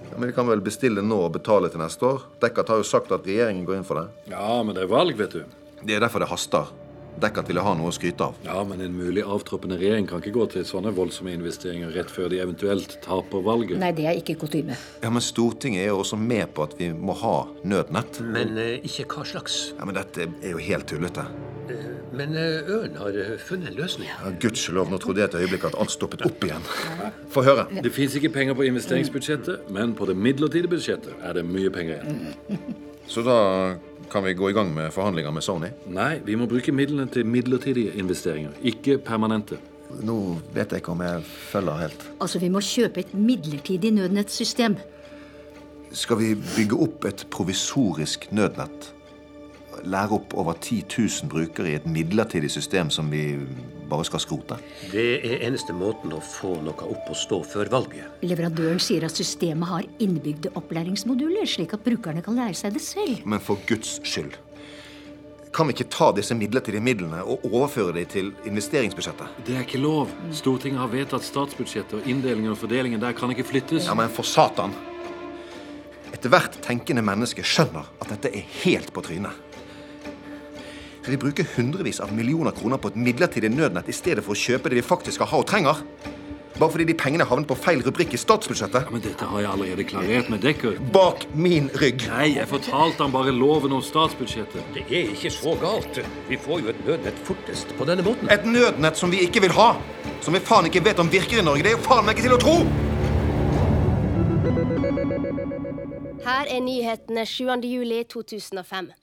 Ja, 0.08 0.16
men 0.18 0.30
Vi 0.30 0.36
kan 0.36 0.48
vel 0.48 0.60
bestille 0.64 1.04
nå 1.04 1.18
og 1.26 1.34
betale 1.36 1.68
til 1.72 1.80
neste 1.84 2.08
år? 2.08 2.24
Dekkat 2.42 2.72
har 2.72 2.80
jo 2.80 2.88
sagt 2.88 3.12
at 3.12 3.28
regjeringen 3.28 3.66
går 3.68 3.80
inn 3.82 3.86
for 3.88 4.00
det. 4.00 4.08
Ja, 4.32 4.62
men 4.64 4.74
det 4.76 4.86
er 4.86 4.90
valg, 4.92 5.16
vet 5.20 5.36
du. 5.36 5.44
Det 5.82 5.96
er 5.96 6.04
derfor 6.04 6.22
det 6.24 6.28
haster. 6.32 6.72
Dekkat 7.20 7.48
ville 7.50 7.60
ha 7.60 7.74
noe 7.76 7.90
å 7.90 7.94
skryte 7.94 8.24
av. 8.24 8.38
Ja, 8.46 8.62
men 8.64 8.80
en 8.80 8.94
mulig 8.96 9.22
avtroppende 9.22 9.76
regjering 9.78 10.06
kan 10.08 10.22
ikke 10.22 10.32
gå 10.34 10.46
til 10.54 10.64
sånne 10.66 10.92
voldsomme 10.96 11.34
investeringer 11.36 11.92
rett 11.94 12.10
før 12.10 12.30
de 12.32 12.40
eventuelt 12.42 12.96
taper 13.04 13.44
valget. 13.44 13.76
Nei, 13.82 13.92
det 13.96 14.06
er 14.08 14.18
ikke 14.22 14.38
kutyme. 14.40 14.76
Ja, 15.02 15.10
Men 15.12 15.22
Stortinget 15.22 15.84
er 15.84 15.92
jo 15.92 16.00
også 16.02 16.16
med 16.18 16.54
på 16.56 16.64
at 16.64 16.74
vi 16.78 16.88
må 16.92 17.12
ha 17.20 17.34
nødnett. 17.68 18.22
Men 18.24 18.56
eh, 18.58 18.78
ikke 18.88 19.06
hva 19.12 19.26
slags. 19.28 19.74
Ja, 19.78 19.84
Men 19.84 19.98
dette 20.00 20.26
er 20.30 20.54
jo 20.54 20.62
helt 20.62 20.88
tullete. 20.90 21.26
Eh, 21.68 21.90
Men 22.12 22.34
eh, 22.36 22.66
Ørn 22.68 22.96
har 23.00 23.14
eh, 23.16 23.36
funnet 23.40 23.70
en 23.70 23.78
løsning. 23.78 24.08
Ja, 24.10 24.32
Gudskjelov, 24.42 24.90
nå 24.92 24.98
trodde 25.00 25.22
jeg 25.22 25.30
et 25.30 25.38
øyeblikk 25.44 25.68
at 25.70 25.76
alt 25.80 25.92
stoppet 25.94 26.24
opp 26.26 26.44
igjen. 26.44 26.64
Få 27.32 27.44
høre. 27.46 27.68
Det 27.84 27.92
fins 27.92 28.16
ikke 28.18 28.32
penger 28.34 28.56
på 28.58 28.66
investeringsbudsjettet, 28.68 29.68
men 29.72 29.94
på 29.96 30.08
det 30.10 30.16
midlertidige 30.16 30.72
budsjettet 30.74 31.14
er 31.22 31.38
det 31.38 31.44
mye 31.48 31.70
penger 31.72 32.00
igjen. 32.02 32.76
Så 33.08 33.24
da 33.26 33.38
kan 34.12 34.24
vi 34.24 34.34
gå 34.36 34.50
i 34.50 34.52
gang 34.52 34.74
med 34.74 34.92
forhandlinger 34.92 35.32
med 35.32 35.44
Sony? 35.44 35.70
Nei, 35.88 36.20
vi 36.24 36.36
må 36.36 36.46
bruke 36.50 36.72
midlene 36.74 37.08
til 37.12 37.26
midlertidige 37.26 37.94
investeringer, 37.98 38.52
ikke 38.62 38.98
permanente. 39.00 39.58
Nå 40.04 40.16
vet 40.54 40.72
jeg 40.72 40.82
ikke 40.82 40.92
om 40.94 41.04
jeg 41.04 41.24
følger 41.24 41.80
helt. 41.82 42.04
Altså, 42.20 42.40
vi 42.40 42.50
må 42.52 42.60
kjøpe 42.64 43.00
et 43.04 43.14
midlertidig 43.16 43.92
nødnettsystem. 43.96 44.76
Skal 45.92 46.20
vi 46.20 46.34
bygge 46.34 46.78
opp 46.86 47.04
et 47.08 47.26
provisorisk 47.32 48.30
nødnett? 48.32 48.92
Lære 49.82 50.14
opp 50.14 50.34
over 50.38 50.54
10 50.54 50.84
000 50.86 51.30
brukere 51.30 51.72
i 51.72 51.74
et 51.74 51.86
midlertidig 51.90 52.50
system 52.54 52.90
som 52.90 53.08
vi 53.10 53.24
bare 53.90 54.04
skal 54.06 54.22
skrote? 54.22 54.58
Det 54.92 55.06
er 55.26 55.42
eneste 55.48 55.74
måten 55.74 56.14
å 56.14 56.20
få 56.22 56.54
noe 56.62 56.86
opp 56.86 57.10
og 57.10 57.18
stå 57.18 57.40
før 57.54 57.72
valget. 57.72 58.22
Leverandøren 58.22 58.78
sier 58.82 59.04
at 59.08 59.18
systemet 59.18 59.68
har 59.68 59.88
innebygde 59.98 60.54
opplæringsmoduler, 60.58 61.48
slik 61.50 61.74
at 61.74 61.82
brukerne 61.84 62.22
kan 62.22 62.38
lære 62.38 62.56
seg 62.62 62.78
det 62.78 62.84
selv. 62.84 63.26
Men 63.26 63.42
for 63.42 63.58
Guds 63.66 63.98
skyld. 64.06 64.38
Kan 65.52 65.68
vi 65.68 65.74
ikke 65.76 65.90
ta 65.92 66.06
disse 66.16 66.32
midlertidige 66.32 66.80
midlene 66.80 67.18
og 67.28 67.42
overføre 67.50 67.92
dem 67.98 68.06
til 68.08 68.30
investeringsbudsjettet? 68.48 69.42
Det 69.44 69.58
er 69.58 69.66
ikke 69.66 69.82
lov. 69.82 70.08
Stortinget 70.32 70.80
har 70.80 70.88
vedtatt 70.94 71.26
statsbudsjettet, 71.26 71.98
og 71.98 72.08
inndelingen 72.08 72.54
og 72.54 72.60
fordelingen 72.62 73.02
der 73.02 73.12
kan 73.18 73.34
ikke 73.34 73.50
flyttes. 73.50 73.90
Ja, 73.90 73.98
men 73.98 74.08
for 74.08 74.24
satan! 74.24 74.72
Ethvert 76.12 76.56
tenkende 76.64 77.04
menneske 77.04 77.44
skjønner 77.44 77.90
at 78.00 78.14
dette 78.14 78.32
er 78.32 78.48
helt 78.62 78.94
på 78.94 79.04
trynet. 79.04 79.41
Skal 81.02 81.16
vi 81.16 81.18
bruke 81.18 81.42
hundrevis 81.56 81.98
av 82.00 82.12
millioner 82.14 82.54
kroner 82.54 82.78
på 82.78 82.92
et 82.92 82.96
midlertidig 82.96 83.48
nødnett 83.50 83.88
i 83.90 83.94
stedet 83.96 84.22
for 84.22 84.36
å 84.36 84.38
kjøpe 84.38 84.70
det 84.70 84.76
vi 84.78 84.84
faktisk 84.86 85.16
skal 85.16 85.26
ha 85.32 85.40
og 85.42 85.48
trenger? 85.50 85.80
Bare 86.60 86.70
fordi 86.70 86.86
de 86.86 86.94
pengene 86.94 87.26
havnet 87.26 87.48
på 87.50 87.56
feil 87.58 87.82
rubrikk 87.82 88.14
i 88.14 88.20
statsbudsjettet? 88.22 88.86
Ja, 88.86 88.92
Men 88.94 89.02
dette 89.02 89.26
har 89.26 89.42
jeg 89.42 89.50
allerede 89.50 89.86
klarert 89.88 90.30
med 90.30 90.46
Dekker. 90.46 90.78
Bak 90.94 91.26
min 91.34 91.66
rygg! 91.82 92.06
Nei, 92.06 92.28
jeg 92.36 92.46
fortalte 92.52 93.02
han 93.02 93.10
bare 93.16 93.34
loven 93.34 93.74
om 93.74 93.82
statsbudsjettet. 93.82 94.62
Det 94.78 94.86
er 94.86 95.10
ikke 95.16 95.34
så 95.34 95.56
galt. 95.58 95.98
Vi 96.30 96.38
får 96.38 96.62
jo 96.62 96.70
et 96.70 96.86
nødnett 96.86 97.18
fortest 97.26 97.74
på 97.74 97.90
denne 97.90 98.06
måten. 98.06 98.30
Et 98.30 98.46
nødnett 98.46 99.02
som 99.02 99.10
vi 99.10 99.26
ikke 99.26 99.42
vil 99.48 99.58
ha! 99.58 99.72
Som 100.22 100.38
vi 100.38 100.44
faen 100.52 100.70
ikke 100.70 100.86
vet 100.86 101.02
om 101.02 101.10
virker 101.10 101.42
i 101.42 101.46
Norge. 101.50 101.66
Det 101.66 101.74
er 101.74 101.78
jo 101.80 101.84
faen 101.88 102.06
meg 102.06 102.14
ikke 102.14 102.30
til 102.30 102.38
å 102.38 102.42
tro! 102.46 102.56
Her 106.22 106.46
er 106.46 106.62
nyhetene 106.62 107.26
7. 107.26 107.56
juli 107.66 108.04
2005. 108.06 108.94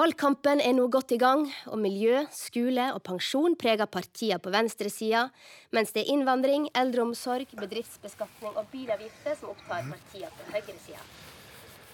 Valgkampen 0.00 0.62
er 0.64 0.72
nå 0.72 0.86
godt 0.88 1.12
i 1.12 1.18
gang, 1.20 1.42
og 1.68 1.76
miljø, 1.76 2.22
skole 2.32 2.86
og 2.94 3.02
pensjon 3.04 3.52
preger 3.60 3.84
partiene 3.90 4.38
på 4.40 4.48
venstresida, 4.54 5.26
mens 5.76 5.90
det 5.92 6.06
er 6.06 6.12
innvandring, 6.14 6.68
eldreomsorg, 6.80 7.50
bedriftsbeskatning 7.58 8.54
og 8.54 8.70
bilavgifter 8.72 9.34
som 9.36 9.50
opptar 9.52 9.84
partiene 9.90 10.30
på 10.38 10.54
høyresida. 10.54 11.02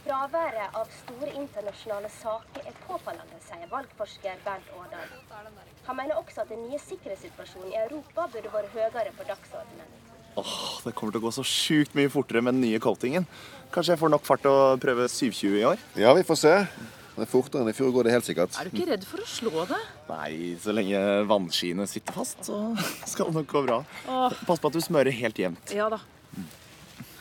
Fraværet 0.04 0.76
av 0.78 0.92
store 1.00 1.32
internasjonale 1.32 2.12
saker 2.20 2.68
er 2.70 2.76
påfallende, 2.84 3.40
sier 3.48 3.66
valgforsker 3.72 4.38
Bernt 4.44 4.68
Årdal. 4.78 5.16
Han 5.88 5.98
mener 5.98 6.20
også 6.20 6.44
at 6.44 6.52
den 6.52 6.62
nye 6.68 6.78
sikkerhetssituasjonen 6.84 7.72
i 7.72 7.80
Europa 7.80 8.28
burde 8.36 8.52
vært 8.52 8.76
høyere 8.76 9.16
på 9.16 9.26
dagsordenen. 9.32 9.96
Åh, 10.36 10.84
Det 10.84 10.94
kommer 10.94 11.16
til 11.16 11.24
å 11.24 11.26
gå 11.26 11.34
så 11.34 11.42
sjukt 11.42 11.98
mye 11.98 12.12
fortere 12.12 12.44
med 12.44 12.54
den 12.54 12.68
nye 12.68 12.78
coatingen. 12.78 13.26
Kanskje 13.74 13.96
jeg 13.96 14.02
får 14.04 14.14
nok 14.14 14.28
fart 14.28 14.46
til 14.46 14.52
å 14.54 14.76
prøve 14.78 15.09
720 15.11 15.59
i 15.59 15.66
år? 15.72 15.82
Ja, 15.98 16.14
vi 16.14 16.22
får 16.28 16.38
se. 16.44 16.54
Det 17.16 17.24
er 17.24 17.30
fortere 17.30 17.64
enn 17.64 17.70
i 17.72 17.76
fjor 17.76 17.92
går 17.96 18.04
det 18.04 18.12
helt 18.12 18.26
sikkert. 18.28 18.56
Er 18.60 18.68
du 18.68 18.76
ikke 18.76 18.90
redd 18.90 19.04
for 19.08 19.22
å 19.24 19.26
slå 19.30 19.62
deg? 19.70 19.86
Nei, 20.10 20.32
så 20.60 20.74
lenge 20.76 21.00
vannskiene 21.30 21.86
sitter 21.88 22.12
fast, 22.12 22.42
så 22.44 22.58
skal 23.12 23.30
det 23.32 23.38
nok 23.40 23.48
gå 23.54 23.62
bra. 23.64 23.78
Åh. 24.12 24.36
Pass 24.46 24.60
på 24.60 24.68
at 24.68 24.76
du 24.76 24.82
smører 24.84 25.14
helt 25.16 25.40
jevnt. 25.40 25.72
Ja 25.72 25.88
da. 25.92 26.02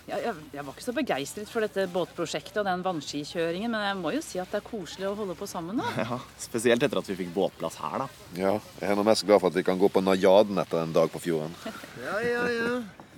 Jeg, 0.06 0.20
jeg, 0.22 0.34
jeg 0.54 0.62
var 0.68 0.76
ikke 0.76 0.84
så 0.86 0.94
begeistret 0.94 1.50
for 1.50 1.64
dette 1.66 1.88
båtprosjektet 1.90 2.60
og 2.62 2.68
den 2.68 2.84
vannskikjøringen, 2.86 3.72
men 3.74 3.86
jeg 3.88 3.96
må 3.98 4.12
jo 4.14 4.20
si 4.22 4.38
at 4.38 4.52
det 4.54 4.60
er 4.60 4.68
koselig 4.68 5.08
å 5.10 5.16
holde 5.18 5.34
på 5.40 5.48
sammen. 5.50 5.80
da. 5.82 5.88
Ja, 5.98 6.20
Spesielt 6.44 6.84
etter 6.86 7.00
at 7.02 7.08
vi 7.10 7.16
fikk 7.24 7.32
båtplass 7.34 7.80
her, 7.82 8.04
da. 8.04 8.08
Ja, 8.38 8.52
jeg 8.84 8.92
er 8.92 9.00
nå 9.00 9.06
mest 9.08 9.26
glad 9.26 9.42
for 9.42 9.50
at 9.50 9.58
vi 9.58 9.64
kan 9.66 9.80
gå 9.82 9.90
på 9.90 10.04
Najaden 10.06 10.62
etter 10.62 10.84
en 10.84 10.94
dag 10.94 11.10
på 11.16 11.24
fjorden. 11.24 11.56
Ja, 12.06 12.20
ja, 12.22 12.44
ja. 12.54 12.76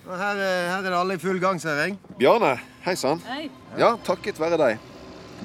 Og 0.08 0.14
her, 0.16 0.38
er- 0.40 0.70
her 0.72 0.78
er 0.78 0.86
det 0.88 0.96
alle 0.96 1.18
i 1.18 1.20
full 1.20 1.42
gang, 1.44 1.60
ser 1.60 1.82
jeg. 1.84 1.98
Bjarne, 2.22 2.54
hei 2.86 2.94
sann. 2.96 3.20
Hei. 3.28 3.50
Ja, 3.76 3.90
takket 4.08 4.40
være 4.40 4.56
deg. 4.62 4.86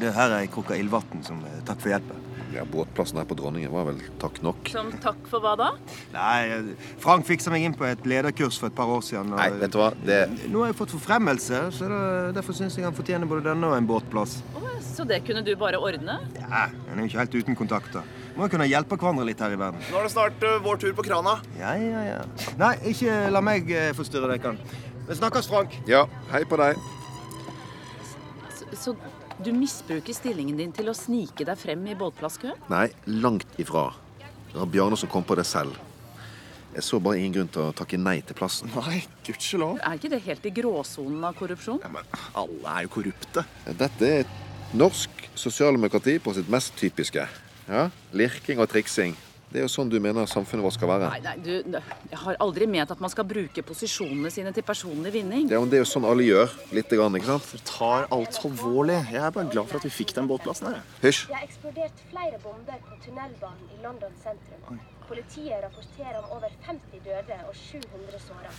Det 0.01 0.12
her 0.16 0.30
er 0.32 0.45
ei 0.45 0.51
krukke 0.53 0.76
ildvann 0.80 1.24
som 1.26 1.43
eh, 1.49 1.59
takk 1.68 1.80
for 1.82 1.93
hjelpen. 1.93 2.28
Ja, 2.53 2.64
Båtplassen 2.68 3.16
her 3.16 3.24
på 3.24 3.36
Dronningen 3.38 3.72
var 3.72 3.86
vel 3.88 4.01
takk 4.20 4.43
nok. 4.45 4.68
Som 4.68 4.90
takk 5.01 5.20
for 5.30 5.40
hva 5.40 5.55
da? 5.57 5.70
Nei, 6.12 6.40
eh, 6.53 6.90
Frank 7.01 7.24
fiksa 7.28 7.53
meg 7.53 7.64
inn 7.64 7.76
på 7.76 7.86
et 7.88 8.03
lederkurs 8.09 8.59
for 8.61 8.68
et 8.68 8.76
par 8.76 8.90
år 8.93 9.01
siden. 9.05 9.32
og- 9.32 9.38
Nei, 9.40 9.51
vet 9.62 9.72
du 9.72 9.78
hva? 9.78 9.93
Det 10.05 10.51
Nå 10.51 10.61
har 10.64 10.72
jeg 10.72 10.76
fått 10.76 10.93
forfremmelse, 10.97 11.61
så 11.72 11.88
det, 11.88 12.34
derfor 12.36 12.53
syns 12.53 12.76
jeg 12.76 12.84
han 12.84 12.95
fortjener 12.95 13.28
både 13.28 13.45
denne 13.45 13.64
og 13.64 13.76
en 13.76 13.86
båtplass. 13.86 14.43
Oh, 14.57 14.68
så 14.80 15.07
det 15.09 15.24
kunne 15.24 15.45
du 15.45 15.55
bare 15.57 15.76
ordne? 15.80 16.20
Ja, 16.38 16.68
En 16.90 16.99
er 16.99 17.03
jo 17.03 17.09
ikke 17.09 17.18
helt 17.24 17.34
uten 17.34 17.57
kontakter. 17.57 18.03
Må 18.36 18.45
jo 18.45 18.49
kunne 18.57 18.68
hjelpe 18.68 18.97
hverandre 18.97 19.24
litt 19.26 19.40
her 19.40 19.53
i 19.53 19.57
verden. 19.57 19.80
Nå 19.90 19.99
er 19.99 20.03
det 20.03 20.12
snart 20.12 20.43
uh, 20.43 20.59
vår 20.64 20.78
tur 20.80 20.93
på 20.93 21.05
krana. 21.05 21.40
Ja, 21.59 21.74
ja, 21.74 22.03
ja. 22.05 22.22
Nei, 22.59 22.76
ikke 22.93 23.30
la 23.30 23.40
meg 23.40 23.68
uh, 23.70 23.93
forstyrre 23.93 24.28
dere. 24.38 24.57
Vi 25.09 25.14
snakkes, 25.14 25.49
Frank. 25.49 25.76
Ja, 25.86 26.07
hei 26.30 26.45
på 26.45 26.57
deg. 26.57 26.76
Så, 28.57 28.64
så 28.76 28.97
du 29.40 29.52
misbruker 29.56 30.16
stillingen 30.16 30.58
din 30.58 30.72
til 30.74 30.90
å 30.90 30.96
snike 30.96 31.46
deg 31.48 31.58
frem 31.58 31.86
i 31.88 31.96
båtplasskøen? 31.98 32.58
Nei, 32.72 32.88
langt 33.22 33.58
ifra. 33.62 33.88
Det 34.52 34.58
var 34.58 34.70
Bjarne 34.72 34.98
som 35.00 35.10
kom 35.12 35.24
på 35.24 35.36
det 35.38 35.46
selv. 35.48 35.78
Jeg 36.72 36.84
så 36.86 36.98
bare 37.04 37.20
ingen 37.20 37.34
grunn 37.36 37.50
til 37.52 37.66
å 37.66 37.72
takke 37.76 37.98
nei 38.00 38.18
til 38.24 38.36
plassen. 38.36 38.70
Nei, 38.76 39.02
gudskjelov. 39.26 39.80
Er 39.84 39.98
ikke 39.98 40.12
det 40.12 40.22
helt 40.24 40.46
i 40.48 40.52
gråsonen 40.56 41.24
av 41.28 41.36
korrupsjon? 41.36 41.82
Alle 41.84 42.76
er 42.76 42.86
jo 42.86 42.92
korrupte. 42.94 43.44
Dette 43.68 44.12
er 44.20 44.30
norsk 44.76 45.26
sosialdemokrati 45.36 46.16
på 46.24 46.32
sitt 46.36 46.48
mest 46.52 46.72
typiske. 46.80 47.26
Ja, 47.68 47.90
Lirking 48.16 48.60
og 48.64 48.70
triksing. 48.72 49.16
Det 49.53 49.61
er 49.61 49.66
jo 49.66 49.72
sånn 49.72 49.90
du 49.92 49.98
mener 50.00 50.24
samfunnet 50.30 50.64
vårt 50.64 50.76
skal 50.78 50.88
være. 50.88 51.09
Nei, 51.12 51.20
nei, 51.20 51.34
du, 51.44 51.78
jeg 52.11 52.20
har 52.22 52.38
aldri 52.40 52.68
ment 52.72 52.94
at 52.94 53.00
man 53.05 53.12
skal 53.12 53.26
bruke 53.28 53.64
posisjonene 53.68 54.30
sine 54.32 54.53
til 54.57 54.64
personlig 54.64 55.12
vinning. 55.12 55.50
Ja, 55.53 55.61
men 55.61 55.68
Det 55.68 55.76
er 55.76 55.84
jo 55.84 55.90
sånn 55.90 56.07
alle 56.09 56.24
gjør. 56.24 56.55
Lite 56.72 56.96
grann, 56.96 57.18
ikke 57.18 57.28
sant? 57.34 57.50
Du 57.53 57.66
tar 57.68 58.09
alt 58.16 58.38
alvorlig. 58.48 58.96
Jeg 59.12 59.20
er 59.20 59.34
bare 59.36 59.53
glad 59.53 59.68
for 59.68 59.76
at 59.82 59.84
vi 59.84 59.92
fikk 59.92 60.14
den 60.16 60.30
båtplassen 60.30 60.70
her. 60.72 60.80
Hysj. 61.05 61.26
Det 61.28 61.36
har 61.36 61.44
eksplodert 61.50 62.00
flere 62.09 62.40
bomber 62.46 62.80
på 62.88 62.96
tunnelbanen 63.05 63.68
i 63.76 63.82
London 63.84 64.16
sentrum. 64.24 64.80
Politiet 65.12 65.61
rapporterer 65.61 66.16
om 66.22 66.30
over 66.38 66.48
50 66.64 67.03
døde 67.05 67.36
og 67.48 67.55
700 67.59 68.20
såra. 68.22 68.53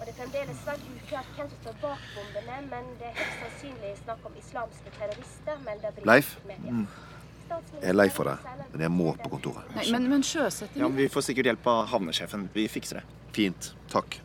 Og 0.00 0.02
det 0.02 0.10
er 0.10 0.18
fremdeles 0.18 0.58
svært 0.64 0.82
uklart 0.96 1.28
hvem 1.36 1.50
som 1.52 1.58
står 1.62 1.76
bak 1.84 2.06
bombene, 2.16 2.56
men 2.72 2.88
det 2.98 3.12
er 3.12 3.18
helt 3.20 3.36
sannsynlig 3.44 3.94
snakk 4.02 4.26
om 4.26 4.34
islamske 4.42 4.94
terrorister, 4.98 5.62
melder 5.68 6.02
Leif? 6.10 6.32
britiske 6.34 6.48
medier. 6.50 7.11
Jeg 7.50 7.90
er 7.90 7.96
lei 7.96 8.08
for 8.14 8.28
det, 8.30 8.36
men 8.72 8.84
jeg 8.86 8.92
må 8.94 9.12
på 9.18 9.30
kontoret. 9.32 9.70
Nei, 9.76 9.86
men, 9.94 10.08
men 10.12 10.22
sjøsettingen 10.26 10.84
Ja, 10.84 10.88
men 10.90 11.00
Vi 11.02 11.08
får 11.12 11.26
sikkert 11.28 11.50
hjelp 11.50 11.66
av 11.72 11.80
havnesjefen. 11.92 12.48
Vi 12.54 12.66
fikser 12.70 13.00
det. 13.00 13.04
Fint. 13.36 13.72
Takk. 13.92 14.18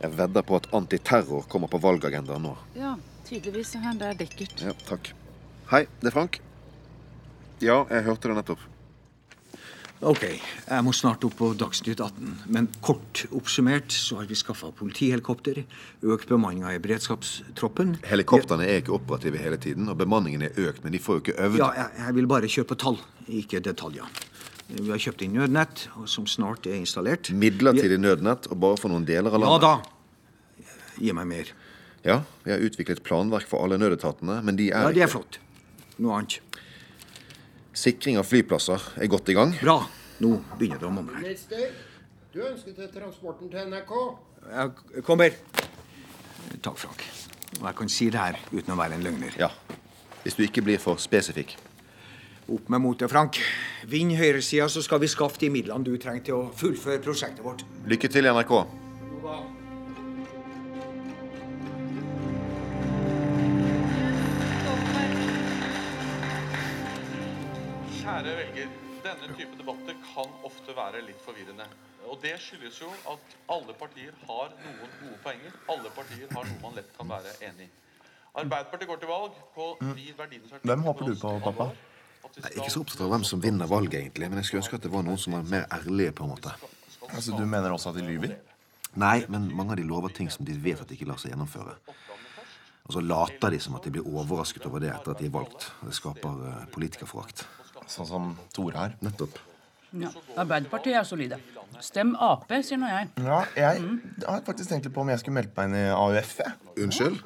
Jeg 0.00 0.16
vedder 0.16 0.44
på 0.46 0.56
at 0.56 0.68
antiterror 0.76 1.44
kommer 1.52 1.68
på 1.68 1.80
valgagendaen 1.82 2.46
nå. 2.46 2.54
Ja, 2.78 2.94
tydeligvis. 3.28 3.74
Det 3.76 4.06
er 4.06 4.20
dekkert. 4.22 4.62
Ja, 4.64 4.72
takk. 4.88 5.12
Hei, 5.72 5.84
det 6.00 6.08
er 6.12 6.16
Frank. 6.16 6.40
Ja, 7.60 7.82
jeg 7.92 8.06
hørte 8.06 8.30
det 8.30 8.38
nettopp. 8.40 8.69
Ok, 10.00 10.22
jeg 10.24 10.84
må 10.86 10.94
snart 10.96 11.24
opp 11.28 11.34
på 11.36 11.50
Dagsnytt 11.60 12.00
18. 12.00 12.30
Men 12.54 12.70
kort 12.80 13.26
oppsummert 13.36 13.92
så 13.92 14.16
har 14.22 14.28
vi 14.30 14.36
skaffa 14.38 14.70
politihelikopter, 14.72 15.60
økt 16.14 16.30
bemanninga 16.30 16.70
i 16.72 16.78
beredskapstroppen 16.80 17.98
Helikoptrene 18.08 18.64
er 18.64 18.80
ikke 18.80 18.94
operative 18.96 19.36
hele 19.42 19.58
tiden, 19.60 19.90
og 19.92 19.98
bemanningen 20.00 20.46
er 20.48 20.56
økt, 20.56 20.80
men 20.86 20.94
de 20.96 21.02
får 21.04 21.18
jo 21.18 21.24
ikke 21.26 21.36
øvd. 21.44 21.60
Ja, 21.60 21.68
jeg, 21.76 21.92
jeg 22.06 22.16
vil 22.16 22.30
bare 22.32 22.48
kjøre 22.48 22.70
på 22.72 22.78
tall, 22.80 22.96
ikke 23.42 23.60
detaljer. 23.68 24.08
Vi 24.70 24.88
har 24.88 25.02
kjøpt 25.04 25.26
inn 25.26 25.36
nødnett, 25.36 25.84
som 26.08 26.24
snart 26.30 26.64
er 26.70 26.78
installert. 26.80 27.28
Midlertidig 27.36 28.00
nødnett, 28.00 28.48
og 28.48 28.60
bare 28.64 28.80
for 28.80 28.88
noen 28.94 29.04
deler 29.04 29.36
av 29.36 29.44
landet? 29.44 29.68
Ja 29.68 29.76
da. 29.76 30.96
Gi 31.00 31.12
meg 31.16 31.28
mer. 31.28 31.52
Ja, 32.08 32.22
vi 32.46 32.54
har 32.54 32.64
utviklet 32.64 33.04
planverk 33.04 33.44
for 33.50 33.66
alle 33.66 33.76
nødetatene, 33.76 34.40
men 34.48 34.56
de 34.56 34.70
er 34.72 34.80
Ja, 34.86 34.92
det 34.96 35.02
er 35.04 35.08
ikke- 35.10 35.18
flott. 35.18 35.40
Noe 36.00 36.16
annet. 36.16 36.40
Sikring 37.76 38.18
av 38.18 38.26
flyplasser 38.26 38.82
er 38.98 39.10
godt 39.10 39.30
i 39.30 39.36
gang. 39.36 39.54
Bra. 39.60 39.78
Nå 40.20 40.34
begynner 40.58 40.80
det 40.80 40.88
å 40.88 40.92
monne 40.92 41.20
her. 41.22 41.70
Du 42.30 42.42
ønsker 42.44 42.74
til 42.76 42.90
transporten 42.94 43.50
til 43.50 43.70
NRK. 43.70 43.94
Jeg 44.50 45.04
kommer. 45.06 45.34
Takk, 46.62 46.78
Frank. 46.78 47.04
Og 47.60 47.66
jeg 47.66 47.78
kan 47.78 47.90
si 47.90 48.10
det 48.10 48.20
her 48.20 48.38
uten 48.52 48.74
å 48.74 48.78
være 48.78 48.98
en 48.98 49.06
løgner. 49.06 49.34
Ja. 49.38 49.50
Hvis 50.24 50.36
du 50.38 50.44
ikke 50.44 50.64
blir 50.66 50.82
for 50.82 51.00
spesifikk. 51.02 51.56
Opp 52.50 52.68
med 52.72 52.82
motet, 52.82 53.10
Frank. 53.12 53.38
Vinn 53.90 54.10
høyresida, 54.18 54.66
så 54.68 54.82
skal 54.82 55.02
vi 55.02 55.10
skaffe 55.10 55.38
de 55.40 55.52
midlene 55.54 55.86
du 55.86 55.94
trenger 56.02 56.26
til 56.26 56.38
å 56.40 56.50
fullføre 56.58 57.02
prosjektet 57.04 57.46
vårt. 57.46 57.64
Lykke 57.90 58.10
til 58.10 58.26
i 58.26 58.34
NRK. 58.34 59.59
Kjære 68.30 68.42
velger, 68.46 68.68
denne 69.02 69.28
type 69.34 69.56
debatter 69.58 69.96
kan 70.12 70.34
ofte 70.46 70.74
være 70.76 71.00
litt 71.02 71.18
forvirrende. 71.24 71.64
Og 72.06 72.20
det 72.22 72.36
skyldes 72.38 72.76
jo 72.78 72.90
at 73.10 73.32
alle 73.50 73.74
partier 73.74 74.12
har 74.28 74.52
noen 74.54 74.92
gode 75.00 75.16
poenger. 75.24 75.56
Alle 75.74 75.90
partier 75.96 76.30
har 76.30 76.46
noe 76.46 76.60
man 76.62 76.76
lett 76.78 76.92
kan 76.94 77.10
være 77.10 77.32
enig 77.48 77.66
i. 77.66 78.04
Arbeiderpartiet 78.38 78.86
går 78.86 79.00
til 79.02 79.10
valg 79.10 79.40
på 79.56 79.66
de 79.82 80.06
verdiene 80.20 80.46
som 80.46 80.60
er 80.60 80.70
Hvem 80.70 80.86
håper 80.86 81.10
du 81.10 81.16
på, 81.18 81.32
pappa? 81.48 81.66
Jeg 82.36 82.46
er 82.52 82.60
ikke 82.60 82.70
så 82.76 82.84
opptatt 82.84 83.02
av 83.08 83.10
hvem 83.16 83.26
som 83.26 83.42
vinner 83.42 83.66
valget, 83.66 83.98
egentlig, 83.98 84.30
men 84.30 84.38
jeg 84.38 84.46
skulle 84.46 84.62
ønske 84.62 84.78
at 84.78 84.86
det 84.86 84.94
var 84.94 85.08
noen 85.10 85.18
som 85.18 85.34
var 85.34 85.50
mer 85.56 85.66
ærlige, 85.80 86.14
på 86.14 86.28
en 86.28 86.34
måte. 86.36 86.54
Altså, 87.10 87.34
Du 87.34 87.42
mener 87.42 87.74
også 87.74 87.90
at 87.90 87.98
de 87.98 88.06
lyver? 88.06 88.36
Nei, 88.94 89.24
men 89.26 89.50
mange 89.50 89.74
av 89.74 89.82
de 89.82 89.90
lover 89.90 90.14
ting 90.14 90.30
som 90.30 90.46
de 90.46 90.54
vet 90.54 90.78
at 90.78 90.86
de 90.86 90.94
ikke 90.94 91.10
lar 91.10 91.18
seg 91.18 91.34
gjennomføre. 91.34 91.80
Og 92.86 92.94
så 92.94 93.02
later 93.02 93.50
de 93.50 93.58
som 93.58 93.74
at 93.74 93.82
de 93.82 93.90
blir 93.98 94.06
overrasket 94.06 94.70
over 94.70 94.86
det 94.86 94.94
etter 94.94 95.16
at 95.16 95.18
de 95.18 95.26
er 95.26 95.34
valgt. 95.34 95.72
Det 95.82 95.98
skaper 95.98 96.46
eh, 96.46 96.68
politikerforakt. 96.74 97.48
Sånn 97.90 98.06
som 98.08 98.28
Tore 98.54 98.78
her? 98.78 98.92
Nettopp. 99.02 99.38
Ja. 99.98 100.10
Arbeiderpartiet 100.38 100.94
er 101.00 101.06
solide. 101.08 101.40
Stem 101.82 102.12
Ap, 102.22 102.44
sier 102.62 102.78
nå 102.78 102.86
jeg. 102.90 103.08
Ja, 103.24 103.40
jeg 103.56 103.80
har 104.26 104.44
faktisk 104.46 104.70
tenkt 104.70 104.86
litt 104.86 104.94
på 104.94 105.02
om 105.02 105.10
jeg 105.10 105.22
skulle 105.22 105.38
meldt 105.40 105.56
meg 105.56 105.70
inn 105.70 105.78
i 105.80 105.86
AUF. 105.90 106.36
jeg. 106.44 106.52
Unnskyld? 106.84 107.24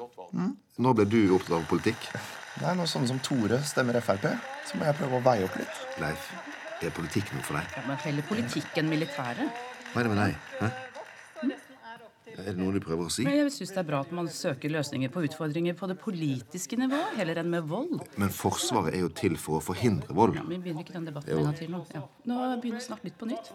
Nå 0.81 0.93
ble 0.97 1.05
du 1.05 1.19
opptatt 1.35 1.59
av 1.59 1.67
politikk? 1.69 2.09
Nei, 2.63 2.73
Når 2.79 2.87
sånne 2.87 3.11
som 3.11 3.19
Tore 3.19 3.59
stemmer 3.67 3.99
Frp, 4.01 4.25
så 4.65 4.79
må 4.79 4.87
jeg 4.87 4.97
prøve 4.97 5.19
å 5.19 5.23
veie 5.25 5.45
opp 5.45 5.57
litt. 5.59 5.81
Leif, 6.01 6.31
er 6.81 6.95
politikk 6.95 7.31
noe 7.35 7.43
for 7.45 7.59
deg? 7.59 7.77
Ja, 7.77 7.83
men 7.87 8.01
heller 8.03 8.27
politikk 8.29 8.81
enn 8.81 8.89
militæret. 8.91 9.63
Hva 9.91 10.01
er 10.01 10.07
det 10.07 10.15
med 10.15 10.21
deg? 10.23 10.37
Hæ? 10.61 10.84
Er 12.35 12.51
det 12.51 12.59
noe 12.59 12.73
du 12.75 12.81
prøver 12.83 13.07
å 13.07 13.11
si? 13.13 13.23
Men 13.23 13.37
jeg 13.37 13.51
syns 13.55 13.71
det 13.71 13.79
er 13.79 13.87
bra 13.87 14.01
at 14.03 14.11
man 14.15 14.27
søker 14.31 14.71
løsninger 14.73 15.11
på 15.13 15.23
utfordringer 15.27 15.77
på 15.79 15.87
det 15.87 15.95
politiske 16.01 16.77
nivået, 16.79 17.13
heller 17.19 17.39
enn 17.41 17.51
med 17.53 17.69
vold. 17.69 18.01
Men 18.19 18.33
Forsvaret 18.35 18.93
er 18.97 19.05
jo 19.05 19.11
til 19.15 19.37
for 19.39 19.61
å 19.61 19.63
forhindre 19.63 20.15
vold. 20.17 20.35
Ja, 20.35 20.43
Vi 20.49 20.59
begynner 20.59 20.83
ikke 20.83 20.97
den 20.97 21.07
debatten 21.07 21.31
ennå 21.31 21.45
en 21.45 21.49
gang 21.51 21.59
til 21.61 21.71
nå. 21.71 21.83
Ja. 21.95 22.03
Nå 22.27 22.41
begynner 22.63 22.83
snart 22.83 23.05
Nytt 23.07 23.17
på 23.21 23.29
nytt. 23.29 23.51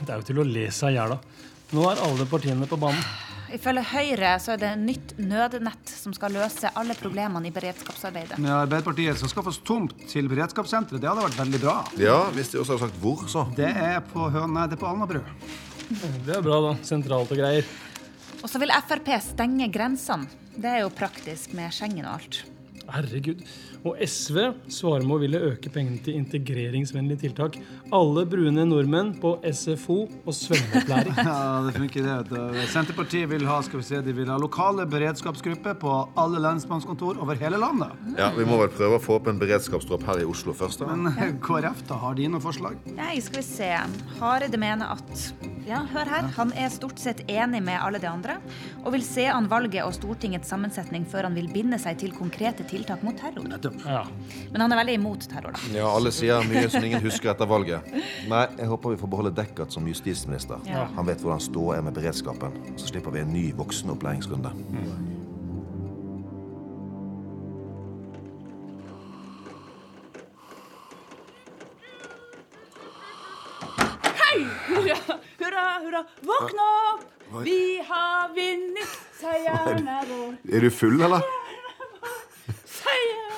Det 0.00 0.08
er 0.12 0.20
jo 0.20 0.26
til 0.28 0.40
å 0.40 0.44
le 0.46 0.68
seg 0.72 0.94
i 0.94 0.98
hjel 0.98 1.16
av. 1.16 1.42
Nå 1.76 1.84
er 1.90 2.00
alle 2.04 2.26
partiene 2.28 2.68
på 2.68 2.78
banen. 2.80 3.04
Ifølge 3.50 3.82
Høyre 3.82 4.34
så 4.38 4.52
er 4.54 4.60
det 4.62 4.70
nytt 4.78 5.16
nødnett 5.18 5.90
som 5.90 6.12
skal 6.14 6.34
løse 6.36 6.70
alle 6.78 6.94
problemene 6.98 7.50
i 7.50 7.54
beredskapsarbeidet. 7.54 8.38
Med 8.38 8.52
Arbeiderpartiet 8.54 9.18
skal 9.18 9.32
skaffes 9.32 9.58
tomt 9.66 9.96
til 10.10 10.30
beredskapssenteret. 10.30 11.02
Det 11.02 11.10
hadde 11.10 11.24
vært 11.24 11.40
veldig 11.40 11.60
bra. 11.64 11.74
Ja, 11.98 12.20
hvis 12.36 12.52
de 12.52 12.60
også 12.60 12.76
hadde 12.76 12.86
sagt 12.86 13.00
hvor, 13.02 13.24
så. 13.30 13.44
Det 13.56 13.66
er 13.70 13.98
på 14.12 14.28
Høne, 14.30 14.68
det 14.70 14.78
er 14.78 14.82
på 14.82 14.90
Alnabru. 14.90 15.18
Det 15.90 16.36
er 16.36 16.44
bra, 16.46 16.60
da. 16.68 16.76
Sentralt 16.86 17.34
og 17.34 17.42
greier. 17.42 17.66
Og 18.40 18.46
så 18.48 18.60
vil 18.62 18.70
Frp 18.86 19.10
stenge 19.24 19.66
grensene. 19.74 20.30
Det 20.54 20.70
er 20.70 20.84
jo 20.84 20.94
praktisk 20.94 21.56
med 21.58 21.74
Schengen 21.74 22.06
og 22.06 22.20
alt. 22.20 22.42
Herregud. 22.90 23.42
Og 23.86 23.96
SV 24.04 24.36
svarer 24.68 25.06
med 25.08 25.14
å 25.16 25.20
ville 25.22 25.40
øke 25.50 25.70
pengene 25.72 26.00
til 26.04 26.18
integreringsvennlige 26.18 27.22
tiltak. 27.22 27.56
Alle 27.96 28.26
brune 28.28 28.66
nordmenn 28.68 29.14
på 29.22 29.34
SFO 29.48 30.02
og 30.24 30.34
svømmeopplæring. 30.36 31.16
Ja, 31.30 31.60
det 31.64 31.74
funker 31.76 32.06
det. 32.06 32.40
Senterpartiet 32.72 33.28
vil 33.30 33.44
ha 33.48 33.58
skal 33.64 33.80
vi 33.80 33.86
se, 33.86 34.00
de 34.04 34.12
vil 34.16 34.28
ha 34.32 34.36
lokale 34.40 34.86
beredskapsgrupper 34.90 35.76
på 35.80 35.92
alle 36.18 36.40
lensmannskontor 36.42 37.20
over 37.22 37.38
hele 37.40 37.60
landet. 37.60 37.94
Ja, 38.18 38.30
Vi 38.36 38.46
må 38.48 38.58
vel 38.60 38.72
prøve 38.72 38.98
å 38.98 39.02
få 39.02 39.18
opp 39.18 39.28
en 39.30 39.38
beredskapstropp 39.40 40.04
her 40.08 40.22
i 40.24 40.26
Oslo 40.28 40.54
først, 40.56 40.82
da. 40.82 40.90
Men 40.92 41.12
eh, 41.14 41.34
KrF, 41.44 41.84
da, 41.88 42.00
har 42.02 42.18
de 42.18 42.28
noen 42.32 42.44
forslag? 42.44 42.78
Nei, 42.96 43.16
skal 43.24 43.40
vi 43.42 43.46
se. 43.46 43.70
Hareide 44.20 44.60
mener 44.60 44.96
at 44.96 45.30
Ja, 45.68 45.84
hør 45.92 46.08
her. 46.10 46.28
Han 46.38 46.52
er 46.58 46.70
stort 46.72 46.98
sett 46.98 47.20
enig 47.30 47.60
med 47.62 47.78
alle 47.78 48.00
de 48.02 48.08
andre, 48.10 48.38
og 48.82 48.94
vil 48.96 49.04
se 49.06 49.26
an 49.30 49.48
valget 49.50 49.84
og 49.84 49.94
Stortingets 49.96 50.50
sammensetning 50.50 51.04
før 51.08 51.28
han 51.28 51.36
vil 51.36 51.50
binde 51.52 51.78
seg 51.80 52.00
til 52.00 52.14
konkrete 52.16 52.66
tiltak 52.70 53.04
mot 53.06 53.16
terror. 53.20 53.46
Men 54.50 54.64
han 54.64 54.72
er 54.72 54.80
veldig 54.80 54.96
imot 54.98 55.26
terror, 55.30 55.54
da. 55.54 55.70
Ja, 55.76 55.86
Alle 55.90 56.12
sier 56.14 56.44
mye 56.48 56.66
som 56.72 56.84
ingen 56.84 57.02
husker 57.04 57.32
etter 57.32 57.48
valget. 57.50 57.86
Nei, 58.30 58.44
jeg 58.58 58.70
håper 58.70 58.94
vi 58.94 59.00
får 59.00 59.12
beholde 59.14 59.34
Deckert 59.36 59.74
som 59.74 59.86
justisminister. 59.88 60.60
Ja. 60.68 60.86
Han 60.96 61.08
vet 61.08 61.22
hvordan 61.22 61.42
ståa 61.44 61.78
er 61.78 61.86
med 61.86 61.96
beredskapen. 61.96 62.56
Så 62.76 62.90
slipper 62.90 63.14
vi 63.14 63.24
en 63.24 63.32
ny 63.34 63.50
voksenopplæringsrunde. 63.58 64.54
Hei! 74.24 74.44
Hurra, 74.70 74.98
hurra, 75.38 75.68
hurra! 75.84 76.04
Våkn 76.26 76.66
opp! 76.66 77.06
Vi 77.44 77.78
har 77.86 78.28
vunnet! 78.34 78.98
Seieren 79.20 79.88
er 79.88 80.06
vår. 80.08 80.36
Er 80.56 80.64
du 80.64 80.70
full, 80.72 81.00
eller? 81.04 81.26
Seier! 82.64 83.20
er 83.20 83.29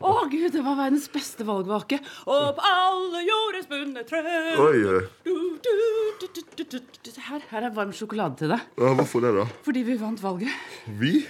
Å, 0.00 0.12
gud, 0.28 0.50
det 0.52 0.62
var 0.64 0.76
verdens 0.78 1.08
beste 1.12 1.46
valgvake. 1.48 1.98
Og 2.28 2.46
på 2.58 2.68
alle 2.68 3.22
jordens 3.24 3.68
bunne 3.70 4.04
trær 4.08 4.60
Oi. 4.66 5.02
Du, 5.24 5.34
du, 6.56 6.64
du. 6.68 7.10
Her, 7.28 7.44
her 7.50 7.68
er 7.68 7.74
varm 7.76 7.92
sjokolade 7.96 8.40
til 8.42 8.52
deg. 8.52 8.64
Ja, 8.80 8.92
hvorfor 8.98 9.24
det, 9.24 9.32
da? 9.38 9.46
Fordi 9.66 9.84
vi 9.86 9.96
vant 10.00 10.20
valget. 10.22 10.52
Vi? 11.00 11.20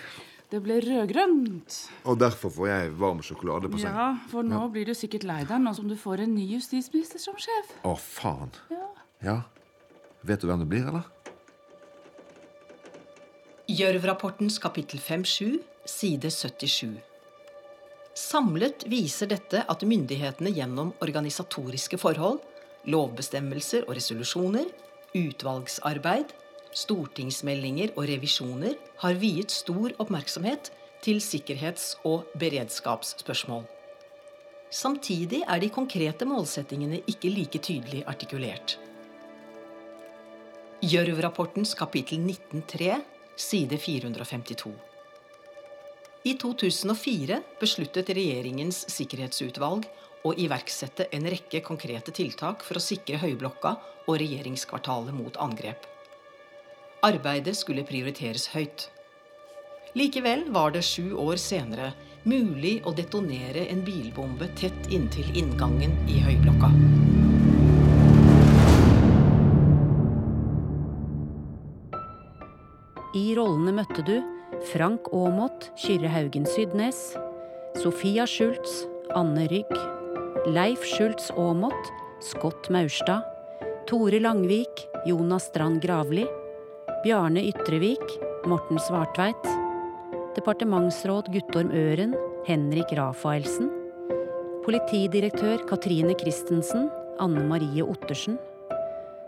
Det 0.51 0.61
ble 0.63 0.79
rødgrønt. 0.83 1.77
Og 2.07 2.19
derfor 2.23 2.53
får 2.55 2.69
jeg 2.71 2.93
varm 3.01 3.23
sjokolade 3.27 3.71
på 3.71 3.81
seng. 3.83 3.97
Ja, 3.99 4.09
for 4.31 4.47
nå 4.47 4.61
blir 4.75 4.87
du 4.87 4.95
sikkert 4.95 5.27
lei 5.27 5.41
deg 5.47 5.63
nå 5.63 5.73
som 5.75 5.89
du 5.91 5.97
får 5.99 6.23
en 6.27 6.37
ny 6.37 6.47
justisminister 6.55 7.23
som 7.23 7.39
sjef. 7.41 7.75
Å, 7.87 7.97
faen. 7.99 8.55
Ja. 8.71 8.87
Ja. 9.27 9.37
Vet 10.27 10.43
du 10.43 10.51
hvem 10.51 10.63
det 10.63 10.71
blir, 10.71 10.87
eller? 10.91 11.11
Gjørv-rapportens 13.67 14.61
kapittel 14.63 15.03
5-7, 15.03 15.59
side 15.91 16.31
77. 16.31 16.95
Samlet 18.17 18.87
viser 18.89 19.29
dette 19.29 19.61
at 19.69 19.83
myndighetene 19.85 20.49
gjennom 20.57 20.95
organisatoriske 21.05 21.99
forhold, 22.01 22.41
lovbestemmelser 22.89 23.85
og 23.85 23.99
resolusjoner, 23.99 24.71
utvalgsarbeid, 25.17 26.33
stortingsmeldinger 26.77 27.93
og 27.93 28.09
revisjoner 28.09 28.75
har 29.03 29.21
viet 29.21 29.53
stor 29.53 29.93
oppmerksomhet 30.01 30.73
til 31.05 31.21
sikkerhets- 31.21 31.99
og 32.09 32.25
beredskapsspørsmål. 32.41 33.67
Samtidig 34.73 35.43
er 35.45 35.61
de 35.61 35.71
konkrete 35.71 36.25
målsettingene 36.25 37.05
ikke 37.07 37.31
like 37.31 37.61
tydelig 37.61 38.03
artikulert. 38.09 38.79
Gjørv-rapportens 40.81 41.77
kapittel 41.77 42.25
19.3, 42.25 42.97
side 43.37 43.77
452. 43.77 44.73
I 46.27 46.33
2004 46.35 47.37
besluttet 47.61 48.09
regjeringens 48.11 48.81
sikkerhetsutvalg 48.91 49.85
å 50.27 50.33
iverksette 50.43 51.07
en 51.15 51.29
rekke 51.31 51.61
konkrete 51.63 52.11
tiltak 52.11 52.65
for 52.67 52.81
å 52.81 52.83
sikre 52.83 53.21
Høyblokka 53.23 53.77
og 54.09 54.19
regjeringskvartalet 54.19 55.15
mot 55.15 55.39
angrep. 55.39 55.87
Arbeidet 57.07 57.55
skulle 57.55 57.87
prioriteres 57.87 58.49
høyt. 58.57 58.89
Likevel 59.95 60.49
var 60.51 60.75
det 60.75 60.83
sju 60.83 61.15
år 61.15 61.39
senere 61.39 61.93
mulig 62.27 62.81
å 62.83 62.91
detonere 62.91 63.69
en 63.71 63.87
bilbombe 63.87 64.51
tett 64.59 64.91
inntil 64.91 65.31
inngangen 65.39 65.95
i 66.11 66.19
Høyblokka. 66.27 66.75
I 73.15 73.29
rollene 73.39 73.79
møtte 73.79 74.03
du 74.03 74.19
Frank 74.73 75.13
Aamodt, 75.13 75.73
Kyrre 75.77 76.09
Haugen 76.09 76.47
Sydnes, 76.47 77.17
Sofia 77.75 78.27
Schultz, 78.27 78.87
Anne 79.15 79.49
Rygg, 79.51 79.73
Leif 80.47 80.85
Schultz 80.85 81.31
Aamodt, 81.31 81.93
Scott 82.21 82.71
Maurstad, 82.71 83.23
Tore 83.87 84.19
Langvik, 84.21 84.89
Jonas 85.05 85.47
Strand 85.47 85.83
Gravli, 85.83 86.27
Bjarne 87.03 87.43
Ytrevik, 87.43 88.03
Morten 88.47 88.79
Svartveit, 88.79 89.43
departementsråd 90.37 91.33
Guttorm 91.33 91.71
Øren, 91.71 92.15
Henrik 92.47 92.93
Rafaelsen, 92.97 93.71
politidirektør 94.65 95.67
Katrine 95.67 96.15
Christensen, 96.19 96.89
Anne 97.19 97.43
Marie 97.49 97.83
Ottersen, 97.83 98.39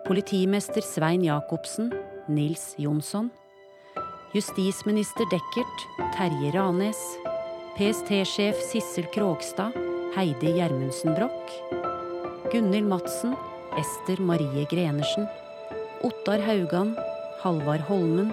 politimester 0.07 0.83
Svein 0.83 1.25
Jacobsen, 1.25 1.93
Nils 2.29 2.75
Jonsson, 2.79 3.31
justisminister 4.33 5.24
Deckert, 5.31 5.79
Terje 6.16 6.53
Ranes, 6.53 7.18
PST-sjef 7.76 8.61
Sissel 8.61 9.07
Krogstad, 9.14 9.72
Heidi 10.16 10.53
Gjermundsen 10.53 11.14
Broch, 11.14 11.53
Gunhild 12.53 12.89
Madsen, 12.89 13.37
Ester 13.79 14.20
Marie 14.20 14.66
Grenersen, 14.70 15.29
Ottar 16.03 16.41
Haugan, 16.41 16.97
Halvard 17.43 17.81
Holmen, 17.89 18.33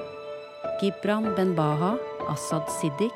Gibran 0.81 1.35
Benbaha, 1.35 1.95
Assad 2.27 2.67
Siddik, 2.69 3.15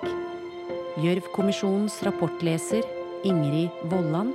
Gjørv-kommisjonens 0.99 2.01
rapportleser 2.03 2.83
Ingrid 3.23 3.71
Vollan, 3.91 4.33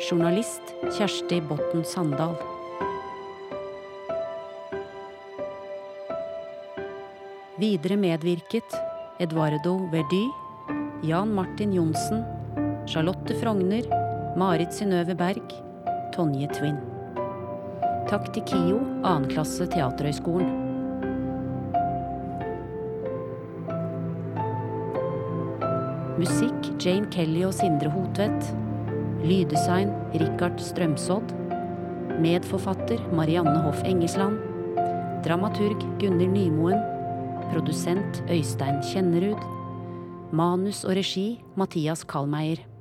journalist 0.00 0.74
Kjersti 0.96 1.40
Botten 1.40 1.84
Sandal. 1.84 2.36
Videre 7.62 7.94
medvirket 7.96 8.74
Eduardo 9.22 9.76
Verdy, 9.92 10.24
Jan 11.06 11.30
Martin 11.34 11.72
Johnsen, 11.72 12.24
Charlotte 12.86 13.36
Frogner, 13.38 13.84
Marit 14.36 14.74
Synnøve 14.74 15.14
Berg, 15.14 15.52
Tonje 16.10 16.48
Twin. 16.56 16.80
Takk 18.10 18.32
til 18.34 18.42
KIO, 18.50 18.80
2. 19.04 19.28
klasse 19.30 19.68
Teaterhøgskolen. 19.70 20.50
Musikk 26.18 26.72
Jane 26.82 27.06
Kelly 27.14 27.44
og 27.46 27.54
Sindre 27.54 27.92
Hotvedt. 27.94 28.48
Lyddesign 29.22 29.92
Richard 30.16 30.58
Strømsodd. 30.58 31.30
Medforfatter 32.18 33.06
Marianne 33.14 33.60
Hoff 33.68 33.86
Engesland. 33.86 34.42
Dramaturg 35.22 35.86
Gunnhild 36.02 36.34
Nymoen. 36.34 36.91
Produsent 37.52 38.22
Øystein 38.32 38.78
Kjennerud. 38.80 39.36
Manus 40.32 40.84
og 40.88 40.96
regi 40.96 41.42
Mathias 41.56 42.00
Kallmeier. 42.08 42.71